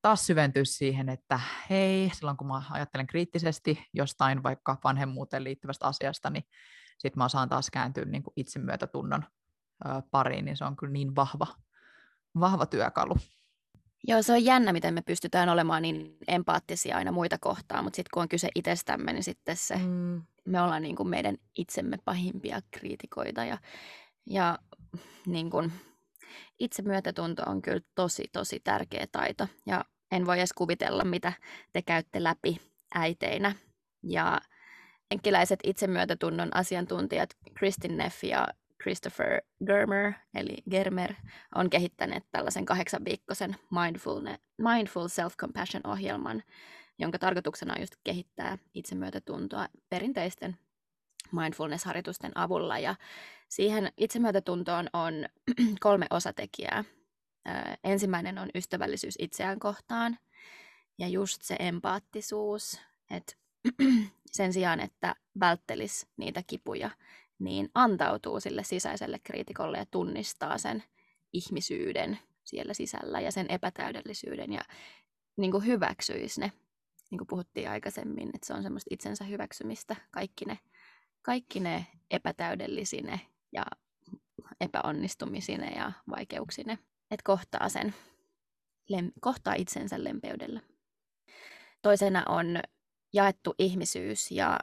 taas 0.03 0.27
syventyä 0.27 0.65
siihen, 0.65 1.09
että 1.09 1.41
hei, 1.71 2.11
silloin 2.15 2.37
kun 2.37 2.47
mä 2.47 2.63
ajattelen 2.71 3.07
kriittisesti 3.07 3.87
jostain 3.93 4.43
vaikka 4.43 4.77
vanhemmuuteen 4.85 5.45
liittyvästä 5.45 5.87
asiasta, 5.87 6.31
niin 6.31 6.45
sitten 6.99 7.21
mä 7.21 7.25
osaan 7.25 7.49
taas 7.49 7.71
kääntyä 7.71 8.05
niin 8.05 8.23
kuin 8.23 8.35
itsemyötätunnon 8.37 9.25
pariin, 10.11 10.45
niin 10.45 10.57
se 10.57 10.65
on 10.65 10.77
kyllä 10.77 10.93
niin 10.93 11.17
vahva, 11.17 11.47
vahva 12.41 12.67
työkalu. 12.67 13.17
Joo, 14.09 14.23
se 14.23 14.33
on 14.33 14.45
jännä, 14.45 14.73
miten 14.73 14.95
me 14.95 15.03
pystytään 15.03 15.49
olemaan 15.49 15.83
niin 15.83 16.17
empaattisia 16.29 16.97
aina 16.97 17.13
muita 17.13 17.39
kohtaan, 17.41 17.85
mutta 17.85 17.97
sitten 17.97 18.11
kun 18.15 18.23
on 18.23 18.29
kyse 18.29 18.49
itsestämme, 18.55 19.13
niin 19.13 19.25
sitten 19.25 19.57
se, 19.57 19.77
mm. 19.77 20.23
me 20.45 20.61
ollaan 20.61 20.83
niin 20.83 20.97
kuin 20.97 21.09
meidän 21.09 21.37
itsemme 21.59 21.97
pahimpia 22.05 22.61
kriitikoita 22.71 23.45
ja, 23.45 23.59
ja 24.27 24.59
niin 25.27 25.51
kuin, 25.51 25.73
itsemyötätunto 26.59 27.43
on 27.47 27.63
kyllä 27.63 27.81
tosi, 27.95 28.25
tosi 28.33 28.61
tärkeä 28.61 29.07
taito 29.13 29.49
ja 29.67 29.85
en 30.13 30.27
voi 30.27 30.39
edes 30.39 30.53
kuvitella, 30.53 31.05
mitä 31.05 31.33
te 31.73 31.83
käytte 31.83 32.23
läpi 32.23 32.61
äiteinä. 32.95 33.55
Ja 34.03 34.41
enkiläiset 35.11 35.61
itsemyötätunnon 35.65 36.57
asiantuntijat 36.57 37.31
Kristin 37.55 37.97
Neff 37.97 38.25
ja 38.25 38.49
Christopher 38.85 39.41
Germer, 39.67 40.13
eli 40.35 40.57
Germer, 40.71 41.15
on 41.55 41.71
kehittäneet 41.71 42.25
tällaisen 42.33 42.65
kahdeksanviikkoisen 42.65 43.57
Mindful 44.59 45.09
Self-Compassion-ohjelman, 45.09 46.43
jonka 46.99 47.19
tarkoituksena 47.19 47.75
on 47.75 47.81
just 47.81 47.95
kehittää 48.05 48.59
itsemyötätuntoa 48.75 49.69
perinteisten 49.89 50.57
mindfulness-harjoitusten 51.33 52.33
avulla. 52.35 52.79
Ja 52.79 52.95
siihen 53.49 53.93
itsemyötätuntoon 53.97 54.87
on 54.93 55.15
kolme 55.81 56.07
osatekijää. 56.11 56.85
ensimmäinen 57.85 58.39
on 58.39 58.51
ystävällisyys 58.55 59.15
itseään 59.19 59.59
kohtaan 59.59 60.19
ja 60.99 61.09
just 61.09 61.43
se 61.43 61.57
empaattisuus, 61.59 62.81
että 63.11 63.33
sen 64.33 64.53
sijaan, 64.53 64.81
että 64.81 65.15
välttelisi 65.41 66.07
niitä 66.17 66.43
kipuja, 66.47 66.91
niin 67.39 67.69
antautuu 67.75 68.41
sille 68.41 68.65
sisäiselle 68.65 69.19
kriitikolle 69.19 69.79
ja 69.79 69.87
tunnistaa 69.91 70.59
sen 70.59 70.83
ihmisyyden 71.33 72.19
siellä 72.45 72.75
sisällä 72.75 73.21
ja 73.21 73.33
sen 73.33 73.47
epätäydellisyyden 73.49 74.53
ja 74.53 74.61
niin 75.37 75.51
kuin 75.51 75.67
hyväksyisi 75.67 76.41
ne, 76.41 76.53
niin 77.11 77.19
kuin 77.19 77.29
puhuttiin 77.29 77.71
aikaisemmin, 77.71 78.31
että 78.35 78.47
se 78.47 78.55
on 78.55 78.63
semmoista 78.63 78.89
itsensä 78.91 79.25
hyväksymistä, 79.25 79.97
kaikki 80.11 80.45
ne, 80.45 80.59
kaikki 81.23 81.61
ne 81.61 81.87
epätäydellisine 82.11 83.21
ja 83.53 83.65
epäonnistumisine 84.61 85.71
ja 85.71 85.93
vaikeuksine, 86.11 86.79
että 87.11 87.25
kohtaa 87.25 87.69
sen, 87.69 87.95
lem, 88.89 89.13
kohtaa 89.21 89.55
itsensä 89.55 90.05
lempeydellä. 90.05 90.61
Toisena 91.83 92.25
on 92.29 92.61
jaettu 93.13 93.55
ihmisyys 93.59 94.31
ja 94.31 94.61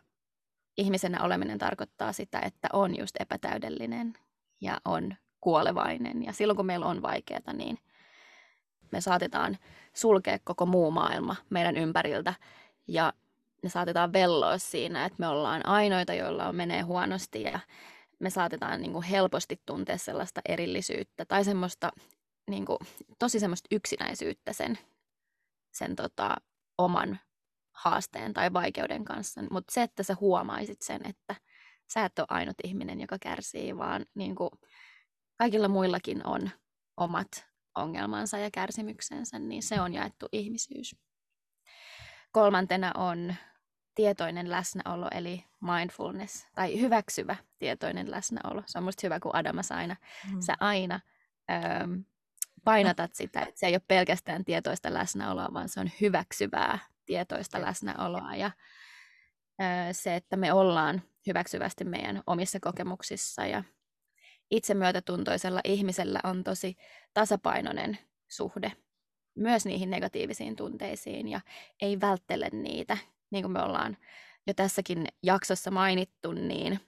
ihmisenä 0.81 1.23
oleminen 1.23 1.57
tarkoittaa 1.57 2.13
sitä, 2.13 2.39
että 2.39 2.67
on 2.73 2.97
just 2.97 3.15
epätäydellinen 3.19 4.13
ja 4.61 4.77
on 4.85 5.15
kuolevainen. 5.41 6.23
Ja 6.23 6.33
silloin 6.33 6.57
kun 6.57 6.65
meillä 6.65 6.85
on 6.85 7.01
vaikeaa, 7.01 7.53
niin 7.53 7.77
me 8.91 9.01
saatetaan 9.01 9.57
sulkea 9.93 10.39
koko 10.43 10.65
muu 10.65 10.91
maailma 10.91 11.35
meidän 11.49 11.77
ympäriltä 11.77 12.33
ja 12.87 13.13
me 13.63 13.69
saatetaan 13.69 14.13
velloa 14.13 14.57
siinä, 14.57 15.05
että 15.05 15.15
me 15.19 15.27
ollaan 15.27 15.65
ainoita, 15.65 16.13
joilla 16.13 16.53
menee 16.53 16.81
huonosti 16.81 17.41
ja 17.41 17.59
me 18.19 18.29
saatetaan 18.29 18.81
niin 18.81 18.93
kuin 18.93 19.03
helposti 19.03 19.61
tuntea 19.65 19.97
sellaista 19.97 20.41
erillisyyttä 20.45 21.25
tai 21.25 21.45
semmoista 21.45 21.91
niin 22.49 22.65
kuin, 22.65 22.77
tosi 23.19 23.39
semmoista 23.39 23.67
yksinäisyyttä 23.71 24.53
sen, 24.53 24.77
sen 25.71 25.95
tota, 25.95 26.35
oman 26.77 27.19
haasteen 27.83 28.33
tai 28.33 28.53
vaikeuden 28.53 29.05
kanssa. 29.05 29.41
Mutta 29.51 29.73
se, 29.73 29.81
että 29.81 30.03
sä 30.03 30.15
huomaisit 30.19 30.81
sen, 30.81 31.01
että 31.07 31.35
sä 31.93 32.05
et 32.05 32.19
ole 32.19 32.27
ainut 32.29 32.55
ihminen, 32.63 33.01
joka 33.01 33.17
kärsii, 33.19 33.77
vaan 33.77 34.05
niin 34.15 34.35
kuin 34.35 34.49
kaikilla 35.37 35.67
muillakin 35.67 36.27
on 36.27 36.49
omat 36.97 37.45
ongelmansa 37.75 38.37
ja 38.37 38.49
kärsimyksensä, 38.53 39.39
niin 39.39 39.63
se 39.63 39.81
on 39.81 39.93
jaettu 39.93 40.27
ihmisyys. 40.31 40.95
Kolmantena 42.31 42.91
on 42.95 43.35
tietoinen 43.95 44.51
läsnäolo, 44.51 45.07
eli 45.11 45.43
mindfulness, 45.61 46.47
tai 46.55 46.81
hyväksyvä 46.81 47.35
tietoinen 47.59 48.11
läsnäolo. 48.11 48.63
Se 48.65 48.77
on 48.77 48.83
musta 48.83 49.01
hyvä, 49.03 49.19
kun 49.19 49.35
Adamas 49.35 49.71
aina, 49.71 49.95
mm. 50.33 50.41
sä 50.41 50.55
aina 50.59 50.99
öö, 51.51 51.87
painatat 52.63 53.15
sitä, 53.15 53.41
että 53.41 53.59
se 53.59 53.67
ei 53.67 53.73
ole 53.73 53.81
pelkästään 53.87 54.45
tietoista 54.45 54.93
läsnäoloa, 54.93 55.53
vaan 55.53 55.69
se 55.69 55.79
on 55.79 55.89
hyväksyvää 56.01 56.79
tietoista 57.05 57.61
läsnäoloa 57.61 58.35
ja 58.35 58.51
se, 59.91 60.15
että 60.15 60.37
me 60.37 60.53
ollaan 60.53 61.01
hyväksyvästi 61.27 61.83
meidän 61.83 62.23
omissa 62.27 62.59
kokemuksissa 62.59 63.45
ja 63.45 63.63
itsemyötätuntoisella 64.51 65.61
ihmisellä 65.63 66.19
on 66.23 66.43
tosi 66.43 66.77
tasapainoinen 67.13 67.97
suhde 68.29 68.71
myös 69.35 69.65
niihin 69.65 69.89
negatiivisiin 69.89 70.55
tunteisiin 70.55 71.27
ja 71.27 71.41
ei 71.81 72.01
välttele 72.01 72.49
niitä. 72.51 72.97
Niin 73.29 73.43
kuin 73.43 73.51
me 73.51 73.61
ollaan 73.61 73.97
jo 74.47 74.53
tässäkin 74.53 75.07
jaksossa 75.23 75.71
mainittu, 75.71 76.31
niin 76.31 76.79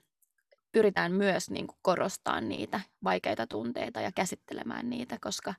pyritään 0.72 1.12
myös 1.12 1.50
niin 1.50 1.66
kuin 1.66 1.78
korostaa 1.82 2.40
niitä 2.40 2.80
vaikeita 3.04 3.46
tunteita 3.46 4.00
ja 4.00 4.12
käsittelemään 4.12 4.90
niitä, 4.90 5.18
koska, 5.20 5.54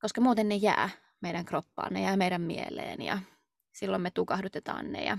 koska 0.00 0.20
muuten 0.20 0.48
ne 0.48 0.54
jää 0.54 0.90
meidän 1.20 1.44
kroppaan, 1.44 1.92
ne 1.92 2.02
jää 2.02 2.16
meidän 2.16 2.42
mieleen 2.42 3.02
ja 3.02 3.18
silloin 3.72 4.02
me 4.02 4.10
tukahdutetaan 4.10 4.92
ne 4.92 5.04
ja 5.04 5.18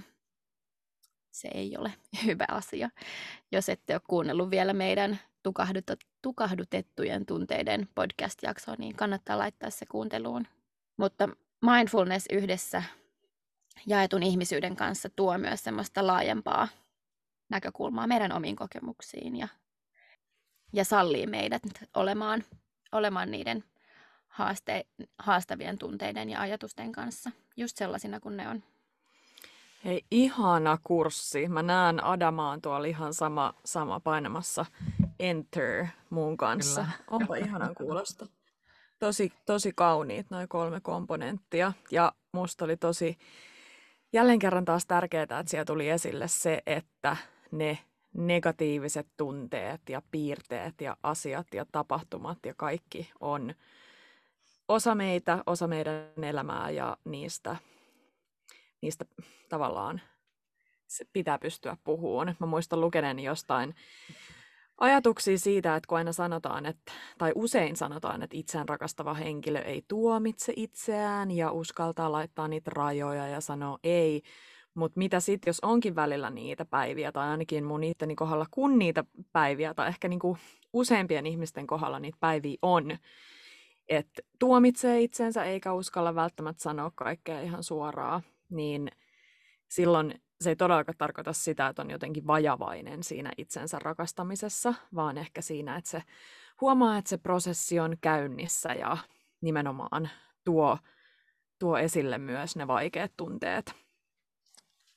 se 1.32 1.48
ei 1.54 1.78
ole 1.78 1.94
hyvä 2.26 2.46
asia. 2.48 2.90
Jos 3.52 3.70
ette 3.70 3.94
ole 3.94 4.02
kuunnellut 4.08 4.50
vielä 4.50 4.74
meidän 4.74 5.20
tukahdutettujen 6.22 7.26
tunteiden 7.26 7.88
podcast-jaksoa, 7.96 8.76
niin 8.78 8.96
kannattaa 8.96 9.38
laittaa 9.38 9.70
se 9.70 9.86
kuunteluun. 9.86 10.48
Mutta 10.98 11.30
mindfulness 11.66 12.26
yhdessä 12.32 12.84
jaetun 13.86 14.24
ihmisyyden 14.24 14.76
kanssa 14.76 15.10
tuo 15.16 15.38
myös 15.38 15.64
semmoista 15.64 16.08
laajempaa 16.08 16.68
näkökulmaa 17.50 18.08
meidän 18.08 18.32
omiin 18.32 18.56
kokemuksiin 18.56 19.36
ja, 19.36 19.48
ja 20.74 20.86
sallii 20.86 21.28
meidät 21.28 21.64
olemaan, 21.94 22.44
olemaan 22.92 23.32
niiden 23.32 23.64
haaste, 24.32 24.86
haastavien 25.20 25.78
tunteiden 25.78 26.30
ja 26.30 26.42
ajatusten 26.42 26.92
kanssa, 26.92 27.32
just 27.58 27.78
sellaisina 27.78 28.20
kuin 28.20 28.38
ne 28.38 28.50
on. 28.50 28.64
Hei, 29.86 30.06
ihana 30.12 30.78
kurssi. 30.84 31.48
Mä 31.48 31.64
näen 31.64 32.04
Adamaan 32.04 32.62
tuolla 32.62 32.88
ihan 32.88 33.14
sama, 33.14 33.54
sama 33.66 34.00
painamassa 34.00 34.66
Enter 35.20 35.86
muun 36.10 36.38
kanssa. 36.38 36.82
Kyllä. 36.82 37.04
Onpa 37.08 37.36
ihanan 37.36 37.76
kuulosta. 37.76 38.28
Tosi, 39.00 39.34
tosi 39.46 39.72
kauniit 39.76 40.30
noin 40.30 40.48
kolme 40.48 40.82
komponenttia. 40.82 41.74
Ja 41.92 42.14
musta 42.32 42.66
oli 42.66 42.78
tosi 42.78 43.18
jälleen 44.14 44.40
kerran 44.40 44.66
taas 44.66 44.86
tärkeää, 44.86 45.24
että 45.24 45.44
siellä 45.48 45.66
tuli 45.66 45.90
esille 45.90 46.28
se, 46.28 46.62
että 46.66 47.18
ne 47.52 47.78
negatiiviset 48.14 49.08
tunteet 49.18 49.82
ja 49.90 50.02
piirteet 50.12 50.82
ja 50.82 50.98
asiat 51.04 51.48
ja 51.54 51.66
tapahtumat 51.72 52.38
ja 52.46 52.54
kaikki 52.58 53.12
on 53.20 53.54
osa 54.72 54.96
meitä, 54.96 55.44
osa 55.46 55.68
meidän 55.68 56.14
elämää 56.22 56.70
ja 56.70 56.98
niistä, 57.06 57.56
niistä 58.82 59.06
tavallaan 59.50 60.02
pitää 61.14 61.40
pystyä 61.40 61.78
puhumaan. 61.84 62.36
Mä 62.40 62.48
muistan 62.48 62.82
lukeneeni 62.82 63.24
jostain 63.24 63.76
ajatuksia 64.78 65.38
siitä, 65.38 65.76
että 65.76 65.88
kun 65.88 65.98
aina 65.98 66.14
sanotaan, 66.14 66.66
että, 66.66 66.92
tai 67.18 67.32
usein 67.36 67.76
sanotaan, 67.76 68.22
että 68.24 68.38
itseään 68.38 68.70
rakastava 68.70 69.14
henkilö 69.14 69.60
ei 69.60 69.84
tuomitse 69.88 70.54
itseään 70.56 71.32
ja 71.32 71.52
uskaltaa 71.52 72.12
laittaa 72.12 72.48
niitä 72.48 72.72
rajoja 72.74 73.28
ja 73.28 73.42
sanoa 73.42 73.78
ei, 73.84 74.22
mutta 74.74 74.98
mitä 74.98 75.20
sitten, 75.20 75.50
jos 75.50 75.60
onkin 75.60 75.96
välillä 75.96 76.30
niitä 76.30 76.66
päiviä, 76.66 77.12
tai 77.12 77.28
ainakin 77.28 77.64
mun 77.64 77.84
itteni 77.84 78.16
kohdalla, 78.16 78.46
kun 78.52 78.80
niitä 78.80 79.04
päiviä, 79.34 79.74
tai 79.74 79.88
ehkä 79.88 80.08
niinku 80.08 80.38
useampien 80.74 81.26
ihmisten 81.26 81.68
kohdalla 81.68 82.00
niitä 82.00 82.18
päiviä 82.20 82.58
on, 82.62 82.98
että 83.98 84.22
tuomitsee 84.40 85.02
itsensä 85.02 85.44
eikä 85.44 85.74
uskalla 85.74 86.16
välttämättä 86.16 86.64
sanoa 86.64 86.92
kaikkea 86.96 87.42
ihan 87.42 87.64
suoraan, 87.64 88.22
niin 88.50 88.92
silloin 89.70 90.22
se 90.42 90.50
ei 90.50 90.56
todellakaan 90.56 90.98
tarkoita 90.98 91.34
sitä, 91.34 91.68
että 91.68 91.82
on 91.82 91.92
jotenkin 91.92 92.28
vajavainen 92.28 93.04
siinä 93.04 93.32
itsensä 93.38 93.80
rakastamisessa, 93.80 94.74
vaan 94.96 95.18
ehkä 95.18 95.42
siinä, 95.42 95.76
että 95.76 95.90
se 95.90 96.04
huomaa, 96.62 96.98
että 96.98 97.10
se 97.10 97.18
prosessi 97.18 97.80
on 97.80 97.98
käynnissä 98.02 98.74
ja 98.74 98.98
nimenomaan 99.42 100.10
tuo, 100.46 100.78
tuo 101.60 101.78
esille 101.78 102.18
myös 102.18 102.56
ne 102.56 102.68
vaikeat 102.68 103.12
tunteet. 103.18 103.76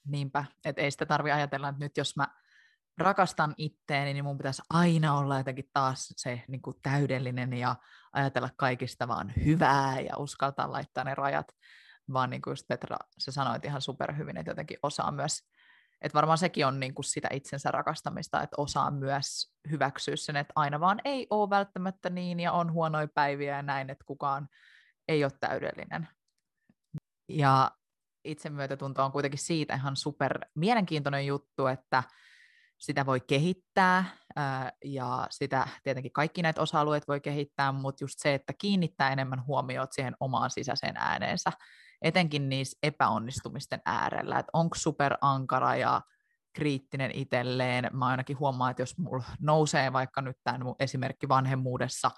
Niinpä, 0.06 0.44
että 0.64 0.82
ei 0.82 0.90
sitä 0.90 1.06
tarvi 1.06 1.32
ajatella, 1.32 1.68
että 1.68 1.84
nyt 1.84 1.96
jos 1.96 2.16
mä 2.16 2.28
rakastan 2.98 3.54
itteeni, 3.58 4.12
niin 4.12 4.24
mun 4.24 4.38
pitäisi 4.38 4.62
aina 4.70 5.18
olla 5.18 5.38
jotenkin 5.38 5.70
taas 5.72 6.14
se 6.16 6.42
niin 6.48 6.62
kuin 6.62 6.76
täydellinen 6.82 7.52
ja 7.52 7.76
ajatella 8.12 8.50
kaikista 8.56 9.08
vaan 9.08 9.32
hyvää 9.44 10.00
ja 10.00 10.16
uskaltaa 10.16 10.72
laittaa 10.72 11.04
ne 11.04 11.14
rajat, 11.14 11.52
vaan 12.12 12.30
niin 12.30 12.42
kuin 12.42 12.52
just 12.52 12.68
Petra, 12.68 12.96
sä 13.18 13.32
sanoit 13.32 13.64
ihan 13.64 13.80
superhyvin, 13.80 14.36
että 14.36 14.50
jotenkin 14.50 14.78
osaa 14.82 15.12
myös, 15.12 15.42
että 16.00 16.14
varmaan 16.14 16.38
sekin 16.38 16.66
on 16.66 16.80
niin 16.80 16.94
kuin 16.94 17.04
sitä 17.04 17.28
itsensä 17.32 17.70
rakastamista, 17.70 18.42
että 18.42 18.54
osaa 18.58 18.90
myös 18.90 19.52
hyväksyä 19.70 20.16
sen, 20.16 20.36
että 20.36 20.52
aina 20.56 20.80
vaan 20.80 21.00
ei 21.04 21.26
ole 21.30 21.50
välttämättä 21.50 22.10
niin 22.10 22.40
ja 22.40 22.52
on 22.52 22.72
huonoja 22.72 23.08
päiviä 23.14 23.56
ja 23.56 23.62
näin, 23.62 23.90
että 23.90 24.04
kukaan 24.04 24.48
ei 25.08 25.24
ole 25.24 25.32
täydellinen. 25.40 26.08
Ja 27.28 27.70
itsemyötätunto 28.24 29.04
on 29.04 29.12
kuitenkin 29.12 29.38
siitä 29.38 29.74
ihan 29.74 29.96
super 29.96 30.38
mielenkiintoinen 30.54 31.26
juttu, 31.26 31.66
että 31.66 32.02
sitä 32.78 33.06
voi 33.06 33.20
kehittää 33.20 34.04
ja 34.84 35.26
sitä 35.30 35.68
tietenkin 35.82 36.12
kaikki 36.12 36.42
näitä 36.42 36.62
osa-alueet 36.62 37.08
voi 37.08 37.20
kehittää, 37.20 37.72
mutta 37.72 38.04
just 38.04 38.14
se, 38.18 38.34
että 38.34 38.52
kiinnittää 38.58 39.12
enemmän 39.12 39.46
huomiota 39.46 39.92
siihen 39.92 40.16
omaan 40.20 40.50
sisäiseen 40.50 40.96
ääneensä, 40.96 41.52
etenkin 42.02 42.48
niissä 42.48 42.78
epäonnistumisten 42.82 43.80
äärellä, 43.86 44.38
että 44.38 44.50
onko 44.52 44.74
superankara 44.74 45.76
ja 45.76 46.00
kriittinen 46.52 47.10
itselleen. 47.14 47.90
Mä 47.92 48.06
ainakin 48.06 48.38
huomaan, 48.38 48.70
että 48.70 48.82
jos 48.82 48.98
mulla 48.98 49.24
nousee 49.40 49.92
vaikka 49.92 50.20
nyt 50.20 50.36
tämän 50.44 50.62
esimerkki 50.78 51.28
vanhemmuudessa 51.28 52.10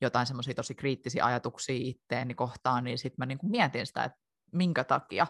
jotain 0.00 0.26
semmoisia 0.26 0.54
tosi 0.54 0.74
kriittisiä 0.74 1.24
ajatuksia 1.24 1.76
itteeni 1.78 2.34
kohtaan, 2.34 2.84
niin 2.84 2.98
sitten 2.98 3.16
mä 3.18 3.26
niin 3.26 3.38
mietin 3.42 3.86
sitä, 3.86 4.04
että 4.04 4.18
minkä 4.52 4.84
takia 4.84 5.26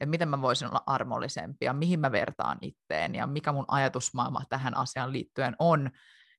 että 0.00 0.10
miten 0.10 0.28
mä 0.28 0.42
voisin 0.42 0.68
olla 0.68 0.82
armollisempi 0.86 1.64
ja 1.64 1.72
mihin 1.72 2.00
mä 2.00 2.12
vertaan 2.12 2.58
itteen 2.60 3.14
ja 3.14 3.26
mikä 3.26 3.52
mun 3.52 3.64
ajatusmaailma 3.68 4.42
tähän 4.48 4.76
asiaan 4.76 5.12
liittyen 5.12 5.56
on 5.58 5.90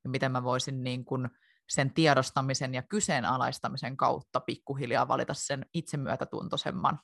ja 0.04 0.10
miten 0.10 0.32
mä 0.32 0.44
voisin 0.44 0.84
niin 0.84 1.06
kuin 1.06 1.30
sen 1.70 1.94
tiedostamisen 1.94 2.74
ja 2.74 2.82
kyseenalaistamisen 2.82 3.98
kautta 3.98 4.40
pikkuhiljaa 4.40 5.08
valita 5.08 5.34
sen 5.34 5.66
itsemyötätuntoisemman 5.74 7.00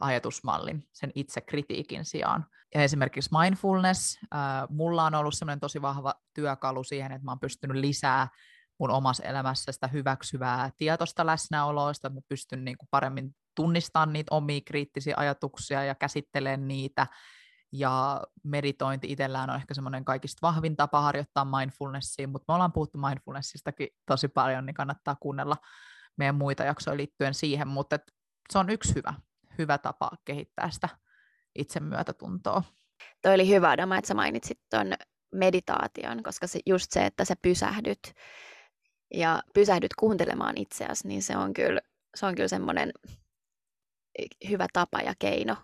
ajatusmallin, 0.00 0.88
sen 0.92 1.12
itsekritiikin 1.14 2.04
sijaan. 2.04 2.46
Ja 2.74 2.82
esimerkiksi 2.82 3.30
mindfulness, 3.40 4.18
äh, 4.34 4.40
mulla 4.68 5.04
on 5.04 5.14
ollut 5.14 5.34
semmoinen 5.34 5.60
tosi 5.60 5.82
vahva 5.82 6.14
työkalu 6.34 6.84
siihen, 6.84 7.12
että 7.12 7.24
mä 7.24 7.30
oon 7.30 7.40
pystynyt 7.40 7.76
lisää 7.76 8.28
mun 8.78 8.90
omassa 8.90 9.24
elämässä 9.24 9.72
sitä 9.72 9.86
hyväksyvää 9.86 10.70
tietoista 10.76 11.26
läsnäoloa, 11.26 11.90
että 11.90 12.08
mä 12.08 12.20
pystyn 12.28 12.64
niin 12.64 12.78
kuin 12.78 12.88
paremmin 12.90 13.34
tunnistaa 13.54 14.06
niitä 14.06 14.34
omia 14.34 14.60
kriittisiä 14.66 15.14
ajatuksia 15.16 15.84
ja 15.84 15.94
käsittelemään 15.94 16.68
niitä. 16.68 17.06
Ja 17.72 18.22
meditointi 18.44 19.12
itsellään 19.12 19.50
on 19.50 19.56
ehkä 19.56 19.74
semmoinen 19.74 20.04
kaikista 20.04 20.38
vahvin 20.42 20.76
tapa 20.76 21.00
harjoittaa 21.00 21.44
mindfulnessia, 21.44 22.28
mutta 22.28 22.44
me 22.48 22.54
ollaan 22.54 22.72
puhuttu 22.72 22.98
mindfulnessistakin 22.98 23.88
tosi 24.06 24.28
paljon, 24.28 24.66
niin 24.66 24.74
kannattaa 24.74 25.16
kuunnella 25.20 25.56
meidän 26.16 26.34
muita 26.34 26.64
jaksoja 26.64 26.96
liittyen 26.96 27.34
siihen, 27.34 27.68
mutta 27.68 27.98
se 28.52 28.58
on 28.58 28.70
yksi 28.70 28.94
hyvä, 28.94 29.14
hyvä 29.58 29.78
tapa 29.78 30.10
kehittää 30.24 30.70
sitä 30.70 30.88
itsemyötätuntoa. 31.54 32.62
Toi 33.22 33.34
oli 33.34 33.48
hyvä, 33.48 33.70
Adama, 33.70 33.96
että 33.96 34.08
sä 34.08 34.14
mainitsit 34.14 34.60
tuon 34.70 34.92
meditaation, 35.34 36.22
koska 36.22 36.46
se, 36.46 36.60
just 36.66 36.86
se, 36.90 37.06
että 37.06 37.24
sä 37.24 37.34
pysähdyt 37.42 38.12
ja 39.14 39.42
pysähdyt 39.54 39.94
kuuntelemaan 39.94 40.58
itseäsi, 40.58 41.08
niin 41.08 41.22
se 41.22 41.36
on 41.36 41.54
kyllä, 41.54 41.80
se 42.16 42.26
on 42.26 42.34
kyllä 42.34 42.48
semmoinen 42.48 42.92
hyvä 44.48 44.66
tapa 44.72 45.00
ja 45.00 45.14
keino 45.18 45.56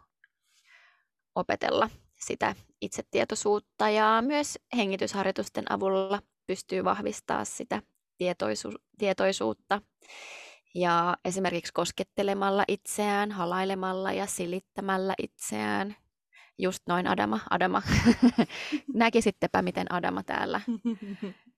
opetella 1.34 1.90
sitä 2.20 2.54
itsetietoisuutta 2.80 3.90
ja 3.90 4.22
myös 4.26 4.58
hengitysharjoitusten 4.76 5.72
avulla 5.72 6.22
pystyy 6.46 6.84
vahvistaa 6.84 7.44
sitä 7.44 7.82
tietoisu- 8.18 8.82
tietoisuutta. 8.98 9.82
Ja 10.74 11.16
esimerkiksi 11.24 11.72
koskettelemalla 11.72 12.64
itseään, 12.68 13.32
halailemalla 13.32 14.12
ja 14.12 14.26
silittämällä 14.26 15.14
itseään. 15.18 15.96
Just 16.58 16.82
noin 16.88 17.06
Adama, 17.06 17.40
Adama. 17.50 17.82
Näkisittepä, 18.94 19.62
miten 19.62 19.92
Adama 19.92 20.22
täällä 20.22 20.60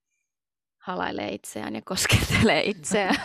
halailee 0.84 1.28
itseään 1.28 1.74
ja 1.74 1.82
koskettelee 1.84 2.62
itseään. 2.64 3.16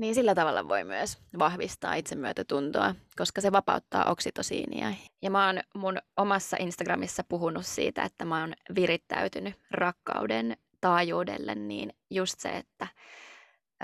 niin 0.00 0.14
sillä 0.14 0.34
tavalla 0.34 0.68
voi 0.68 0.84
myös 0.84 1.18
vahvistaa 1.38 1.94
itsemyötätuntoa, 1.94 2.94
koska 3.16 3.40
se 3.40 3.52
vapauttaa 3.52 4.04
oksitosiinia. 4.04 4.94
Ja 5.22 5.30
mä 5.30 5.46
oon 5.46 5.60
mun 5.74 5.98
omassa 6.16 6.56
Instagramissa 6.60 7.24
puhunut 7.28 7.66
siitä, 7.66 8.02
että 8.02 8.24
mä 8.24 8.40
oon 8.40 8.54
virittäytynyt 8.74 9.54
rakkauden 9.70 10.56
taajuudelle, 10.80 11.54
niin 11.54 11.92
just 12.10 12.40
se, 12.40 12.48
että 12.48 12.86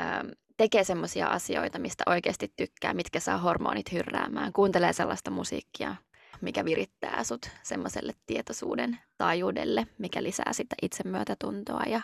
ähm, 0.01 0.29
tekee 0.57 0.85
semmoisia 0.85 1.27
asioita, 1.27 1.79
mistä 1.79 2.05
oikeasti 2.07 2.53
tykkää, 2.57 2.95
mitkä 2.95 3.21
saa 3.21 3.39
hormonit 3.39 3.93
hyrräämään. 3.93 4.53
Kuuntelee 4.53 4.93
sellaista 4.93 5.31
musiikkia, 5.31 5.97
mikä 6.41 6.65
virittää 6.65 7.25
sut 7.25 7.51
semmoiselle 7.63 8.15
tietoisuuden 8.27 8.99
taajuudelle, 9.19 9.87
mikä 9.99 10.23
lisää 10.23 10.53
sitä 10.53 10.77
itsemyötätuntoa 10.83 11.83
ja 11.87 12.01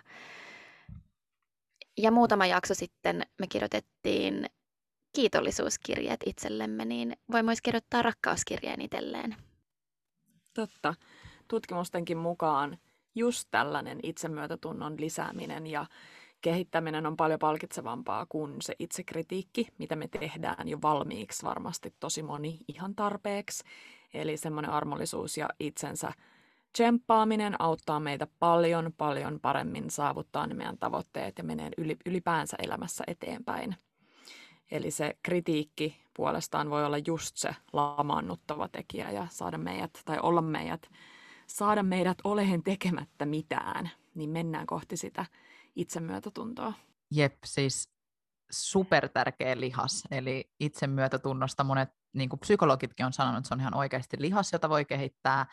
ja 1.99 2.11
muutama 2.11 2.47
jakso 2.47 2.75
sitten 2.75 3.23
me 3.39 3.47
kirjoitettiin 3.47 4.47
kiitollisuuskirjeet 5.13 6.21
itsellemme, 6.27 6.85
niin 6.85 7.17
voi 7.33 7.43
myös 7.43 7.63
kirjoittaa 7.63 8.03
rakkauskirjeen 8.03 8.81
itselleen. 8.81 9.37
Totta. 10.55 10.95
Tutkimustenkin 11.49 12.19
mukaan 12.19 12.79
just 13.15 13.49
tällainen 13.51 13.99
itsemyötätunnon 14.03 15.01
lisääminen 15.01 15.67
ja 15.67 15.87
kehittäminen 16.41 17.07
on 17.07 17.17
paljon 17.17 17.39
palkitsevampaa 17.39 18.27
kuin 18.29 18.63
se 18.63 18.75
itsekritiikki, 18.79 19.69
mitä 19.79 19.97
me 19.97 20.09
tehdään 20.09 20.69
jo 20.69 20.79
valmiiksi 20.83 21.47
varmasti 21.47 21.95
tosi 22.01 22.23
moni 22.23 22.59
ihan 22.69 22.95
tarpeeksi. 22.95 23.65
Eli 24.15 24.37
semmoinen 24.37 24.71
armollisuus 24.71 25.37
ja 25.37 25.49
itsensä 25.61 26.13
tsemppaaminen 26.73 27.57
auttaa 27.59 28.01
meitä 28.01 28.27
paljon, 28.39 28.93
paljon 28.99 29.41
paremmin 29.41 29.91
saavuttaa 29.91 30.47
ne 30.47 30.55
meidän 30.55 30.79
tavoitteet 30.79 31.39
ja 31.39 31.45
menee 31.45 31.71
ylipäänsä 32.07 32.57
elämässä 32.63 33.05
eteenpäin. 33.07 33.77
Eli 34.71 34.91
se 34.91 35.17
kritiikki 35.23 35.97
puolestaan 36.17 36.71
voi 36.71 36.85
olla 36.85 36.99
just 37.07 37.37
se 37.37 37.57
lamaannuttava 37.73 38.69
tekijä 38.69 39.11
ja 39.11 39.27
saada 39.31 39.59
meidät, 39.59 39.91
tai 40.05 40.19
olla 40.23 40.43
meidät, 40.43 40.91
saada 41.47 41.83
meidät 41.83 42.19
olehen 42.25 42.63
tekemättä 42.63 43.27
mitään, 43.27 43.91
niin 44.15 44.31
mennään 44.31 44.67
kohti 44.67 44.97
sitä 44.97 45.27
itsemyötätuntoa. 45.77 46.73
Jep, 47.11 47.37
siis 47.45 47.91
super 48.51 49.09
tärkeä 49.09 49.61
lihas, 49.61 50.05
eli 50.11 50.51
itsemyötätunnosta 50.61 51.65
monet 51.65 52.02
niin 52.13 52.29
kuin 52.29 52.41
psykologitkin 52.41 53.07
on 53.07 53.13
sanonut, 53.13 53.39
että 53.39 53.49
se 53.49 53.55
on 53.55 53.61
ihan 53.61 53.77
oikeasti 53.77 54.17
lihas, 54.21 54.53
jota 54.53 54.69
voi 54.69 54.85
kehittää, 54.85 55.47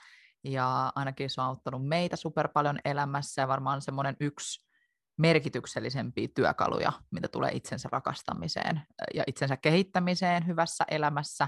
ja 0.44 0.92
ainakin 0.96 1.30
se 1.30 1.42
on 1.42 1.48
auttanut 1.48 1.88
meitä 1.88 2.16
super 2.16 2.48
paljon 2.48 2.80
elämässä 2.86 3.42
ja 3.42 3.48
varmaan 3.48 3.82
semmoinen 3.82 4.16
yksi 4.20 4.70
merkityksellisempiä 5.18 6.28
työkaluja, 6.36 6.92
mitä 7.12 7.28
tulee 7.28 7.52
itsensä 7.54 7.90
rakastamiseen 7.92 8.82
ja 9.14 9.24
itsensä 9.28 9.58
kehittämiseen 9.58 10.48
hyvässä 10.48 10.86
elämässä. 10.92 11.48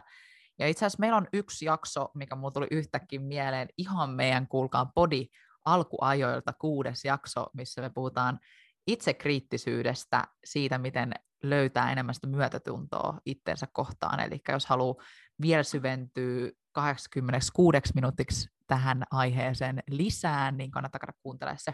Ja 0.59 0.67
itse 0.67 0.85
asiassa 0.85 0.99
meillä 0.99 1.17
on 1.17 1.27
yksi 1.33 1.65
jakso, 1.65 2.11
mikä 2.13 2.35
mulla 2.35 2.51
tuli 2.51 2.67
yhtäkkiä 2.71 3.19
mieleen, 3.19 3.67
ihan 3.77 4.09
meidän 4.09 4.47
kuulkaa 4.47 4.91
body 4.95 5.25
alkuajoilta 5.65 6.53
kuudes 6.53 7.05
jakso, 7.05 7.45
missä 7.53 7.81
me 7.81 7.89
puhutaan 7.89 8.39
itsekriittisyydestä, 8.87 10.23
siitä 10.45 10.77
miten 10.77 11.13
löytää 11.43 11.91
enemmän 11.91 12.15
sitä 12.15 12.27
myötätuntoa 12.27 13.17
itsensä 13.25 13.67
kohtaan. 13.73 14.19
Eli 14.19 14.41
jos 14.49 14.65
haluaa 14.65 15.03
vielä 15.41 15.63
syventyä 15.63 16.51
86 16.71 17.79
minuutiksi 17.95 18.49
tähän 18.67 19.03
aiheeseen 19.11 19.83
lisää, 19.89 20.51
niin 20.51 20.71
kannattaa 20.71 20.99
käydä 20.99 21.13
kuuntelemaan 21.23 21.59
se 21.59 21.73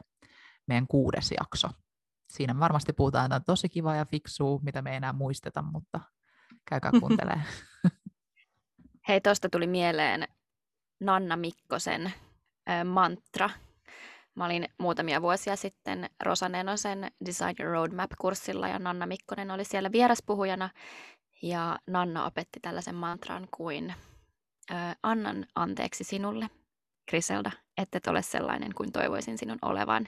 meidän 0.67 0.87
kuudes 0.87 1.31
jakso. 1.39 1.67
Siinä 2.29 2.59
varmasti 2.59 2.93
puhutaan 2.93 3.25
jotain 3.25 3.43
tosi 3.43 3.69
kivaa 3.69 3.95
ja 3.95 4.05
fiksua, 4.05 4.59
mitä 4.63 4.81
me 4.81 4.89
ei 4.91 4.97
enää 4.97 5.13
muisteta, 5.13 5.61
mutta 5.61 5.99
käykää 6.69 6.91
kuuntelemaan. 6.99 7.45
Hei, 9.07 9.21
tuosta 9.21 9.49
tuli 9.49 9.67
mieleen 9.67 10.27
Nanna 10.99 11.37
Mikkosen 11.37 12.13
mantra. 12.85 13.49
Mä 14.37 14.45
olin 14.45 14.67
muutamia 14.77 15.21
vuosia 15.21 15.55
sitten 15.55 16.09
Rosa 16.23 16.49
Nenosen 16.49 17.11
Design 17.25 17.55
Your 17.59 17.71
Roadmap-kurssilla 17.73 18.67
ja 18.67 18.79
Nanna 18.79 19.05
Mikkonen 19.05 19.51
oli 19.51 19.65
siellä 19.65 19.91
vieraspuhujana. 19.91 20.69
Ja 21.41 21.79
Nanna 21.87 22.25
opetti 22.25 22.59
tällaisen 22.61 22.95
mantran 22.95 23.47
kuin 23.57 23.93
annan 25.03 25.45
anteeksi 25.55 26.03
sinulle, 26.03 26.49
Griselda, 27.09 27.51
että 27.77 27.97
et 27.97 28.07
ole 28.07 28.21
sellainen 28.21 28.73
kuin 28.73 28.91
toivoisin 28.91 29.37
sinun 29.37 29.57
olevan. 29.61 30.07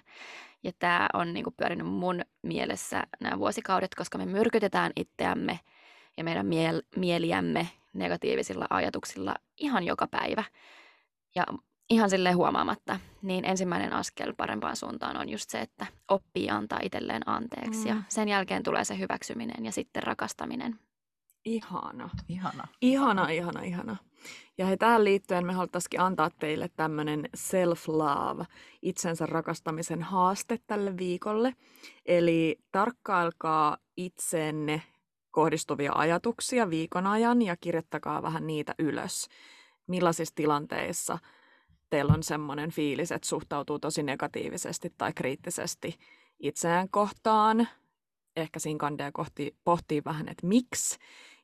Ja 0.64 0.72
tämä 0.80 1.10
on 1.14 1.34
niin 1.34 1.44
kuin 1.44 1.56
pyörinyt 1.58 1.88
mun 1.88 2.22
mielessä 2.42 3.04
nämä 3.20 3.40
vuosikaudet, 3.40 3.96
koska 3.96 4.18
me 4.18 4.26
myrkytetään 4.26 4.92
itseämme 4.96 5.60
ja 6.18 6.24
meidän 6.24 6.46
miel- 6.46 6.88
mieliämme 6.96 7.70
negatiivisilla 7.94 8.66
ajatuksilla 8.70 9.36
ihan 9.58 9.84
joka 9.84 10.08
päivä. 10.08 10.44
Ja 11.36 11.44
ihan 11.90 12.10
sille 12.10 12.32
huomaamatta, 12.32 13.00
niin 13.22 13.46
ensimmäinen 13.46 13.94
askel 13.94 14.34
parempaan 14.34 14.76
suuntaan 14.76 15.18
on 15.18 15.30
just 15.30 15.50
se, 15.50 15.60
että 15.60 15.86
oppii 16.08 16.50
antaa 16.50 16.80
itselleen 16.84 17.30
anteeksi. 17.30 17.82
Mm. 17.82 17.88
Ja 17.88 17.96
sen 18.10 18.30
jälkeen 18.30 18.64
tulee 18.64 18.86
se 18.86 19.00
hyväksyminen 19.00 19.66
ja 19.66 19.72
sitten 19.72 20.04
rakastaminen. 20.04 20.80
Ihana. 21.46 22.10
Ihana. 22.30 22.68
Ihana, 22.82 23.30
ihana, 23.30 23.62
ihana. 23.62 23.98
Ja 24.58 24.66
he 24.66 24.78
tähän 24.78 25.04
liittyen 25.04 25.46
me 25.46 25.54
haluttaisiin 25.54 26.02
antaa 26.02 26.30
teille 26.30 26.70
tämmöinen 26.76 27.30
self-love, 27.38 28.46
itsensä 28.82 29.26
rakastamisen 29.26 30.04
haaste 30.04 30.60
tälle 30.68 30.98
viikolle. 30.98 31.54
Eli 32.06 32.60
tarkkailkaa 32.72 33.78
itseenne 33.98 34.82
kohdistuvia 35.32 35.92
ajatuksia 35.96 36.70
viikon 36.70 37.08
ajan 37.08 37.42
ja 37.42 37.56
kirjoittakaa 37.56 38.22
vähän 38.22 38.48
niitä 38.48 38.76
ylös. 38.80 39.28
Millaisissa 39.88 40.36
tilanteissa 40.36 41.18
teillä 41.90 42.14
on 42.14 42.24
semmoinen 42.24 42.72
fiilis, 42.72 43.12
että 43.12 43.28
suhtautuu 43.28 43.80
tosi 43.80 44.04
negatiivisesti 44.04 44.94
tai 44.98 45.14
kriittisesti 45.14 45.96
itseään 46.40 46.90
kohtaan. 46.90 47.68
Ehkä 48.36 48.60
siinä 48.60 48.78
kandea 48.78 49.12
kohti, 49.12 49.58
pohtii 49.64 50.02
vähän, 50.06 50.30
että 50.30 50.48
miksi 50.48 50.98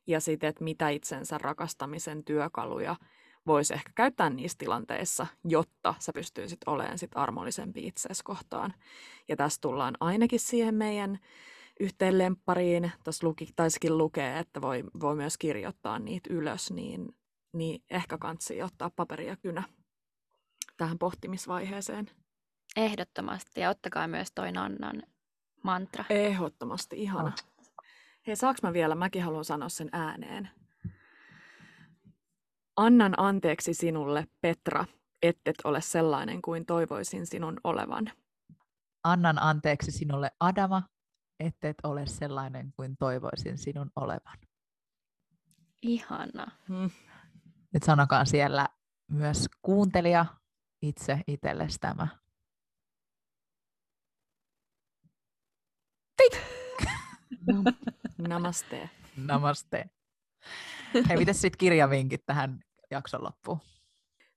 ja 0.06 0.20
sitten, 0.20 0.48
että 0.48 0.64
mitä 0.64 0.88
itsensä 0.88 1.38
rakastamisen 1.38 2.24
työkaluja 2.24 2.96
voisi 3.46 3.74
ehkä 3.74 3.90
käyttää 3.94 4.30
niissä 4.30 4.58
tilanteissa, 4.58 5.26
jotta 5.44 5.94
sä 5.98 6.12
pystyisit 6.12 6.58
olemaan 6.66 6.98
sit 6.98 7.10
armollisempi 7.14 7.86
itseesi 7.86 8.24
kohtaan. 8.24 8.74
Ja 9.28 9.36
tässä 9.36 9.60
tullaan 9.60 9.94
ainakin 10.00 10.40
siihen 10.40 10.74
meidän 10.74 11.18
yhteen 11.80 12.18
lemppariin, 12.18 12.92
tuossa 13.04 13.26
luki, 13.26 13.48
taisikin 13.56 13.98
lukea, 13.98 14.38
että 14.38 14.62
voi, 14.62 14.84
voi 15.00 15.16
myös 15.16 15.38
kirjoittaa 15.38 15.98
niitä 15.98 16.34
ylös, 16.34 16.70
niin, 16.70 17.08
niin 17.52 17.82
ehkä 17.90 18.18
kansi 18.18 18.62
ottaa 18.62 18.90
paperia 18.90 19.36
kynä 19.36 19.62
tähän 20.76 20.98
pohtimisvaiheeseen. 20.98 22.10
Ehdottomasti, 22.76 23.60
ja 23.60 23.70
ottakaa 23.70 24.08
myös 24.08 24.32
toi 24.34 24.52
Nannan 24.52 25.02
mantra. 25.62 26.04
Ehdottomasti, 26.10 27.02
ihana. 27.02 27.32
Hei, 28.26 28.36
saaks 28.36 28.62
mä 28.62 28.72
vielä, 28.72 28.94
mäkin 28.94 29.22
haluan 29.22 29.44
sanoa 29.44 29.68
sen 29.68 29.88
ääneen. 29.92 30.50
Annan 32.76 33.14
anteeksi 33.16 33.74
sinulle, 33.74 34.26
Petra, 34.40 34.84
ettet 35.22 35.56
ole 35.64 35.80
sellainen 35.80 36.42
kuin 36.42 36.66
toivoisin 36.66 37.26
sinun 37.26 37.60
olevan. 37.64 38.10
Annan 39.04 39.42
anteeksi 39.42 39.92
sinulle, 39.92 40.30
Adama, 40.40 40.82
ettet 41.40 41.76
ole 41.82 42.06
sellainen 42.06 42.72
kuin 42.76 42.96
toivoisin 42.96 43.58
sinun 43.58 43.90
olevan. 43.96 44.38
Ihana. 45.82 46.46
Hmm. 46.68 46.90
Nyt 47.72 47.82
sanokaa 47.82 48.24
siellä 48.24 48.68
myös 49.10 49.48
kuuntelija 49.62 50.26
itse 50.82 51.20
itsellesi 51.26 51.78
tämä. 51.78 52.08
Namaste. 58.28 58.90
Namaste. 59.16 59.90
Hei, 61.08 61.16
miten 61.16 61.34
sitten 61.34 61.58
kirjavinkit 61.58 62.26
tähän 62.26 62.60
jakson 62.90 63.24
loppuun? 63.24 63.60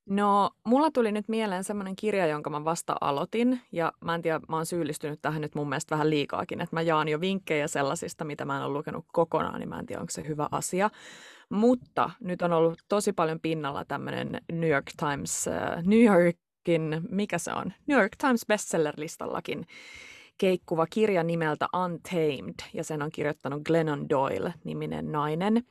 No, 0.09 0.49
mulla 0.63 0.91
tuli 0.91 1.11
nyt 1.11 1.27
mieleen 1.27 1.63
semmoinen 1.63 1.95
kirja, 1.95 2.27
jonka 2.27 2.49
mä 2.49 2.65
vasta 2.65 2.95
aloitin, 3.01 3.61
ja 3.71 3.93
mä 4.05 4.15
en 4.15 4.21
tiedä, 4.21 4.39
mä 4.47 4.55
oon 4.55 4.65
syyllistynyt 4.65 5.19
tähän 5.21 5.41
nyt 5.41 5.55
mun 5.55 5.69
mielestä 5.69 5.95
vähän 5.95 6.09
liikaakin, 6.09 6.61
että 6.61 6.75
mä 6.75 6.81
jaan 6.81 7.07
jo 7.07 7.21
vinkkejä 7.21 7.67
sellaisista, 7.67 8.25
mitä 8.25 8.45
mä 8.45 8.57
en 8.57 8.63
ole 8.63 8.73
lukenut 8.73 9.05
kokonaan, 9.13 9.59
niin 9.59 9.69
mä 9.69 9.79
en 9.79 9.85
tiedä, 9.85 10.01
onko 10.01 10.11
se 10.11 10.27
hyvä 10.27 10.47
asia. 10.51 10.89
Mutta 11.49 12.09
nyt 12.19 12.41
on 12.41 12.53
ollut 12.53 12.79
tosi 12.87 13.13
paljon 13.13 13.39
pinnalla 13.39 13.85
tämmöinen 13.85 14.41
New 14.51 14.69
York 14.69 14.91
Times, 14.97 15.47
uh, 15.47 15.83
New 15.87 16.03
Yorkin, 16.03 17.01
mikä 17.09 17.37
se 17.37 17.53
on? 17.53 17.73
New 17.87 17.99
York 17.99 18.15
Times 18.17 18.45
bestseller-listallakin 18.47 19.65
keikkuva 20.39 20.85
kirja 20.87 21.23
nimeltä 21.23 21.67
Untamed, 21.83 22.55
ja 22.73 22.83
sen 22.83 23.01
on 23.01 23.11
kirjoittanut 23.11 23.63
Glennon 23.63 24.09
Doyle-niminen 24.09 25.11
nainen. 25.11 25.63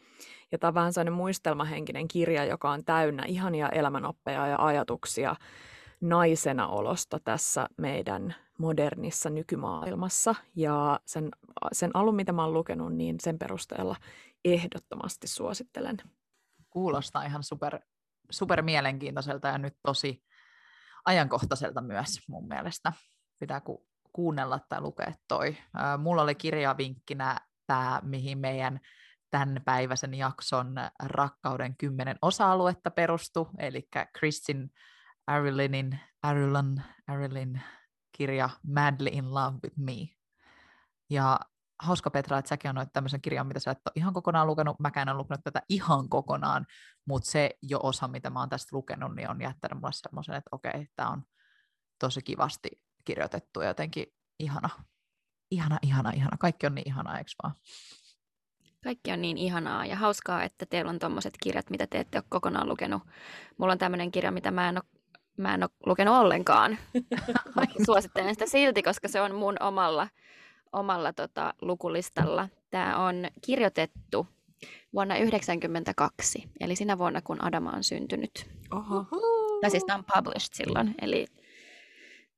Ja 0.52 0.58
tämä 0.58 0.68
on 0.68 0.74
vähän 0.74 0.92
sellainen 0.92 1.12
muistelmahenkinen 1.12 2.08
kirja, 2.08 2.44
joka 2.44 2.70
on 2.70 2.84
täynnä 2.84 3.24
ihania 3.26 3.68
elämänoppeja 3.68 4.46
ja 4.46 4.56
ajatuksia 4.58 5.36
naisena 6.00 6.68
olosta 6.68 7.20
tässä 7.24 7.68
meidän 7.76 8.34
modernissa 8.58 9.30
nykymaailmassa. 9.30 10.34
Ja 10.56 11.00
sen, 11.06 11.30
sen 11.72 11.90
alun, 11.94 12.16
mitä 12.16 12.32
mä 12.32 12.44
oon 12.44 12.52
lukenut, 12.52 12.94
niin 12.94 13.16
sen 13.20 13.38
perusteella 13.38 13.96
ehdottomasti 14.44 15.26
suosittelen. 15.26 15.96
Kuulostaa 16.70 17.24
ihan 17.24 17.42
super, 17.42 17.78
super 18.30 18.62
mielenkiintoiselta 18.62 19.48
ja 19.48 19.58
nyt 19.58 19.76
tosi 19.82 20.22
ajankohtaiselta 21.04 21.80
myös 21.80 22.20
mun 22.28 22.48
mielestä. 22.48 22.92
Pitää 23.38 23.60
ku, 23.60 23.87
kuunnella 24.12 24.60
tai 24.68 24.80
lukea 24.80 25.12
toi. 25.28 25.56
Mulla 25.98 26.22
oli 26.22 26.34
kirjavinkkinä 26.34 27.40
tämä, 27.66 28.00
mihin 28.04 28.38
meidän 28.38 28.80
tämän 29.30 29.62
päiväisen 29.64 30.14
jakson 30.14 30.74
rakkauden 31.02 31.76
kymmenen 31.76 32.16
osa-aluetta 32.22 32.90
perustu, 32.90 33.48
eli 33.58 33.88
Kristin 34.18 34.70
Arilinin, 35.26 36.00
Arilin, 36.22 36.82
Arilin 37.06 37.62
kirja 38.12 38.50
Madly 38.74 39.08
in 39.12 39.34
Love 39.34 39.58
with 39.64 39.78
Me. 39.78 40.08
Ja 41.10 41.40
hauska 41.82 42.10
Petra, 42.10 42.38
että 42.38 42.48
säkin 42.48 42.68
annoit 42.68 42.92
tämmöisen 42.92 43.20
kirjan, 43.20 43.46
mitä 43.46 43.60
sä 43.60 43.70
et 43.70 43.78
ole 43.86 43.92
ihan 43.96 44.14
kokonaan 44.14 44.46
lukenut. 44.46 44.80
Mäkään 44.80 45.08
en 45.08 45.16
lukenut 45.16 45.44
tätä 45.44 45.62
ihan 45.68 46.08
kokonaan, 46.08 46.66
mutta 47.06 47.30
se 47.30 47.50
jo 47.62 47.80
osa, 47.82 48.08
mitä 48.08 48.30
mä 48.30 48.40
oon 48.40 48.48
tästä 48.48 48.76
lukenut, 48.76 49.14
niin 49.14 49.30
on 49.30 49.40
jättänyt 49.40 49.80
mulle 49.80 49.92
semmoisen, 49.92 50.34
että 50.34 50.48
okei, 50.52 50.86
tämä 50.96 51.10
on 51.10 51.22
tosi 51.98 52.22
kivasti 52.22 52.68
kirjoitettu 53.08 53.60
ja 53.60 53.68
jotenkin 53.68 54.06
ihana. 54.38 54.70
Ihana, 55.50 55.78
ihana, 55.82 56.10
ihana. 56.10 56.36
Kaikki 56.36 56.66
on 56.66 56.74
niin 56.74 56.88
ihanaa, 56.88 57.18
eikö 57.18 57.30
vaan? 57.42 57.54
Kaikki 58.84 59.12
on 59.12 59.22
niin 59.22 59.38
ihanaa 59.38 59.86
ja 59.86 59.96
hauskaa, 59.96 60.42
että 60.42 60.66
teillä 60.66 60.90
on 60.90 60.98
tuommoiset 60.98 61.34
kirjat, 61.42 61.70
mitä 61.70 61.86
te 61.86 61.98
ette 61.98 62.18
ole 62.18 62.24
kokonaan 62.28 62.68
lukenut. 62.68 63.02
Mulla 63.58 63.72
on 63.72 63.78
tämmöinen 63.78 64.10
kirja, 64.10 64.30
mitä 64.30 64.50
mä 64.50 64.68
en 64.68 64.76
ole, 64.76 64.84
mä 65.36 65.54
en 65.54 65.62
ole 65.62 65.70
lukenut 65.86 66.16
ollenkaan. 66.16 66.78
suosittelen 67.86 68.34
sitä 68.34 68.46
silti, 68.46 68.82
koska 68.82 69.08
se 69.08 69.20
on 69.20 69.34
mun 69.34 69.56
omalla, 69.60 70.08
omalla 70.72 71.12
tota, 71.12 71.54
lukulistalla. 71.62 72.48
Tämä 72.70 73.06
on 73.06 73.14
kirjoitettu 73.46 74.26
vuonna 74.94 75.14
1992, 75.14 76.50
eli 76.60 76.76
sinä 76.76 76.98
vuonna, 76.98 77.22
kun 77.22 77.44
Adama 77.44 77.70
on 77.70 77.84
syntynyt. 77.84 78.50
Oho. 78.70 79.06
Tai 79.60 79.70
siis 79.70 79.84
tämä 79.84 79.98
on 79.98 80.04
published 80.14 80.54
silloin, 80.54 80.94
eli 81.00 81.26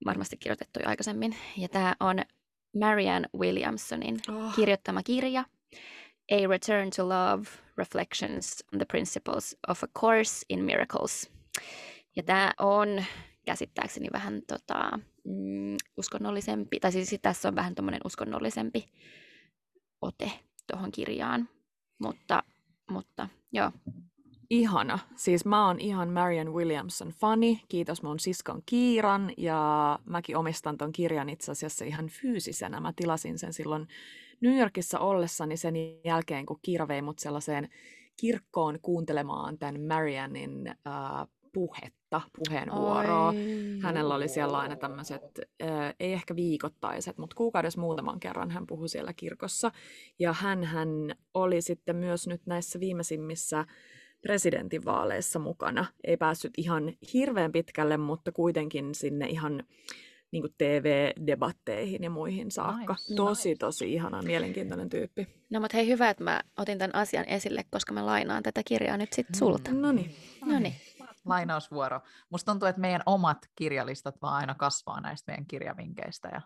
varmasti 0.04 0.36
kirjoitettu 0.36 0.80
jo 0.80 0.88
aikaisemmin. 0.88 1.36
Ja 1.56 1.68
tämä 1.68 1.96
on 2.00 2.18
Marianne 2.80 3.28
Williamsonin 3.38 4.20
oh. 4.28 4.54
kirjoittama 4.54 5.02
kirja, 5.02 5.44
A 6.30 6.46
Return 6.48 6.90
to 6.96 7.08
Love, 7.08 7.48
Reflections 7.78 8.64
on 8.72 8.78
the 8.78 8.86
Principles 8.86 9.56
of 9.68 9.82
a 9.82 9.86
Course 10.00 10.46
in 10.48 10.64
Miracles. 10.64 11.30
Ja 12.16 12.22
tämä 12.22 12.52
on 12.58 13.04
käsittääkseni 13.46 14.08
vähän 14.12 14.42
tota, 14.46 14.98
mm, 15.24 15.76
uskonnollisempi, 15.96 16.80
tai 16.80 16.92
siis 16.92 17.16
tässä 17.22 17.48
on 17.48 17.54
vähän 17.54 17.74
tuommoinen 17.74 18.00
uskonnollisempi 18.04 18.88
ote 20.00 20.32
tuohon 20.66 20.92
kirjaan. 20.92 21.48
Mutta, 21.98 22.42
mutta 22.90 23.28
joo, 23.52 23.72
ihana. 24.50 24.98
Siis 25.16 25.44
mä 25.44 25.66
oon 25.66 25.80
ihan 25.80 26.08
Marian 26.08 26.52
Williamson 26.52 27.08
fani. 27.08 27.62
Kiitos 27.68 28.02
mun 28.02 28.20
siskon 28.20 28.62
Kiiran 28.66 29.32
ja 29.36 29.98
mäkin 30.04 30.36
omistan 30.36 30.78
ton 30.78 30.92
kirjan 30.92 31.28
itse 31.28 31.52
asiassa 31.52 31.84
ihan 31.84 32.08
fyysisenä. 32.08 32.80
Mä 32.80 32.92
tilasin 32.96 33.38
sen 33.38 33.52
silloin 33.52 33.88
New 34.40 34.58
Yorkissa 34.58 34.98
ollessani 34.98 35.56
sen 35.56 35.74
jälkeen, 36.04 36.46
kun 36.46 36.58
Kiira 36.62 36.88
vei 36.88 37.02
mut 37.02 37.18
sellaiseen 37.18 37.68
kirkkoon 38.20 38.78
kuuntelemaan 38.82 39.58
tämän 39.58 39.80
Marianin 39.80 40.68
äh, 40.68 41.28
puhetta, 41.52 42.20
puheenvuoroa. 42.36 43.34
Hänellä 43.82 44.14
oli 44.14 44.28
siellä 44.28 44.58
aina 44.58 44.76
tämmöiset, 44.76 45.22
äh, 45.62 45.94
ei 46.00 46.12
ehkä 46.12 46.36
viikoittaiset, 46.36 47.18
mutta 47.18 47.36
kuukaudessa 47.36 47.80
muutaman 47.80 48.20
kerran 48.20 48.50
hän 48.50 48.66
puhui 48.66 48.88
siellä 48.88 49.12
kirkossa. 49.12 49.72
Ja 50.18 50.32
hän, 50.32 50.64
hän 50.64 50.88
oli 51.34 51.62
sitten 51.62 51.96
myös 51.96 52.26
nyt 52.26 52.42
näissä 52.46 52.80
viimeisimmissä 52.80 53.66
presidentinvaaleissa 54.22 55.38
mukana. 55.38 55.86
Ei 56.04 56.16
päässyt 56.16 56.52
ihan 56.56 56.92
hirveän 57.12 57.52
pitkälle, 57.52 57.96
mutta 57.96 58.32
kuitenkin 58.32 58.94
sinne 58.94 59.26
ihan 59.26 59.62
niin 60.32 60.42
kuin 60.42 60.54
TV-debatteihin 60.58 62.02
ja 62.02 62.10
muihin 62.10 62.50
saakka. 62.50 62.92
Nice, 62.92 63.14
tosi, 63.14 63.48
nice. 63.48 63.58
tosi 63.58 63.92
ihana, 63.92 64.22
mielenkiintoinen 64.22 64.88
tyyppi. 64.88 65.26
No 65.50 65.60
mutta 65.60 65.76
hei, 65.76 65.88
hyvä, 65.88 66.10
että 66.10 66.24
mä 66.24 66.40
otin 66.58 66.78
tämän 66.78 66.94
asian 66.94 67.24
esille, 67.28 67.64
koska 67.70 67.92
mä 67.92 68.06
lainaan 68.06 68.42
tätä 68.42 68.62
kirjaa 68.64 68.96
nyt 68.96 69.12
sitten 69.12 69.38
sulta. 69.38 69.70
Mm. 69.70 69.80
No 69.80 69.92
niin. 69.92 70.14
No 70.44 70.58
niin. 70.58 70.74
Lainausvuoro. 71.24 72.00
Musta 72.30 72.52
tuntuu, 72.52 72.68
että 72.68 72.80
meidän 72.80 73.02
omat 73.06 73.38
kirjalistat 73.56 74.22
vaan 74.22 74.34
aina 74.34 74.54
kasvaa 74.54 75.00
näistä 75.00 75.32
meidän 75.32 75.46
kirjavinkeistä 75.46 76.28
ja 76.32 76.40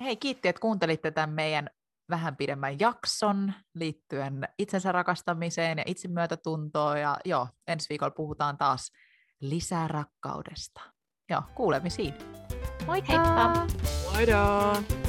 hei, 0.00 0.16
kiitti, 0.16 0.48
että 0.48 0.60
kuuntelitte 0.60 1.10
tämän 1.10 1.30
meidän 1.30 1.70
vähän 2.10 2.36
pidemmän 2.36 2.80
jakson 2.80 3.52
liittyen 3.74 4.48
itsensä 4.58 4.92
rakastamiseen 4.92 5.78
ja 5.78 5.84
itsemyötätuntoon. 5.86 7.00
Ja 7.00 7.16
joo, 7.24 7.48
ensi 7.66 7.88
viikolla 7.88 8.10
puhutaan 8.10 8.58
taas 8.58 8.92
lisää 9.40 9.88
rakkaudesta. 9.88 10.80
Joo, 11.30 11.42
kuulemisiin. 11.54 12.14
Moikka! 12.86 13.12
Heippa! 13.12 13.66
Moido! 14.12 15.05